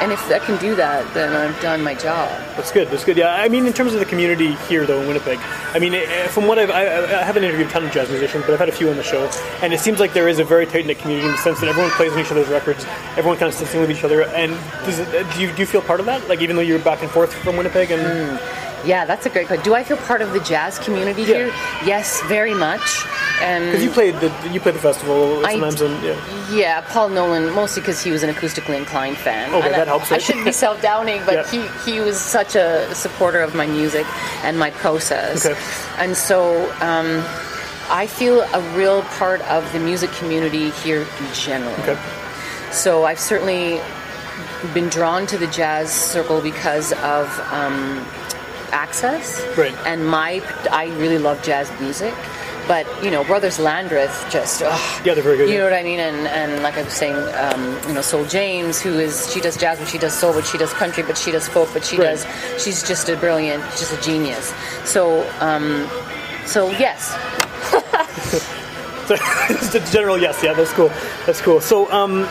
And 0.02 0.12
if 0.12 0.32
I 0.32 0.39
can 0.39 0.60
do 0.60 0.74
that, 0.76 1.14
then 1.14 1.32
I've 1.32 1.62
done 1.62 1.84
my 1.84 1.93
job. 1.93 2.28
That's 2.58 2.72
good. 2.72 2.88
That's 2.88 3.04
good. 3.04 3.18
Yeah, 3.18 3.36
I 3.36 3.47
mean, 3.49 3.68
in 3.68 3.74
terms 3.74 3.93
of 3.93 3.99
the 3.99 4.06
community 4.06 4.54
here, 4.68 4.84
though, 4.88 4.99
in 4.99 5.08
Winnipeg, 5.08 5.38
I 5.76 5.80
mean, 5.80 5.93
eh, 5.93 6.28
from 6.28 6.47
what 6.47 6.58
I've, 6.58 6.72
I, 6.72 7.20
I 7.20 7.24
haven't 7.24 7.43
interviewed 7.43 7.68
a 7.68 7.72
ton 7.72 7.86
of 7.86 7.91
jazz 7.91 8.10
musicians, 8.10 8.43
but 8.45 8.54
I've 8.54 8.60
had 8.60 8.70
a 8.70 8.72
few 8.72 8.89
on 8.89 8.97
the 8.97 9.04
show, 9.04 9.30
and 9.62 9.74
it 9.74 9.80
seems 9.80 9.99
like 9.99 10.14
there 10.14 10.28
is 10.28 10.39
a 10.39 10.43
very 10.43 10.66
tight 10.66 10.88
knit 10.88 10.97
community 10.97 11.28
in 11.28 11.34
the 11.34 11.38
sense 11.38 11.60
that 11.60 11.70
everyone 11.70 11.91
plays 11.91 12.14
on 12.14 12.20
each 12.20 12.32
other's 12.32 12.47
records, 12.47 12.84
everyone 13.16 13.38
kind 13.38 13.49
of 13.49 13.54
sits 13.54 13.76
in 13.76 13.82
with 13.82 13.91
each 13.91 14.04
other. 14.04 14.24
And 14.24 14.54
does 14.86 14.97
it, 14.97 15.08
eh, 15.14 15.36
do 15.36 15.41
you 15.41 15.52
do 15.52 15.60
you 15.60 15.68
feel 15.68 15.84
part 15.84 15.99
of 15.99 16.08
that? 16.08 16.28
Like, 16.28 16.41
even 16.41 16.56
though 16.56 16.64
you're 16.64 16.80
back 16.80 17.04
and 17.04 17.12
forth 17.12 17.32
from 17.34 17.56
Winnipeg, 17.58 17.91
and 17.91 18.39
Yeah, 18.86 19.05
that's 19.05 19.25
a 19.25 19.29
great 19.29 19.47
question. 19.47 19.63
Do 19.63 19.73
I 19.75 19.84
feel 19.84 19.97
part 19.97 20.21
of 20.21 20.34
the 20.34 20.39
jazz 20.39 20.79
community 20.79 21.21
Yeah. 21.21 21.27
here? 21.27 21.47
Yes, 21.86 22.21
very 22.23 22.53
much. 22.53 23.05
And 23.41 23.65
because 23.65 23.84
you 23.84 23.89
played 23.91 24.15
the 24.19 24.32
you 24.51 24.59
played 24.59 24.75
the 24.75 24.79
festival 24.79 25.41
sometimes, 25.43 25.75
d- 25.75 25.86
and 25.86 26.03
yeah, 26.03 26.15
Yeah, 26.51 26.82
Paul 26.82 27.09
Nolan, 27.09 27.53
mostly 27.53 27.82
because 27.82 28.01
he 28.03 28.11
was 28.11 28.23
an 28.23 28.34
acoustically 28.34 28.77
inclined 28.77 29.17
fan. 29.17 29.53
Okay, 29.53 29.65
And 29.67 29.73
that 29.75 29.88
I, 29.88 29.91
helps, 29.91 30.11
I 30.11 30.17
shouldn't 30.19 30.45
be 30.45 30.51
self-downing, 30.51 31.21
but 31.25 31.34
Yeah. 31.53 31.69
he, 31.86 31.91
he 31.91 31.99
was 31.99 32.19
such 32.19 32.55
a 32.55 32.93
supporter 32.93 33.39
of 33.41 33.55
my 33.55 33.65
music 33.65 34.05
and 34.43 34.57
my 34.59 34.69
process. 34.71 35.45
Okay. 35.45 35.59
And 35.97 36.15
so 36.15 36.63
um, 36.82 37.23
I 37.89 38.07
feel 38.07 38.41
a 38.41 38.61
real 38.75 39.01
part 39.19 39.41
of 39.49 39.71
the 39.73 39.79
music 39.79 40.11
community 40.13 40.69
here 40.84 41.01
in 41.01 41.34
general. 41.34 41.73
okay, 41.82 41.97
So 42.71 43.05
I've 43.05 43.19
certainly 43.19 43.82
been 44.73 44.89
drawn 44.89 45.25
to 45.27 45.38
the 45.38 45.47
jazz 45.47 45.91
circle 45.91 46.41
because 46.41 46.93
of 47.01 47.27
um, 47.51 48.05
access. 48.72 49.41
Right. 49.57 49.76
And 49.86 50.05
my, 50.05 50.41
I 50.72 50.86
really 50.97 51.17
love 51.17 51.41
jazz 51.43 51.69
music. 51.80 52.13
But 52.67 52.86
you 53.03 53.09
know, 53.09 53.24
Brothers 53.24 53.57
Landreth 53.59 54.28
just 54.32 54.61
ugh, 54.61 55.01
Yeah, 55.05 55.15
they're 55.15 55.24
very 55.24 55.36
good, 55.38 55.49
You 55.49 55.55
yeah. 55.55 55.59
know 55.61 55.72
what 55.72 55.74
I 55.74 55.84
mean? 55.84 55.99
And 55.99 56.28
and 56.28 56.61
like 56.63 56.78
I 56.78 56.84
was 56.84 56.93
saying, 56.93 57.15
um, 57.36 57.78
you 57.88 57.93
know, 57.95 58.01
Sol 58.01 58.24
James, 58.26 58.80
who 58.80 58.99
is 58.99 59.34
she 59.34 59.41
does 59.41 59.57
jazz, 59.57 59.80
but 59.80 59.88
she 59.88 59.97
does 59.97 60.13
soul, 60.13 60.32
but 60.32 60.45
she 60.45 60.57
does 60.59 60.72
country, 60.72 61.03
but 61.03 61.17
she 61.17 61.32
does 61.32 61.47
folk, 61.49 61.69
but 61.74 61.84
she 61.84 61.97
Right. 61.97 62.05
does. 62.15 62.26
She's 62.63 62.84
just 62.88 63.09
a 63.09 63.17
brilliant, 63.17 63.63
just 63.82 63.91
a 63.97 64.01
genius. 64.01 64.53
So 64.86 65.28
um, 65.41 65.88
so 66.45 66.69
yes, 66.78 67.09
so 69.07 69.15
just 69.49 69.76
a 69.76 69.80
general 69.91 70.17
yes, 70.17 70.41
yeah, 70.43 70.53
that's 70.53 70.72
cool, 70.74 70.89
that's 71.26 71.41
cool. 71.41 71.59
So, 71.61 71.91
um, 71.91 72.28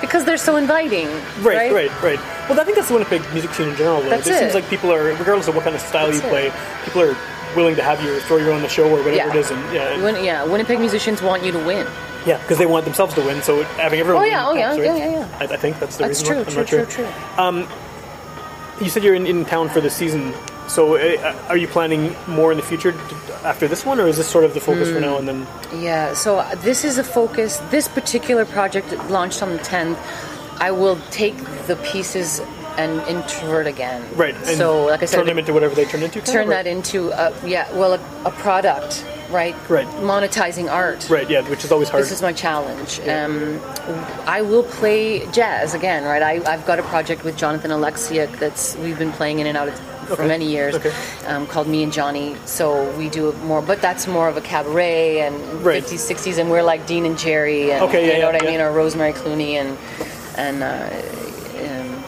because 0.00 0.24
they're 0.24 0.36
so 0.36 0.56
inviting. 0.56 1.08
Right, 1.40 1.72
right, 1.72 2.02
right, 2.02 2.18
Well, 2.48 2.58
I 2.60 2.64
think 2.64 2.76
that's 2.76 2.88
the 2.88 2.94
Winnipeg 2.94 3.22
music 3.32 3.52
scene 3.54 3.68
in 3.68 3.76
general. 3.76 4.02
Though. 4.02 4.10
That's 4.10 4.26
it, 4.26 4.34
it 4.34 4.38
seems 4.38 4.54
like 4.54 4.68
people 4.68 4.92
are, 4.92 5.04
regardless 5.04 5.48
of 5.48 5.54
what 5.54 5.64
kind 5.64 5.76
of 5.76 5.80
style 5.82 6.06
That's 6.10 6.18
you 6.20 6.26
it. 6.26 6.30
play, 6.30 6.52
people 6.84 7.02
are 7.02 7.16
willing 7.56 7.76
to 7.76 7.82
have 7.82 8.02
you 8.02 8.14
or 8.16 8.20
throw 8.20 8.38
you 8.38 8.52
on 8.52 8.62
the 8.62 8.68
show 8.68 8.84
or 8.88 8.90
whatever 8.98 9.12
Yeah. 9.14 9.30
it 9.30 9.36
is, 9.36 9.50
and 9.50 9.60
yeah, 9.74 9.92
and- 9.92 10.02
Win- 10.02 10.24
yeah, 10.24 10.44
Winnipeg 10.44 10.78
musicians 10.80 11.22
want 11.22 11.44
you 11.44 11.52
to 11.52 11.58
win. 11.58 11.86
yeah, 12.26 12.38
because 12.38 12.58
they 12.58 12.66
want 12.66 12.84
themselves 12.84 13.14
to 13.14 13.20
win. 13.20 13.42
So 13.42 13.62
having 13.78 14.00
everyone, 14.00 14.24
Oh, 14.24 14.26
yeah, 14.26 14.48
win 14.48 14.58
oh, 14.58 14.60
yeah, 14.60 14.82
yeah, 14.82 14.96
yeah, 14.96 15.10
yeah. 15.10 15.28
I, 15.40 15.44
I 15.44 15.56
think 15.56 15.78
that's 15.78 15.96
the 15.96 16.04
That's 16.06 16.20
reason. 16.22 16.26
true, 16.26 16.36
why. 16.54 16.60
I'm 16.60 16.66
true, 16.66 16.78
not 16.80 16.90
true, 16.90 17.04
sure. 17.04 17.66
true. 17.66 17.66
You 18.84 18.88
said 18.90 19.04
you're 19.04 19.14
in, 19.14 19.26
in 19.26 19.44
town 19.44 19.68
for 19.68 19.80
the 19.80 19.90
season. 19.90 20.32
So 20.66 20.96
uh, 20.96 21.36
are 21.48 21.56
you 21.56 21.68
planning 21.68 22.16
more 22.26 22.50
in 22.52 22.56
the 22.56 22.64
future 22.64 22.94
after 23.44 23.68
this 23.68 23.84
one, 23.84 24.00
or 24.00 24.08
is 24.08 24.16
this 24.16 24.26
sort 24.28 24.44
of 24.44 24.54
the 24.54 24.60
focus 24.60 24.88
for 24.88 24.96
Hmm. 24.96 25.00
now? 25.02 25.18
And 25.18 25.28
then 25.28 25.46
Yeah, 25.74 26.14
so 26.14 26.38
uh, 26.38 26.54
this 26.56 26.84
is 26.84 26.98
a 26.98 27.04
focus. 27.04 27.58
This 27.70 27.86
particular 27.88 28.44
project 28.44 28.92
launched 29.10 29.42
on 29.42 29.52
the 29.52 29.58
10th. 29.58 29.98
I 30.58 30.70
will 30.70 30.96
take 31.10 31.36
the 31.66 31.76
pieces 31.92 32.40
and 32.78 33.02
introvert 33.06 33.66
again. 33.66 34.02
right, 34.16 34.34
and 34.34 34.46
so, 34.56 34.86
like 34.86 35.02
I 35.02 35.06
said, 35.06 35.18
turn 35.18 35.26
them 35.26 35.38
into 35.38 35.52
whatever 35.52 35.74
they 35.74 35.84
turn 35.84 36.02
into. 36.02 36.20
turn 36.22 36.48
that 36.48 36.66
into 36.66 37.10
a, 37.10 37.32
yeah, 37.46 37.70
well, 37.76 37.92
a, 37.94 38.00
a 38.24 38.30
product, 38.30 39.04
right? 39.30 39.54
Right. 39.68 39.86
Monetizing 40.00 40.70
art. 40.72 41.06
right, 41.10 41.28
yeah, 41.28 41.46
which 41.50 41.64
is 41.64 41.72
always 41.72 41.90
hard. 41.90 42.02
This 42.02 42.12
is 42.12 42.22
my 42.22 42.32
challenge. 42.32 42.98
Um, 43.00 43.60
I 44.26 44.40
will 44.40 44.62
play 44.62 45.26
jazz 45.32 45.74
again, 45.74 46.04
right? 46.04 46.22
I, 46.22 46.50
I've 46.50 46.64
got 46.66 46.78
a 46.78 46.82
project 46.84 47.24
with 47.24 47.36
Jonathan 47.36 47.70
Alexiak 47.72 48.38
that's 48.38 48.74
we've 48.76 48.98
been 48.98 49.12
playing 49.12 49.40
in 49.40 49.46
and 49.48 49.56
out 49.58 49.68
of, 49.68 49.78
for 50.06 50.14
Okay. 50.14 50.26
many 50.28 50.46
years, 50.50 50.74
Okay. 50.74 50.92
um, 51.26 51.46
called 51.46 51.68
Me 51.68 51.82
and 51.82 51.92
Johnny. 51.92 52.36
So 52.46 52.90
we 52.96 53.10
do 53.10 53.28
it 53.28 53.38
more, 53.44 53.60
but 53.60 53.82
that's 53.82 54.06
more 54.06 54.28
of 54.28 54.38
a 54.38 54.40
cabaret 54.40 55.20
and 55.20 55.34
Right. 55.62 55.82
50s, 55.84 56.10
60s, 56.10 56.38
and 56.38 56.50
we're 56.50 56.62
like 56.62 56.86
Dean 56.86 57.04
and 57.04 57.18
Jerry, 57.18 57.70
and 57.70 57.82
Okay, 57.84 58.06
yeah, 58.06 58.14
you 58.14 58.20
know 58.22 58.30
yeah, 58.30 58.32
what 58.32 58.42
I 58.42 58.50
mean, 58.50 58.60
or 58.62 58.72
Rosemary 58.72 59.12
Clooney 59.12 59.52
and 59.60 59.76
and. 60.36 60.62
Uh, 60.62 60.88
um, 61.64 62.04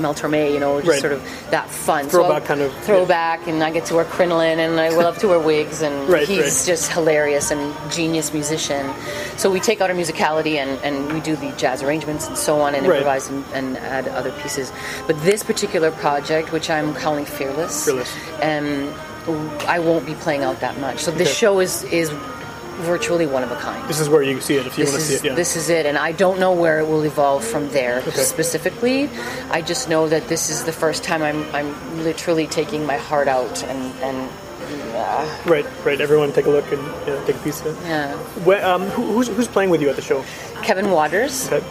Mel 0.00 0.14
Torme, 0.14 0.52
you 0.52 0.58
know, 0.58 0.78
just 0.80 0.88
Right. 0.90 1.00
sort 1.00 1.12
of 1.12 1.22
that 1.50 1.68
fun 1.68 2.08
Throwback 2.08 2.42
I'll- 2.42 2.48
kind 2.48 2.60
of- 2.62 2.72
throwback, 2.82 3.46
and 3.46 3.62
I 3.62 3.70
get 3.70 3.84
to 3.86 3.94
wear 3.94 4.04
crinoline, 4.04 4.58
and 4.58 4.80
I 4.80 4.88
love 4.88 5.18
to 5.18 5.28
wear 5.28 5.38
wigs, 5.38 5.82
and 5.82 6.08
Right, 6.08 6.26
he's 6.26 6.38
right. 6.40 6.62
just 6.66 6.90
hilarious 6.90 7.50
and 7.50 7.74
genius 7.90 8.32
musician. 8.32 8.90
So 9.36 9.50
we 9.50 9.60
take 9.60 9.80
out 9.82 9.90
our 9.90 9.96
musicality 9.96 10.56
and, 10.56 10.78
and 10.82 11.12
we 11.12 11.20
do 11.20 11.36
the 11.36 11.50
jazz 11.58 11.82
arrangements 11.82 12.26
and 12.26 12.38
so 12.38 12.60
on 12.62 12.74
and 12.74 12.86
improvise 12.86 13.28
and, 13.28 13.44
and 13.52 13.76
add 13.76 14.08
other 14.08 14.32
pieces. 14.42 14.72
But 15.06 15.22
this 15.24 15.42
particular 15.42 15.90
project, 15.90 16.52
which 16.52 16.70
I'm 16.70 16.94
calling 16.94 17.26
Fearless, 17.26 17.84
Fearless. 17.84 18.10
um, 18.42 18.92
I 19.68 19.78
won't 19.78 20.06
be 20.06 20.14
playing 20.14 20.42
out 20.42 20.58
that 20.60 20.78
much. 20.80 21.00
So 21.00 21.10
this 21.10 21.28
Okay. 21.28 21.36
show 21.36 21.60
is 21.60 21.84
is 21.84 22.10
virtually 22.80 23.26
one 23.26 23.42
of 23.42 23.50
a 23.50 23.56
kind. 23.56 23.88
This 23.88 24.00
is 24.00 24.08
where 24.08 24.22
you 24.22 24.40
see 24.40 24.56
it 24.56 24.66
if 24.66 24.76
you 24.78 24.84
This 24.84 24.92
want 24.92 25.02
to 25.02 25.08
see 25.08 25.14
is, 25.14 25.24
it. 25.24 25.26
Yeah. 25.28 25.34
this 25.34 25.56
is 25.56 25.68
it, 25.70 25.86
and 25.86 25.96
I 25.98 26.12
don't 26.12 26.38
know 26.40 26.52
where 26.52 26.80
it 26.80 26.86
will 26.86 27.02
evolve 27.04 27.44
from 27.44 27.68
there 27.70 27.98
Okay. 28.00 28.10
specifically. 28.22 29.08
I 29.50 29.62
just 29.62 29.88
know 29.88 30.08
that 30.08 30.28
this 30.28 30.50
is 30.50 30.64
the 30.64 30.72
first 30.72 31.04
time 31.04 31.22
I'm, 31.22 31.42
I'm 31.54 32.04
literally 32.04 32.46
taking 32.46 32.84
my 32.86 32.96
heart 32.96 33.28
out 33.28 33.62
and, 33.64 33.94
and 34.02 34.30
yeah, 34.92 35.42
Right, 35.48 35.66
right. 35.84 36.00
Everyone 36.00 36.32
take 36.32 36.46
a 36.46 36.50
look 36.50 36.70
and 36.72 36.82
yeah, 37.06 37.22
take 37.26 37.36
a 37.36 37.38
piece 37.40 37.60
of 37.60 37.66
it. 37.66 37.86
yeah. 37.86 38.16
Where, 38.44 38.64
um, 38.66 38.82
who, 38.88 39.02
who's, 39.12 39.28
who's 39.28 39.48
playing 39.48 39.70
with 39.70 39.82
you 39.82 39.88
at 39.90 39.96
the 39.96 40.02
show? 40.02 40.24
Kevin 40.62 40.90
Waters 40.90 41.50
Okay. 41.52 41.64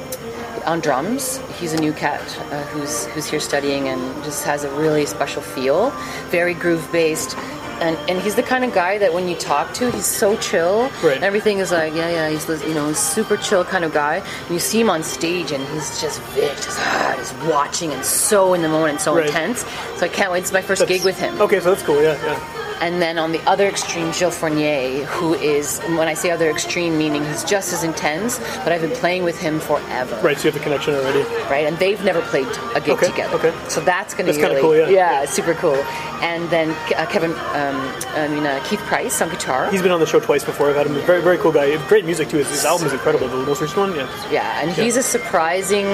on 0.65 0.79
drums. 0.81 1.37
He's 1.59 1.73
a 1.73 1.77
new 1.79 1.93
cat 1.93 2.21
uh, 2.51 2.61
who's 2.65 3.05
who's 3.07 3.25
here 3.27 3.39
studying 3.39 3.87
and 3.87 4.01
just 4.23 4.43
has 4.43 4.63
a 4.65 4.69
really 4.75 5.05
special 5.07 5.41
feel. 5.41 5.89
Very 6.29 6.53
groove 6.53 6.87
based. 6.91 7.35
And, 7.81 7.97
and 8.09 8.21
he's 8.21 8.35
the 8.35 8.43
kind 8.43 8.63
of 8.63 8.73
guy 8.73 8.99
that 8.99 9.11
when 9.13 9.27
you 9.27 9.35
talk 9.35 9.73
to, 9.75 9.89
he's 9.91 10.05
so 10.05 10.37
chill. 10.37 10.89
Right. 11.03 11.21
Everything 11.23 11.57
is 11.57 11.71
like, 11.71 11.93
yeah, 11.95 12.09
yeah, 12.09 12.29
he's 12.29 12.47
you 12.63 12.73
know, 12.75 12.93
super 12.93 13.37
chill 13.37 13.65
kind 13.65 13.83
of 13.83 13.91
guy. 13.91 14.17
And 14.17 14.49
you 14.51 14.59
see 14.59 14.79
him 14.79 14.89
on 14.89 15.01
stage, 15.03 15.51
and 15.51 15.63
he's 15.69 15.99
just 15.99 16.21
just 16.35 16.77
ah, 16.79 17.15
just 17.17 17.35
watching 17.51 17.91
and 17.91 18.05
so 18.05 18.53
in 18.53 18.61
the 18.61 18.69
moment, 18.69 18.91
and 18.91 19.01
so 19.01 19.15
Right. 19.15 19.25
intense. 19.25 19.65
So 19.97 20.05
I 20.05 20.09
can't 20.09 20.31
wait. 20.31 20.39
It's 20.43 20.51
my 20.51 20.61
first 20.61 20.87
gig 20.87 21.03
with 21.03 21.17
him. 21.19 21.41
Okay, 21.41 21.59
so 21.59 21.71
that's 21.71 21.83
cool. 21.83 22.01
Yeah, 22.01 22.17
yeah. 22.23 22.60
And 22.81 22.99
then 22.99 23.19
on 23.19 23.31
the 23.31 23.39
other 23.47 23.67
extreme, 23.67 24.11
Gilles 24.11 24.35
Fournier, 24.35 25.05
who 25.05 25.35
is, 25.35 25.79
when 25.81 26.07
I 26.07 26.15
say 26.15 26.31
other 26.31 26.49
extreme, 26.49 26.97
meaning 26.97 27.23
he's 27.25 27.43
just 27.43 27.73
as 27.73 27.83
intense, 27.83 28.39
but 28.63 28.71
I've 28.71 28.81
been 28.81 28.89
playing 28.91 29.23
with 29.23 29.39
him 29.39 29.59
forever 29.59 30.19
Right, 30.23 30.35
so 30.35 30.45
you 30.47 30.51
have 30.51 30.55
the 30.55 30.63
connection 30.63 30.95
already. 30.95 31.21
right? 31.49 31.67
And 31.67 31.77
they've 31.77 32.03
never 32.03 32.21
played 32.23 32.47
a 32.75 32.81
gig 32.81 32.89
Okay, 32.97 33.07
together. 33.07 33.35
okay. 33.37 33.53
So 33.69 33.81
that's 33.81 34.15
going 34.15 34.25
to 34.25 34.31
That's 34.33 34.37
be 34.39 34.43
really, 34.55 34.61
cool, 34.83 34.89
yeah. 34.89 35.25
super 35.25 35.53
cool. 35.53 35.75
And 36.23 36.49
then 36.49 36.71
uh, 36.97 37.05
Kevin, 37.05 37.31
um, 37.31 37.77
I 38.15 38.27
mean 38.27 38.45
uh, 38.45 38.59
Keith 38.67 38.79
Price 38.81 39.21
on 39.21 39.29
guitar. 39.29 39.69
He's 39.69 39.81
been 39.83 39.91
on 39.91 39.99
the 39.99 40.07
show 40.07 40.19
twice 40.19 40.43
before. 40.43 40.69
I've 40.71 40.75
had 40.75 40.87
him. 40.87 40.93
Very, 41.05 41.21
very 41.21 41.37
cool 41.37 41.51
guy. 41.51 41.77
Great 41.87 42.05
music 42.05 42.29
too. 42.29 42.37
His, 42.37 42.49
his 42.49 42.65
album 42.65 42.87
is 42.87 42.93
incredible. 42.93 43.27
The 43.27 43.37
most 43.45 43.61
recent 43.61 43.77
one, 43.79 43.95
yeah. 43.95 44.31
yeah, 44.31 44.61
and 44.61 44.71
he's 44.71 44.97
a 44.97 45.03
surprising, 45.03 45.85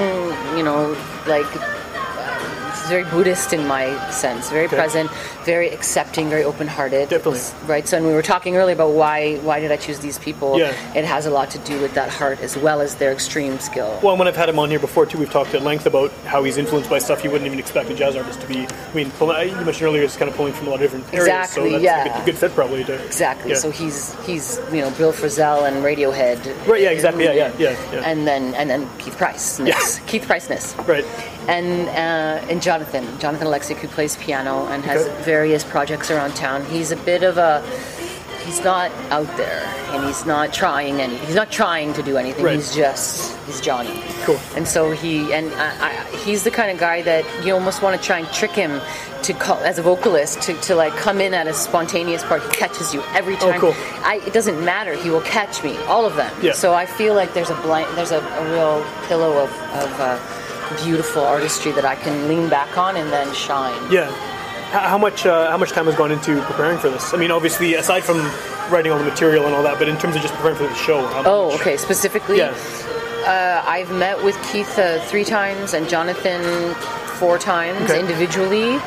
you 0.56 0.62
know, 0.64 0.96
like 1.26 1.44
uh, 1.54 1.74
He's 2.80 2.88
very 2.88 3.04
Buddhist 3.04 3.52
in 3.52 3.66
my 3.66 3.92
sense, 4.10 4.48
very 4.50 4.66
Okay. 4.66 4.76
present, 4.76 5.10
very 5.48 5.70
accepting, 5.70 6.28
very 6.28 6.44
open-hearted. 6.44 7.08
Definitely. 7.08 7.40
Right. 7.66 7.88
So, 7.88 7.96
and 7.96 8.06
we 8.06 8.12
were 8.12 8.28
talking 8.34 8.56
earlier 8.60 8.74
about 8.74 8.92
why 8.92 9.36
why 9.48 9.60
did 9.60 9.72
I 9.72 9.78
choose 9.86 9.98
these 10.00 10.18
people? 10.18 10.58
Yeah. 10.58 10.72
It 11.00 11.06
has 11.06 11.24
a 11.24 11.30
lot 11.30 11.48
to 11.56 11.58
do 11.70 11.80
with 11.80 11.94
that 11.94 12.10
heart 12.10 12.38
as 12.40 12.54
well 12.56 12.82
as 12.82 12.96
their 12.96 13.12
extreme 13.12 13.58
skill. 13.58 13.98
Well, 14.02 14.12
and 14.12 14.18
when 14.20 14.28
I've 14.28 14.36
had 14.36 14.50
him 14.50 14.58
on 14.58 14.68
here 14.68 14.78
before 14.88 15.06
too, 15.06 15.16
we've 15.16 15.30
talked 15.30 15.54
at 15.54 15.62
length 15.62 15.86
about 15.86 16.10
how 16.32 16.44
he's 16.44 16.58
influenced 16.58 16.90
by 16.90 16.98
stuff 16.98 17.24
you 17.24 17.30
wouldn't 17.30 17.46
even 17.46 17.58
expect 17.58 17.88
a 17.88 17.94
jazz 17.94 18.14
artist 18.14 18.42
to 18.42 18.46
be. 18.46 18.66
I 18.66 18.94
mean, 18.94 19.10
you 19.20 19.26
mentioned 19.64 19.86
earlier, 19.88 20.02
it's 20.02 20.16
kind 20.20 20.30
of 20.30 20.36
pulling 20.36 20.52
from 20.52 20.66
a 20.66 20.70
lot 20.70 20.76
of 20.76 20.80
different 20.82 21.06
areas, 21.14 21.28
Exactly, 21.28 21.70
so 21.70 21.70
that's 21.72 21.84
yeah. 21.84 22.04
a 22.04 22.16
good, 22.18 22.26
good 22.26 22.36
fit 22.36 22.52
probably. 22.54 22.84
To, 22.84 22.94
Exactly. 23.06 23.50
Yeah. 23.52 23.56
So 23.64 23.70
he's 23.70 23.98
he's 24.26 24.60
you 24.70 24.82
know 24.82 24.90
Bill 25.00 25.12
Frisell 25.12 25.66
and 25.66 25.76
Radiohead. 25.82 26.38
Right, 26.68 26.82
yeah, 26.82 26.90
exactly, 26.90 27.24
yeah, 27.24 27.32
yeah, 27.32 27.52
yeah, 27.58 27.92
yeah. 27.92 28.10
And 28.10 28.26
then 28.26 28.54
and 28.54 28.68
then 28.68 28.86
Keith 28.98 29.16
Price. 29.16 29.58
Yeah. 29.60 29.78
Keith 30.06 30.26
Price-ness. 30.26 30.76
right. 30.92 31.04
and 31.48 31.88
uh, 31.88 32.50
and 32.50 32.60
Jonathan, 32.60 33.04
Jonathan 33.18 33.46
Alexic, 33.46 33.78
who 33.78 33.88
plays 33.88 34.16
piano 34.16 34.66
and 34.72 34.84
has 34.84 35.06
Okay. 35.06 35.22
Various 35.38 35.62
projects 35.62 36.10
around 36.10 36.34
town. 36.34 36.64
He's 36.64 36.90
a 36.90 36.96
bit 36.96 37.22
of 37.22 37.38
a 37.38 37.62
he's 38.44 38.60
not 38.64 38.90
out 39.16 39.30
there 39.36 39.62
and 39.92 40.04
he's 40.04 40.26
not 40.26 40.52
trying 40.52 41.00
any. 41.00 41.16
He's 41.26 41.36
not 41.42 41.52
trying 41.52 41.92
to 41.94 42.02
do 42.02 42.16
anything. 42.16 42.44
Right. 42.44 42.56
He's 42.56 42.74
just 42.74 43.36
he's 43.46 43.60
Johnny. 43.60 44.02
Cool. 44.24 44.40
And 44.56 44.66
so 44.66 44.90
he 44.90 45.32
and 45.32 45.46
I, 45.54 45.68
I, 45.86 46.16
he's 46.24 46.42
the 46.42 46.50
kind 46.50 46.72
of 46.72 46.78
guy 46.78 47.02
that 47.02 47.24
you 47.44 47.54
almost 47.54 47.82
want 47.82 47.94
to 48.00 48.04
try 48.04 48.18
and 48.18 48.28
trick 48.32 48.50
him 48.50 48.80
to 49.26 49.32
call 49.32 49.58
as 49.58 49.78
a 49.78 49.82
vocalist 49.82 50.42
to, 50.42 50.54
to 50.62 50.74
like 50.74 50.92
come 50.94 51.20
in 51.20 51.32
at 51.34 51.46
a 51.46 51.54
spontaneous 51.54 52.24
part. 52.24 52.42
He 52.42 52.48
catches 52.48 52.92
you 52.92 53.00
every 53.20 53.36
time 53.36 53.54
Oh, 53.54 53.60
cool. 53.60 53.74
I, 54.02 54.20
it 54.26 54.32
doesn't 54.32 54.60
matter. 54.64 54.94
He 55.04 55.08
will 55.08 55.26
catch 55.36 55.62
me, 55.62 55.76
all 55.92 56.04
of 56.04 56.16
them. 56.16 56.32
Yeah. 56.42 56.52
So 56.52 56.74
I 56.74 56.84
feel 56.86 57.14
like 57.14 57.32
there's 57.32 57.50
a 57.50 57.60
blank, 57.66 57.86
there's 57.94 58.10
a, 58.10 58.20
a 58.40 58.42
real 58.52 58.84
pillow 59.06 59.32
of, 59.44 59.50
of 59.84 59.90
uh, 60.00 60.18
beautiful 60.84 61.22
artistry 61.22 61.72
that 61.78 61.84
I 61.84 61.94
can 61.94 62.28
lean 62.28 62.48
back 62.48 62.76
on 62.76 62.96
and 62.96 63.08
then 63.12 63.32
shine. 63.34 63.80
Yeah. 63.92 64.10
How 64.70 64.98
much 64.98 65.24
uh, 65.24 65.50
how 65.50 65.56
much 65.56 65.70
time 65.72 65.86
has 65.86 65.94
gone 65.96 66.12
into 66.12 66.42
preparing 66.42 66.78
for 66.78 66.90
this? 66.90 67.14
I 67.14 67.16
mean, 67.16 67.30
obviously, 67.30 67.74
aside 67.74 68.04
from 68.04 68.18
writing 68.70 68.92
all 68.92 68.98
the 68.98 69.04
material 69.04 69.46
and 69.46 69.54
all 69.54 69.62
that, 69.62 69.78
but 69.78 69.88
in 69.88 69.96
terms 69.96 70.14
of 70.14 70.20
just 70.20 70.34
preparing 70.34 70.56
for 70.58 70.64
the 70.66 70.74
show. 70.74 71.06
How 71.06 71.22
Oh, 71.24 71.50
much- 71.52 71.60
okay. 71.62 71.76
Specifically, 71.78 72.36
Yeah. 72.36 72.52
uh, 73.24 73.62
I've 73.66 73.90
met 73.90 74.22
with 74.22 74.36
Keith 74.52 74.78
uh, 74.78 75.00
three 75.06 75.24
times 75.24 75.72
and 75.72 75.88
Jonathan 75.88 76.74
four 77.18 77.38
times 77.38 77.90
Okay. 77.90 77.98
individually. 77.98 78.78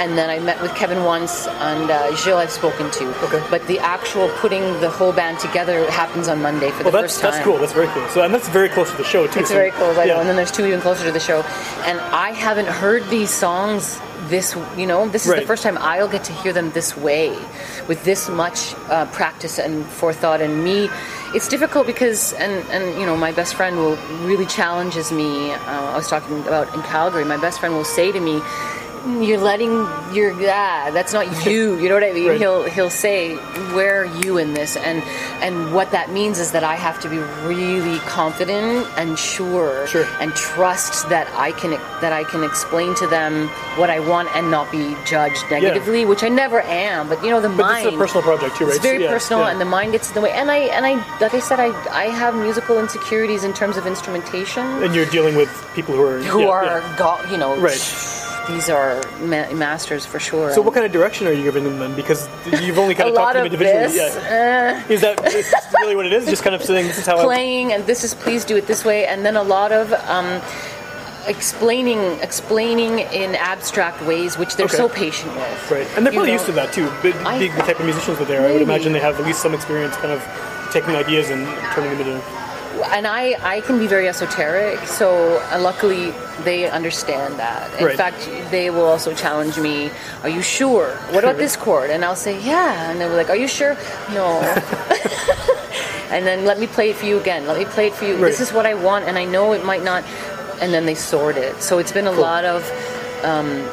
And 0.00 0.16
then 0.16 0.30
I 0.30 0.38
met 0.38 0.62
with 0.62 0.74
Kevin 0.74 1.04
once, 1.04 1.46
and 1.46 1.90
uh, 1.90 2.16
Gilles 2.16 2.38
I've 2.38 2.50
spoken 2.50 2.90
to. 2.92 3.04
Okay. 3.26 3.46
But 3.50 3.66
the 3.66 3.78
actual 3.80 4.30
putting 4.38 4.62
the 4.80 4.88
whole 4.88 5.12
band 5.12 5.38
together 5.38 5.88
happens 5.90 6.26
on 6.26 6.40
Monday 6.40 6.70
for 6.70 6.84
Well, 6.84 6.92
the 6.92 7.02
that's 7.02 7.12
first 7.12 7.20
time. 7.20 7.32
that's 7.32 7.44
cool. 7.44 7.58
That's 7.58 7.74
very 7.74 7.88
cool. 7.88 8.08
So, 8.08 8.22
and 8.22 8.32
that's 8.32 8.48
very 8.48 8.70
close 8.70 8.90
to 8.90 8.96
the 8.96 9.04
show 9.04 9.26
too. 9.26 9.40
It's 9.40 9.50
so- 9.50 9.54
very 9.54 9.72
cool, 9.72 9.90
I 10.00 10.04
yeah. 10.04 10.14
know. 10.14 10.20
And 10.20 10.28
then 10.28 10.36
there's 10.36 10.50
two 10.50 10.64
even 10.64 10.80
closer 10.80 11.04
to 11.04 11.12
the 11.12 11.20
show. 11.20 11.42
And 11.84 12.00
I 12.00 12.30
haven't 12.32 12.66
heard 12.68 13.04
these 13.10 13.28
songs 13.30 14.00
this, 14.28 14.56
you 14.76 14.86
know, 14.86 15.06
this 15.08 15.26
is 15.26 15.32
Right. 15.32 15.40
the 15.40 15.46
first 15.46 15.62
time 15.62 15.76
I'll 15.78 16.08
get 16.08 16.24
to 16.24 16.32
hear 16.32 16.52
them 16.54 16.70
this 16.70 16.96
way, 16.96 17.30
with 17.88 18.02
this 18.04 18.28
much 18.30 18.74
uh, 18.88 19.04
practice 19.06 19.58
and 19.58 19.84
forethought. 19.84 20.40
And 20.40 20.64
me, 20.64 20.88
it's 21.34 21.48
difficult 21.48 21.86
because, 21.86 22.32
and, 22.34 22.64
and 22.70 22.98
you 22.98 23.04
know, 23.04 23.16
my 23.18 23.32
best 23.32 23.54
friend 23.54 23.76
will 23.76 23.96
really 24.24 24.46
challenges 24.46 25.12
me. 25.12 25.52
Uh, 25.52 25.92
I 25.92 25.96
was 25.96 26.08
talking 26.08 26.40
about 26.46 26.72
in 26.74 26.80
Calgary, 26.82 27.24
my 27.24 27.36
best 27.38 27.60
friend 27.60 27.74
will 27.74 27.84
say 27.84 28.12
to 28.12 28.20
me, 28.20 28.40
you're 29.06 29.40
letting 29.40 29.72
your 30.14 30.38
yeah 30.40 30.90
that's 30.90 31.12
not 31.14 31.24
you 31.46 31.78
you 31.78 31.88
know 31.88 31.94
what 31.94 32.04
i 32.04 32.12
mean 32.12 32.28
Right. 32.28 32.38
he'll 32.40 32.64
he'll 32.64 32.90
say 32.90 33.34
where 33.74 34.02
are 34.02 34.22
you 34.24 34.36
in 34.36 34.52
this 34.52 34.76
and 34.76 35.02
and 35.42 35.72
what 35.74 35.90
that 35.92 36.10
means 36.10 36.38
is 36.38 36.52
that 36.52 36.64
i 36.64 36.74
have 36.74 37.00
to 37.00 37.08
be 37.08 37.16
really 37.48 37.98
confident 38.00 38.86
and 38.98 39.18
sure, 39.18 39.86
Sure. 39.86 40.04
and 40.20 40.34
trust 40.34 41.08
that 41.08 41.26
i 41.34 41.50
can 41.52 41.70
that 42.02 42.12
i 42.12 42.24
can 42.24 42.44
explain 42.44 42.94
to 42.96 43.06
them 43.06 43.48
what 43.80 43.88
i 43.88 44.00
want 44.00 44.28
and 44.36 44.50
not 44.50 44.70
be 44.70 44.94
judged 45.06 45.44
negatively 45.50 46.04
which 46.04 46.22
i 46.22 46.28
never 46.28 46.60
am 46.62 47.08
but 47.08 47.22
you 47.24 47.30
know 47.30 47.40
the 47.40 47.48
But 47.48 47.56
mind 47.56 47.86
it's 47.86 47.94
a 47.96 47.98
personal 47.98 48.22
project 48.22 48.56
too, 48.56 48.66
right? 48.66 48.74
it's 48.76 48.82
very 48.84 48.98
So, 48.98 49.04
yeah, 49.04 49.10
personal 49.10 49.42
yeah. 49.44 49.50
and 49.52 49.60
the 49.60 49.64
mind 49.64 49.92
gets 49.92 50.08
in 50.08 50.14
the 50.14 50.20
way 50.20 50.32
and 50.32 50.50
i 50.50 50.58
and 50.76 50.84
i 50.84 50.92
like 51.20 51.32
i 51.32 51.40
said 51.40 51.58
i 51.58 51.68
i 51.90 52.04
have 52.04 52.34
musical 52.34 52.78
insecurities 52.78 53.44
in 53.44 53.54
terms 53.54 53.78
of 53.78 53.86
instrumentation 53.86 54.64
and 54.84 54.94
you're 54.94 55.06
dealing 55.06 55.36
with 55.36 55.48
people 55.74 55.94
who 55.96 56.04
are 56.04 56.18
who 56.20 56.40
yeah, 56.42 56.48
are 56.48 56.64
yeah. 56.80 56.96
go- 56.98 57.22
you 57.30 57.38
know 57.38 57.56
Right. 57.58 57.80
These 58.48 58.68
are 58.70 59.00
ma- 59.20 59.50
masters 59.52 60.04
for 60.06 60.18
sure 60.18 60.52
So, 60.52 60.60
what 60.62 60.74
kind 60.74 60.84
of 60.86 60.92
direction 60.92 61.26
are 61.26 61.32
you 61.32 61.42
giving 61.42 61.64
them 61.64 61.78
then? 61.78 61.94
Because 61.94 62.28
you've 62.62 62.78
only 62.78 62.94
kind 62.94 63.08
of 63.10 63.14
talked 63.16 63.32
to 63.34 63.38
them 63.38 63.46
individually. 63.46 63.86
this 63.88 64.16
Yeah. 64.16 64.82
uh, 64.88 64.92
Is 64.92 65.00
that 65.02 65.24
is 65.34 65.52
really 65.80 65.96
what 65.96 66.06
it 66.06 66.12
is? 66.12 66.26
Just 66.26 66.42
kind 66.42 66.54
of 66.54 66.62
saying 66.62 66.86
this 66.86 66.98
is 66.98 67.06
how 67.06 67.22
playing 67.22 67.72
and 67.72 67.86
this 67.86 68.02
is 68.04 68.14
please 68.14 68.44
do 68.44 68.56
it 68.56 68.66
this 68.66 68.84
way 68.84 69.06
and 69.06 69.24
then 69.24 69.36
a 69.36 69.42
lot 69.42 69.72
of 69.72 69.92
um, 70.08 70.40
explaining 71.28 71.98
explaining 72.22 73.00
in 73.12 73.34
abstract 73.36 74.00
ways 74.02 74.38
which 74.38 74.56
they're 74.56 74.66
Okay. 74.66 74.76
so 74.76 74.88
patient 74.88 75.32
with 75.34 75.70
Right, 75.70 75.86
and 75.96 76.04
they're 76.06 76.12
probably 76.12 76.28
know, 76.28 76.32
used 76.40 76.46
to 76.46 76.52
that 76.52 76.72
too. 76.72 76.90
But 77.02 77.14
I- 77.26 77.38
being 77.38 77.54
the 77.54 77.62
type 77.62 77.78
of 77.78 77.84
musicians 77.84 78.18
that 78.18 78.26
they 78.28 78.36
are, 78.36 78.46
I 78.46 78.52
would 78.52 78.62
imagine 78.62 78.92
they 78.92 79.00
have 79.00 79.20
at 79.20 79.26
least 79.26 79.42
some 79.42 79.54
experience, 79.54 79.96
kind 79.96 80.12
of 80.12 80.22
taking 80.72 80.96
ideas 80.96 81.30
and 81.30 81.46
turning 81.74 81.96
them 81.98 82.08
into. 82.08 82.39
And 82.84 83.06
I, 83.06 83.36
I 83.42 83.60
can 83.60 83.78
be 83.78 83.86
very 83.86 84.08
esoteric, 84.08 84.78
so 84.86 85.38
uh, 85.52 85.58
luckily 85.60 86.12
they 86.44 86.68
understand 86.70 87.38
that. 87.38 87.78
In 87.78 87.86
Right. 87.86 87.96
fact, 87.96 88.28
they 88.50 88.70
will 88.70 88.86
also 88.86 89.14
challenge 89.14 89.58
me, 89.58 89.90
Are 90.22 90.28
you 90.28 90.42
sure? 90.42 90.90
What 91.12 91.24
about 91.24 91.36
this 91.44 91.56
chord? 91.56 91.90
And 91.90 92.04
I'll 92.04 92.16
say, 92.16 92.40
Yeah. 92.42 92.90
And 92.90 93.00
they'll 93.00 93.10
be 93.10 93.16
like, 93.16 93.30
Are 93.30 93.36
you 93.36 93.48
sure? 93.48 93.76
No. 94.12 94.40
and 96.10 96.26
then 96.26 96.44
let 96.44 96.58
me 96.58 96.66
play 96.66 96.90
it 96.90 96.96
for 96.96 97.06
you 97.06 97.18
again. 97.20 97.46
Let 97.46 97.58
me 97.58 97.64
play 97.64 97.88
it 97.88 97.94
for 97.94 98.04
you. 98.06 98.16
This 98.16 98.40
is 98.40 98.52
what 98.52 98.66
I 98.66 98.74
want, 98.74 99.04
and 99.06 99.16
I 99.18 99.24
know 99.24 99.52
it 99.52 99.64
might 99.64 99.84
not. 99.84 100.04
And 100.60 100.72
then 100.74 100.84
they 100.86 100.94
sort 100.94 101.36
it. 101.36 101.62
So 101.62 101.78
it's 101.78 101.92
been 101.92 102.06
a 102.06 102.12
lot 102.12 102.44
of, 102.44 102.62
um, 103.24 103.64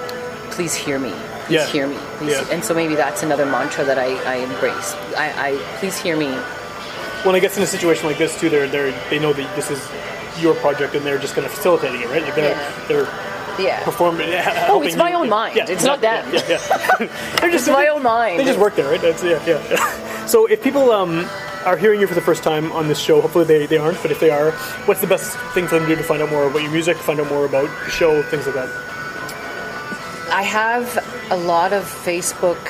Please 0.52 0.74
hear 0.74 0.98
me. 0.98 1.12
Please 1.46 1.54
Yeah. 1.54 1.66
hear 1.68 1.88
me. 1.88 1.98
Please. 2.18 2.32
Yeah. 2.32 2.48
And 2.52 2.64
so 2.64 2.74
maybe 2.74 2.96
that's 2.96 3.22
another 3.22 3.46
mantra 3.46 3.84
that 3.86 4.00
I, 4.00 4.16
I 4.26 4.36
embrace. 4.38 4.96
I, 5.16 5.52
I 5.52 5.58
please 5.80 5.96
hear 5.98 6.18
me. 6.18 6.36
When 7.28 7.36
I 7.36 7.40
guess 7.40 7.58
in 7.58 7.64
a 7.64 7.68
situation 7.68 8.06
like 8.08 8.18
this 8.18 8.40
too, 8.40 8.50
they're 8.50 8.68
they 8.70 8.92
they 9.10 9.20
know 9.20 9.34
that 9.34 9.56
this 9.56 9.70
is 9.70 9.82
your 10.42 10.56
project 10.56 10.96
and 10.96 11.06
they're 11.06 11.18
just 11.20 11.34
kind 11.36 11.46
of 11.46 11.52
facilitating 11.52 12.02
it, 12.02 12.08
right? 12.10 12.24
They're 12.36 12.52
Yeah. 12.52 12.86
they're 12.88 13.08
Yeah. 13.60 13.84
performing. 13.84 14.30
Oh, 14.70 14.82
it's 14.84 14.96
my 14.96 15.14
own 15.14 15.30
mind. 15.30 15.56
Yeah, 15.58 15.66
It's 15.68 15.84
not 15.84 16.00
them. 16.02 16.24
Yeah, 16.34 16.42
yeah. 16.48 16.60
yeah. 17.00 17.08
they're 17.40 17.52
just 17.52 17.68
It's 17.68 17.76
my 17.76 17.84
they- 17.84 17.90
own 17.90 18.04
mind. 18.04 18.40
They 18.40 18.46
just 18.46 18.60
work 18.60 18.76
there, 18.76 18.88
right? 18.90 19.02
That's, 19.02 19.24
yeah, 19.24 19.44
yeah, 19.46 19.62
yeah. 19.70 20.26
So 20.26 20.46
if 20.46 20.62
people 20.64 20.92
um, 20.92 21.28
are 21.66 21.76
hearing 21.76 22.00
you 22.00 22.08
for 22.08 22.14
the 22.16 22.22
first 22.22 22.44
time 22.44 22.72
on 22.72 22.88
this 22.88 23.00
show, 23.00 23.20
hopefully 23.20 23.46
they, 23.46 23.66
they 23.66 23.78
aren't, 23.78 24.00
but 24.02 24.12
if 24.12 24.20
they 24.20 24.30
are, 24.30 24.52
what's 24.88 25.02
the 25.02 25.08
best 25.08 25.36
thing 25.56 25.68
for 25.68 25.76
them 25.80 25.88
to 25.90 25.96
do 25.96 26.02
to 26.02 26.04
find 26.08 26.22
out 26.22 26.30
more 26.30 26.46
about 26.48 26.62
your 26.62 26.72
music, 26.72 26.96
find 26.98 27.20
out 27.20 27.30
more 27.30 27.46
about 27.46 27.68
the 27.86 27.90
show, 27.92 28.22
things 28.24 28.46
like 28.46 28.56
that? 28.56 28.70
I 30.32 30.44
have 30.44 30.86
a 31.32 31.38
lot 31.38 31.74
of 31.74 31.84
Facebook 31.84 32.62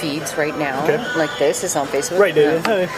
feeds 0.00 0.36
right 0.36 0.56
now. 0.58 0.82
Okay. 0.84 0.98
Like 1.16 1.30
this 1.38 1.64
is 1.64 1.76
on 1.76 1.86
Facebook. 1.88 2.18
Right, 2.18 2.36
yeah. 2.36 2.88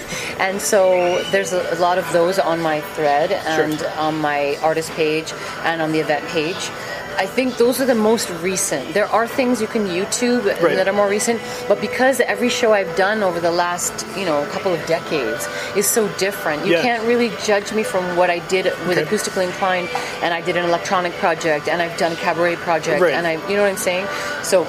And 0.40 0.60
so 0.60 1.22
there's 1.32 1.52
a, 1.52 1.74
lot 1.80 1.98
of 1.98 2.10
those 2.14 2.38
on 2.38 2.62
my 2.62 2.80
thread 2.94 3.30
and 3.32 3.80
on 3.98 4.16
my 4.18 4.56
artist 4.62 4.90
page 4.92 5.32
and 5.64 5.82
on 5.82 5.92
the 5.92 6.00
event 6.00 6.24
page. 6.28 6.70
I 7.18 7.26
think 7.26 7.58
those 7.58 7.78
are 7.82 7.84
the 7.84 7.94
most 7.94 8.30
recent. 8.40 8.94
There 8.94 9.06
are 9.08 9.26
things 9.28 9.60
you 9.60 9.66
can 9.66 9.84
YouTube 9.86 10.46
Right. 10.46 10.76
that 10.76 10.88
are 10.88 10.94
more 10.94 11.08
recent, 11.10 11.38
but 11.68 11.78
because 11.78 12.20
every 12.20 12.48
show 12.48 12.72
I've 12.72 12.94
done 12.96 13.22
over 13.22 13.38
the 13.40 13.50
last, 13.50 14.06
you 14.16 14.24
know, 14.24 14.46
couple 14.46 14.72
of 14.72 14.80
decades 14.86 15.46
is 15.76 15.86
so 15.86 16.08
different, 16.16 16.64
you 16.64 16.72
Yeah. 16.72 16.82
can't 16.82 17.04
really 17.04 17.30
judge 17.44 17.74
me 17.74 17.82
from 17.82 18.16
what 18.16 18.30
I 18.30 18.38
did 18.48 18.64
with 18.88 18.96
Okay. 18.96 19.04
Acoustically 19.04 19.44
Inclined, 19.44 19.90
and 20.22 20.32
I 20.32 20.40
did 20.40 20.56
an 20.56 20.64
electronic 20.64 21.12
project, 21.24 21.68
and 21.68 21.82
I've 21.82 21.98
done 21.98 22.12
a 22.12 22.16
cabaret 22.16 22.56
project, 22.56 23.02
Right. 23.02 23.12
and 23.12 23.26
I, 23.26 23.32
you 23.48 23.56
know 23.56 23.62
what 23.64 23.70
I'm 23.72 23.76
saying? 23.76 24.06
So 24.42 24.64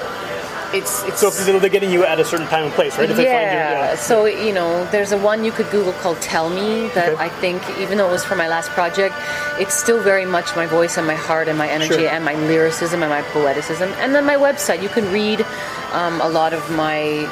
it's 0.74 1.02
it's 1.04 1.20
So 1.20 1.30
they're 1.30 1.68
getting 1.68 1.90
you 1.90 2.04
at 2.04 2.18
a 2.18 2.24
certain 2.24 2.46
time 2.46 2.64
and 2.64 2.72
place, 2.72 2.96
right? 2.98 3.08
If 3.10 3.16
they 3.16 3.24
find 3.24 3.50
you, 3.52 3.58
yeah. 3.58 3.90
yeah. 3.90 3.96
So 3.96 4.26
you 4.26 4.52
know, 4.52 4.84
there's 4.90 5.12
a 5.12 5.18
one 5.18 5.44
you 5.44 5.52
could 5.52 5.70
Google 5.70 5.92
called 5.94 6.20
"Tell 6.20 6.48
Me" 6.50 6.88
that 6.94 7.10
Okay. 7.12 7.22
I 7.24 7.28
think, 7.28 7.62
even 7.78 7.98
though 7.98 8.08
it 8.08 8.12
was 8.12 8.24
for 8.24 8.36
my 8.36 8.48
last 8.48 8.70
project, 8.70 9.14
it's 9.58 9.74
still 9.74 10.00
very 10.02 10.24
much 10.26 10.54
my 10.56 10.66
voice 10.66 10.96
and 10.98 11.06
my 11.06 11.14
heart 11.14 11.48
and 11.48 11.56
my 11.58 11.68
energy 11.68 11.94
Sure. 11.94 12.08
and 12.08 12.24
my 12.24 12.34
lyricism 12.34 13.02
and 13.02 13.10
my 13.10 13.22
poeticism. 13.32 13.88
And 14.02 14.14
then 14.14 14.24
my 14.24 14.36
website, 14.36 14.82
you 14.82 14.88
can 14.88 15.10
read 15.12 15.44
um, 15.92 16.20
a 16.20 16.28
lot 16.28 16.52
of 16.52 16.62
my 16.70 17.28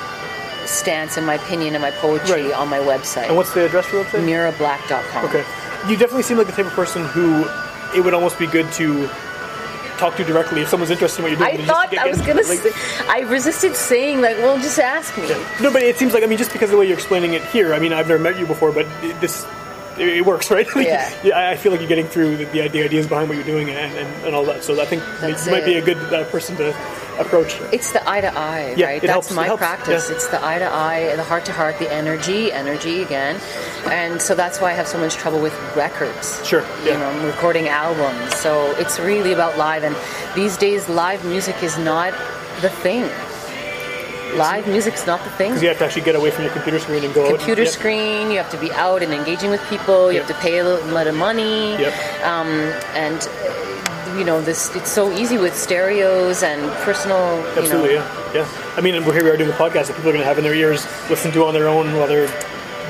stance 0.67 1.17
and 1.17 1.27
my 1.27 1.35
opinion 1.35 1.75
and 1.75 1.83
my 1.83 1.91
poetry 1.93 2.45
Right. 2.45 2.53
on 2.55 2.69
my 2.69 2.79
website. 2.79 3.27
And 3.29 3.37
what's 3.37 3.53
the 3.55 3.65
address 3.67 3.87
for 3.87 3.97
the 3.97 4.05
website? 4.05 4.25
mirablack.com. 4.53 5.25
Okay. 5.25 5.45
You 5.89 5.97
definitely 5.97 6.23
seem 6.25 6.37
like 6.39 6.47
the 6.47 6.53
type 6.53 6.67
of 6.67 6.73
person 6.73 7.05
who 7.07 7.45
it 7.97 8.05
would 8.05 8.15
almost 8.15 8.39
be 8.39 8.47
good 8.47 8.71
to 8.73 9.09
talk 10.01 10.17
to 10.17 10.23
you 10.23 10.29
directly 10.29 10.63
if 10.63 10.69
someone's 10.69 10.91
interested 10.91 11.21
in 11.21 11.25
what 11.25 11.31
you're 11.39 11.49
doing. 11.49 11.61
I 11.63 11.65
thought 11.67 11.97
I 11.97 12.09
was 12.09 12.21
gonna. 12.23 12.43
like- 12.43 12.59
say, 12.59 12.73
I 13.09 13.21
resisted 13.21 13.77
saying 13.77 14.21
like, 14.21 14.39
"Well, 14.39 14.59
just 14.59 14.79
ask 14.79 15.17
me." 15.17 15.29
No, 15.61 15.71
but 15.73 15.83
it 15.83 15.97
seems 15.97 16.15
like 16.15 16.23
I 16.23 16.27
mean, 16.27 16.39
just 16.39 16.53
because 16.53 16.71
of 16.71 16.73
the 16.73 16.79
way 16.79 16.87
you're 16.87 16.97
explaining 16.97 17.35
it 17.35 17.45
here. 17.45 17.75
I 17.75 17.79
mean, 17.79 17.93
I've 17.93 18.09
never 18.09 18.23
met 18.23 18.39
you 18.39 18.47
before, 18.47 18.73
but 18.73 18.87
it- 19.03 19.21
this 19.21 19.47
it, 19.99 20.09
it 20.09 20.27
works, 20.27 20.51
right? 20.57 20.67
Yeah. 20.77 21.13
yeah. 21.23 21.51
I 21.51 21.57
feel 21.57 21.71
like 21.73 21.81
you're 21.81 21.89
getting 21.89 22.07
through 22.07 22.39
the, 22.39 22.45
the 22.47 22.63
idea, 22.63 22.85
ideas 22.85 23.07
behind 23.07 23.29
what 23.29 23.37
you're 23.37 23.45
doing 23.47 23.69
and, 23.71 23.95
and, 23.99 24.25
and 24.25 24.35
all 24.35 24.45
that. 24.47 24.65
So 24.65 24.81
I 24.81 24.87
think 24.87 25.03
That's 25.21 25.45
you 25.47 25.53
might 25.53 25.65
be 25.67 25.75
a 25.77 25.83
good 25.85 25.99
uh, 26.13 26.25
person 26.31 26.57
to 26.57 26.73
approach. 27.21 27.61
It's 27.73 27.93
the 27.93 28.03
eye 28.09 28.21
to 28.23 28.33
eye, 28.37 28.75
Yeah, 28.77 28.87
right? 28.87 28.97
it 28.97 29.01
That's 29.03 29.13
helps- 29.13 29.31
it 29.31 29.35
my 29.35 29.45
helps, 29.47 29.61
practice. 29.61 30.09
yeah. 30.09 30.15
It's 30.15 30.27
the 30.29 30.45
eye 30.45 30.59
to 30.59 30.73
eye, 30.73 31.15
the 31.17 31.23
heart 31.23 31.45
to 31.47 31.53
heart, 31.53 31.79
the 31.79 31.93
energy, 31.93 32.53
energy 32.53 33.03
again. 33.03 33.37
And 33.87 34.21
so 34.21 34.35
that's 34.35 34.61
why 34.61 34.71
I 34.71 34.75
have 34.75 34.89
so 34.89 34.99
much 34.99 35.15
trouble 35.17 35.41
with 35.41 35.55
records. 35.77 36.41
Sure, 36.47 36.63
You 36.85 36.91
yeah. 36.93 36.99
know, 36.99 37.27
recording 37.27 37.69
albums. 37.69 38.35
So 38.37 38.75
it's 38.79 38.99
really 38.99 39.33
about 39.33 39.57
live. 39.59 39.85
And 39.85 39.95
these 40.35 40.57
days, 40.57 40.89
live 40.89 41.25
music 41.25 41.63
is 41.63 41.77
not 41.79 42.13
the 42.61 42.71
thing. 42.71 43.09
Live 44.37 44.69
music's 44.69 45.07
not 45.09 45.23
the 45.25 45.31
thing. 45.31 45.49
Because 45.51 45.63
you 45.63 45.69
have 45.69 45.79
to 45.79 45.85
actually 45.87 46.03
get 46.03 46.15
away 46.15 46.31
from 46.31 46.45
your 46.45 46.53
computer 46.53 46.79
screen 46.79 47.03
and 47.05 47.13
go. 47.13 47.29
Computer 47.31 47.65
Yep. 47.65 47.73
screen, 47.73 48.31
you 48.31 48.37
have 48.37 48.49
to 48.51 48.57
be 48.59 48.71
out 48.73 49.03
and 49.03 49.13
engaging 49.13 49.51
with 49.51 49.61
people, 49.69 50.13
you 50.13 50.19
Yep. 50.21 50.29
have 50.29 50.37
to 50.37 50.41
pay 50.43 50.59
a 50.59 50.65
little 50.65 50.87
bit 50.89 51.09
of 51.09 51.17
money. 51.17 51.77
Yep. 51.77 51.93
Um, 52.25 52.73
and, 52.95 53.29
you 54.19 54.25
know, 54.25 54.41
this 54.41 54.75
it's 54.77 54.91
so 54.91 55.13
easy 55.13 55.39
with 55.39 55.57
stereos 55.57 56.43
and 56.43 56.61
personal. 56.85 57.37
You 57.55 57.63
Absolutely, 57.63 57.95
know, 57.97 58.31
yeah, 58.35 58.47
yeah. 58.47 58.75
I 58.77 58.81
mean, 58.81 59.05
we're 59.05 59.13
here 59.15 59.25
we 59.25 59.31
are 59.31 59.37
doing 59.37 59.51
a 59.51 59.55
podcast 59.55 59.87
that 59.89 59.97
people 59.97 60.11
are 60.11 60.13
going 60.13 60.19
to 60.21 60.25
have 60.25 60.39
in 60.39 60.45
their 60.45 60.55
ears, 60.55 60.85
listen 61.09 61.31
to 61.33 61.45
on 61.45 61.55
their 61.55 61.69
own 61.69 61.95
while 61.97 62.07
they're 62.07 62.29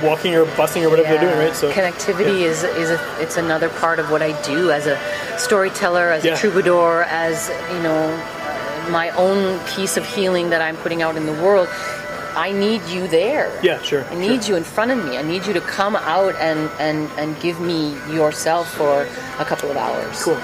walking 0.03 0.35
or 0.35 0.45
busing 0.57 0.83
or 0.83 0.89
whatever 0.91 1.09
they're 1.09 1.21
doing, 1.21 1.39
right? 1.39 1.55
So 1.55 1.71
connectivity 1.73 2.43
is 2.43 2.65
is 2.65 2.91
a, 2.91 3.23
it's 3.23 3.37
another 3.37 3.69
part 3.69 3.99
of 3.99 4.11
what 4.11 4.23
I 4.23 4.41
do 4.43 4.71
as 4.71 4.87
a 4.87 4.99
storyteller, 5.39 6.11
as 6.11 6.25
Yeah. 6.25 6.35
a 6.35 6.37
troubadour, 6.39 7.05
as 7.05 7.51
you 7.75 7.83
know, 7.83 8.09
my 8.91 9.11
own 9.11 9.59
piece 9.75 9.97
of 9.97 10.07
healing 10.07 10.51
that 10.51 10.63
I'm 10.63 10.77
putting 10.79 11.03
out 11.03 11.17
in 11.17 11.27
the 11.27 11.35
world. 11.43 11.69
I 12.37 12.53
need 12.53 12.81
you 12.89 13.09
there. 13.09 13.51
Yeah, 13.63 13.83
sure, 13.83 14.05
I 14.05 14.15
need 14.15 14.45
sure. 14.45 14.51
you 14.53 14.57
in 14.57 14.65
front 14.65 14.93
of 14.93 15.05
me. 15.05 15.19
I 15.19 15.23
need 15.23 15.45
you 15.47 15.53
to 15.53 15.61
come 15.61 15.97
out 15.97 16.35
and 16.37 16.71
and 16.79 17.11
and 17.19 17.39
give 17.41 17.61
me 17.61 17.91
yourself 18.15 18.73
for 18.73 19.07
a 19.39 19.45
couple 19.45 19.69
of 19.71 19.77
hours. 19.77 20.23
cool. 20.23 20.39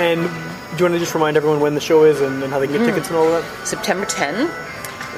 And 0.00 0.22
do 0.22 0.76
you 0.78 0.84
want 0.84 0.94
to 0.94 0.98
just 0.98 1.14
remind 1.14 1.36
everyone 1.36 1.60
when 1.60 1.74
the 1.74 1.80
show 1.80 2.04
is 2.04 2.20
and, 2.20 2.42
and 2.42 2.52
how 2.52 2.58
they 2.58 2.66
can 2.66 2.74
get 2.76 2.80
Mm-hmm. 2.82 2.90
tickets 2.94 3.08
and 3.08 3.16
all 3.18 3.26
of 3.32 3.42
that? 3.44 3.66
September 3.66 4.06
10, 4.06 4.48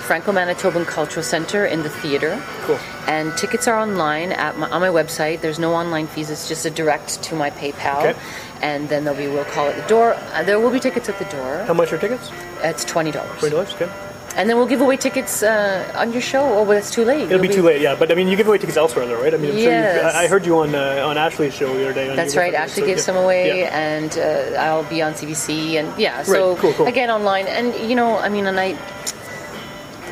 Franco 0.03 0.33
Manitoban 0.33 0.85
Cultural 0.87 1.23
Center 1.23 1.65
in 1.65 1.83
the 1.85 1.89
theater. 1.89 2.43
Cool. 2.63 2.79
And 3.07 3.37
tickets 3.39 3.69
are 3.69 3.79
online 3.79 4.33
at 4.33 4.59
my, 4.59 4.69
on 4.71 4.81
my 4.81 4.89
website. 4.89 5.41
There's 5.41 5.59
no 5.61 5.73
online 5.75 6.07
fees. 6.09 6.31
It's 6.31 6.49
just 6.49 6.67
a 6.67 6.71
direct 6.71 7.23
to 7.25 7.37
my 7.37 7.51
PayPal. 7.51 7.99
Okay. 8.11 8.19
And 8.61 8.89
then 8.89 9.05
there'll 9.05 9.19
be 9.19 9.29
we'll 9.29 9.45
call 9.45 9.69
at 9.69 9.77
the 9.81 9.87
door. 9.89 10.15
Uh, 10.33 10.43
there 10.43 10.59
will 10.59 10.71
be 10.71 10.81
tickets 10.81 11.09
at 11.09 11.19
the 11.19 11.25
door. 11.27 11.65
How 11.65 11.75
much 11.75 11.93
are 11.93 11.99
tickets? 11.99 12.31
It's 12.63 12.85
twenty 12.85 13.11
dollars. 13.11 13.39
Twenty 13.39 13.55
dollars. 13.55 13.73
Okay. 13.75 13.91
And 14.37 14.49
then 14.49 14.57
we'll 14.57 14.67
give 14.67 14.81
away 14.81 14.97
tickets 14.97 15.43
uh, 15.43 15.91
on 15.95 16.13
your 16.13 16.23
show. 16.23 16.43
Oh, 16.43 16.63
well, 16.65 16.79
it's 16.79 16.91
too 16.91 17.05
late. 17.05 17.31
It'll 17.31 17.41
be 17.41 17.49
too 17.49 17.63
late, 17.63 17.81
yeah. 17.83 17.95
But 17.95 18.11
I 18.11 18.15
mean, 18.15 18.29
you 18.29 18.37
give 18.37 18.49
away 18.49 18.59
tickets 18.59 18.79
elsewhere, 18.79 19.07
though, 19.07 19.21
right? 19.21 19.35
I 19.35 19.37
mean, 19.37 19.53
I'm 19.53 19.59
Yes. 19.59 20.01
you, 20.15 20.19
I 20.19 20.23
I 20.25 20.27
heard 20.29 20.47
you 20.47 20.59
on 20.59 20.75
uh, 20.75 21.03
on 21.07 21.19
Ashley's 21.19 21.55
show 21.55 21.73
the 21.75 21.85
other 21.85 21.93
day. 21.93 22.09
on 22.09 22.17
That's 22.17 22.35
right. 22.37 22.55
Ashley 22.55 22.83
so, 22.83 22.87
gave 22.87 22.97
yeah. 22.97 23.03
some 23.03 23.17
away, 23.17 23.61
Yeah. 23.61 23.79
and 23.79 24.17
uh, 24.19 24.59
I'll 24.61 24.85
be 24.85 25.03
on 25.03 25.13
CBC, 25.15 25.75
and 25.79 25.99
yeah. 26.01 26.23
So 26.23 26.57
cool, 26.57 26.73
cool. 26.75 26.87
again, 26.87 27.11
online, 27.11 27.47
and 27.47 27.75
you 27.89 27.95
know, 27.95 28.17
I 28.19 28.29
mean, 28.29 28.47
and 28.47 28.59
I. 28.59 28.77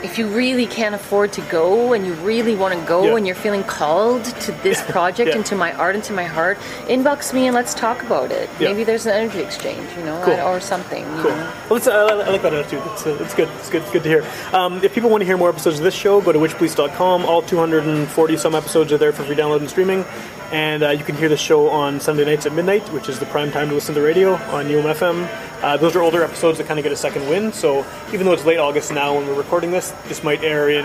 If 0.03 0.17
you 0.19 0.27
really 0.29 0.67
can't 0.67 0.95
afford 0.95 1.33
to 1.35 1.43
go, 1.43 1.93
and 1.93 2.07
you 2.07 2.15
really 2.15 2.57
want 2.57 2.73
to 2.79 2.81
go, 2.87 3.05
Yeah. 3.05 3.17
and 3.17 3.27
you're 3.27 3.37
feeling 3.37 3.63
called 3.65 4.25
to 4.25 4.53
this 4.63 4.81
project 4.91 5.29
Yeah. 5.29 5.37
and 5.37 5.47
to 5.47 5.55
my 5.55 5.73
art 5.75 5.95
and 5.95 6.03
to 6.05 6.13
my 6.15 6.25
heart, 6.25 6.57
inbox 6.89 7.33
me 7.35 7.47
and 7.47 7.55
let's 7.55 7.75
talk 7.75 8.03
about 8.03 8.31
it. 8.33 8.49
Yeah. 8.59 8.69
Maybe 8.69 8.85
there's 8.85 9.05
an 9.07 9.13
energy 9.13 9.41
exchange, 9.41 9.87
you 9.99 10.03
know, 10.05 10.21
Cool. 10.25 10.41
or 10.41 10.59
something. 10.61 11.05
You 11.17 11.23
Cool. 11.23 11.31
know? 11.37 11.53
Well, 11.69 11.77
it's, 11.77 11.87
I, 11.89 11.93
I 12.07 12.29
like 12.31 12.43
that 12.43 12.55
attitude. 12.55 12.83
It's, 12.93 13.07
uh, 13.07 13.19
it's 13.21 13.35
good. 13.35 13.49
It's 13.59 13.69
good. 13.69 13.83
It's 13.83 13.91
good 13.91 14.03
to 14.05 14.09
hear. 14.09 14.25
Um, 14.53 14.83
if 14.83 14.95
people 14.95 15.11
want 15.11 15.21
to 15.21 15.27
hear 15.27 15.37
more 15.37 15.51
episodes 15.51 15.79
of 15.79 15.85
this 15.85 15.95
show, 15.95 16.21
go 16.23 16.33
to 16.33 16.39
witchpolice.com. 16.39 17.25
All 17.27 17.43
240 17.43 18.37
some 18.39 18.55
episodes 18.55 18.93
are 18.93 18.99
there 18.99 19.13
for 19.13 19.25
free 19.25 19.37
download 19.37 19.59
and 19.61 19.69
streaming. 19.69 20.05
And 20.53 20.83
uh, 20.83 20.91
you 20.91 21.05
can 21.05 21.15
hear 21.17 21.29
the 21.29 21.37
show 21.37 21.69
on 21.71 22.01
Sunday 22.01 22.25
nights 22.25 22.45
at 22.45 22.53
midnight, 22.53 22.83
which 22.93 23.09
is 23.09 23.21
the 23.21 23.27
prime 23.27 23.53
time 23.53 23.69
to 23.69 23.75
listen 23.75 23.95
to 23.95 24.01
the 24.01 24.07
radio 24.07 24.35
on 24.35 24.67
UMFM. 24.67 25.29
Uh, 25.63 25.77
those 25.77 25.95
are 25.95 26.01
older 26.01 26.25
episodes 26.25 26.57
that 26.59 26.67
kind 26.67 26.81
of 26.81 26.83
get 26.85 26.91
a 26.91 26.97
second 26.97 27.29
win. 27.29 27.53
So 27.53 27.85
even 28.13 28.25
though 28.27 28.33
it's 28.33 28.45
late 28.47 28.59
August 28.59 28.91
now 28.93 29.15
when 29.15 29.27
we're 29.27 29.35
recording 29.35 29.71
this, 29.71 29.91
this 30.09 30.25
might 30.25 30.43
air 30.43 30.71
in 30.71 30.85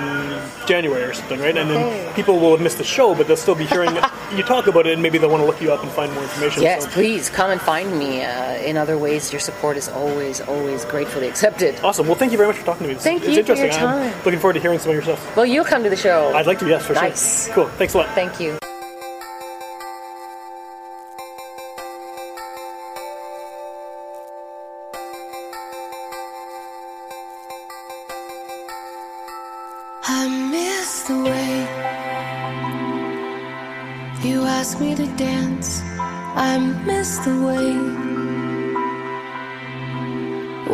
January 0.68 1.02
or 1.04 1.14
something, 1.14 1.40
right? 1.40 1.56
And 1.58 1.70
then 1.70 2.14
people 2.14 2.40
will 2.40 2.52
have 2.52 2.62
missed 2.62 2.78
the 2.78 2.84
show, 2.84 3.16
but 3.16 3.26
they'll 3.28 3.38
still 3.38 3.56
be 3.56 3.66
hearing 3.66 3.90
you 4.36 4.44
talk 4.44 4.68
about 4.68 4.86
it, 4.86 4.94
and 4.94 5.02
maybe 5.02 5.18
they'll 5.18 5.30
want 5.30 5.42
to 5.42 5.48
look 5.48 5.62
you 5.62 5.72
up 5.72 5.82
and 5.82 5.92
find 5.94 6.14
more 6.14 6.24
information. 6.24 6.62
Yes, 6.62 6.84
So- 6.84 6.90
please 6.90 7.30
come 7.30 7.50
and 7.50 7.60
find 7.62 7.98
me. 7.98 8.24
Uh, 8.24 8.54
in 8.66 8.76
other 8.78 8.98
ways, 8.98 9.32
your 9.32 9.40
support 9.40 9.78
is 9.78 9.88
always, 9.88 10.42
always 10.42 10.84
gratefully 10.86 11.28
accepted. 11.28 11.80
Awesome. 11.84 12.06
Well, 12.06 12.16
thank 12.18 12.32
you 12.34 12.38
very 12.38 12.50
much 12.50 12.58
for 12.58 12.66
talking 12.66 12.84
to 12.84 12.88
me. 12.90 12.96
It's, 12.96 13.04
Thank 13.04 13.24
it's 13.24 13.36
you 13.36 13.44
for 13.44 13.54
your 13.54 13.66
interesting. 13.66 13.88
I'm 13.88 14.12
time. 14.12 14.26
looking 14.26 14.40
forward 14.40 14.54
to 14.54 14.60
hearing 14.60 14.78
some 14.80 14.90
of 14.90 14.94
your 14.96 15.04
stuff. 15.04 15.36
Well, 15.38 15.46
you'll 15.46 15.66
come 15.66 15.84
to 15.84 15.90
the 15.90 15.96
show. 15.96 16.34
I'd 16.36 16.48
like 16.48 16.60
to, 16.60 16.68
yes, 16.68 16.86
for 16.86 16.94
Nice. 16.94 17.02
sure. 17.02 17.10
Nice. 17.10 17.56
Cool. 17.56 17.68
Thanks 17.78 17.94
a 17.94 18.00
lot. 18.00 18.10
Thank 18.10 18.40
you. 18.42 18.58
The 37.26 37.36
way 37.50 37.72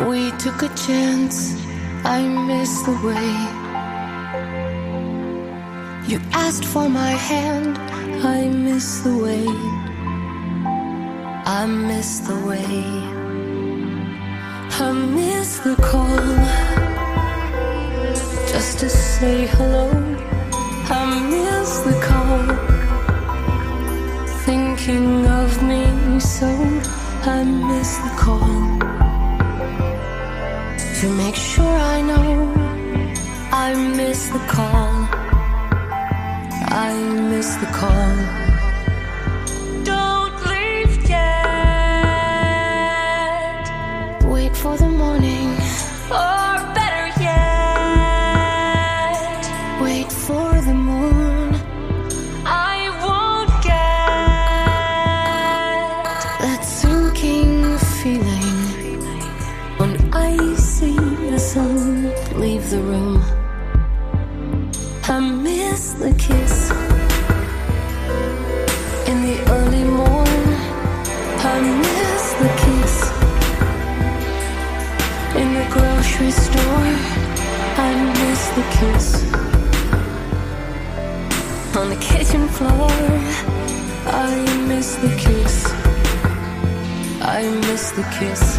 we 0.06 0.30
took 0.32 0.60
a 0.62 0.68
chance. 0.86 1.56
I 2.04 2.20
miss 2.48 2.82
the 2.82 2.96
way 3.08 3.28
you 6.10 6.20
asked 6.32 6.66
for 6.66 6.88
my 6.90 7.12
hand. 7.30 7.78
I 8.36 8.48
miss 8.48 9.00
the 9.00 9.16
way. 9.24 9.46
I 11.60 11.64
miss 11.66 12.20
the 12.28 12.38
way. 12.48 12.66
I 14.86 14.92
miss 15.18 15.58
the 15.60 15.76
call 15.88 16.26
just 18.52 18.78
to 18.80 18.90
say 18.90 19.46
hello. 19.46 19.88
I 21.00 21.04
miss 21.34 21.70
the 21.88 21.96
call, 22.08 22.44
thinking 24.44 25.31
so. 26.42 26.50
I 27.36 27.44
miss 27.44 27.90
the 28.06 28.12
call 28.24 28.56
to 30.98 31.06
make 31.22 31.36
sure 31.36 31.76
I 31.94 31.98
know. 32.10 32.32
I 33.66 33.68
miss 33.98 34.20
the 34.34 34.42
call. 34.54 34.92
I 36.88 36.92
miss 37.30 37.48
the 37.62 37.70
call. 37.80 38.51
Kiss. 88.22 88.51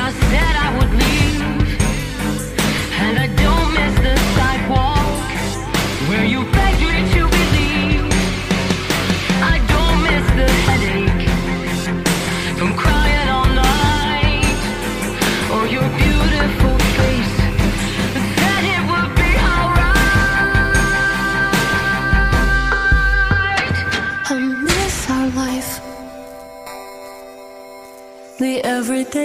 I 0.00 0.12
said 0.12 0.56
I 0.56 0.78
would 0.78 0.94
leave. 0.94 1.27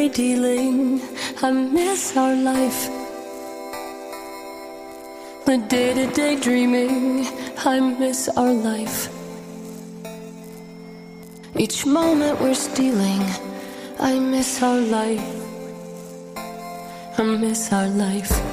Dealing, 0.09 1.01
I 1.41 1.51
miss 1.51 2.15
our 2.17 2.35
life. 2.35 2.89
The 5.45 5.57
day 5.67 5.93
to 5.93 6.07
day 6.13 6.35
dreaming, 6.39 7.25
I 7.65 7.79
miss 7.79 8.29
our 8.29 8.53
life. 8.53 9.09
Each 11.57 11.85
moment 11.85 12.41
we're 12.41 12.55
stealing, 12.55 13.21
I 13.99 14.19
miss 14.19 14.61
our 14.63 14.79
life. 14.79 15.25
I 17.17 17.23
miss 17.23 17.71
our 17.71 17.87
life. 17.87 18.52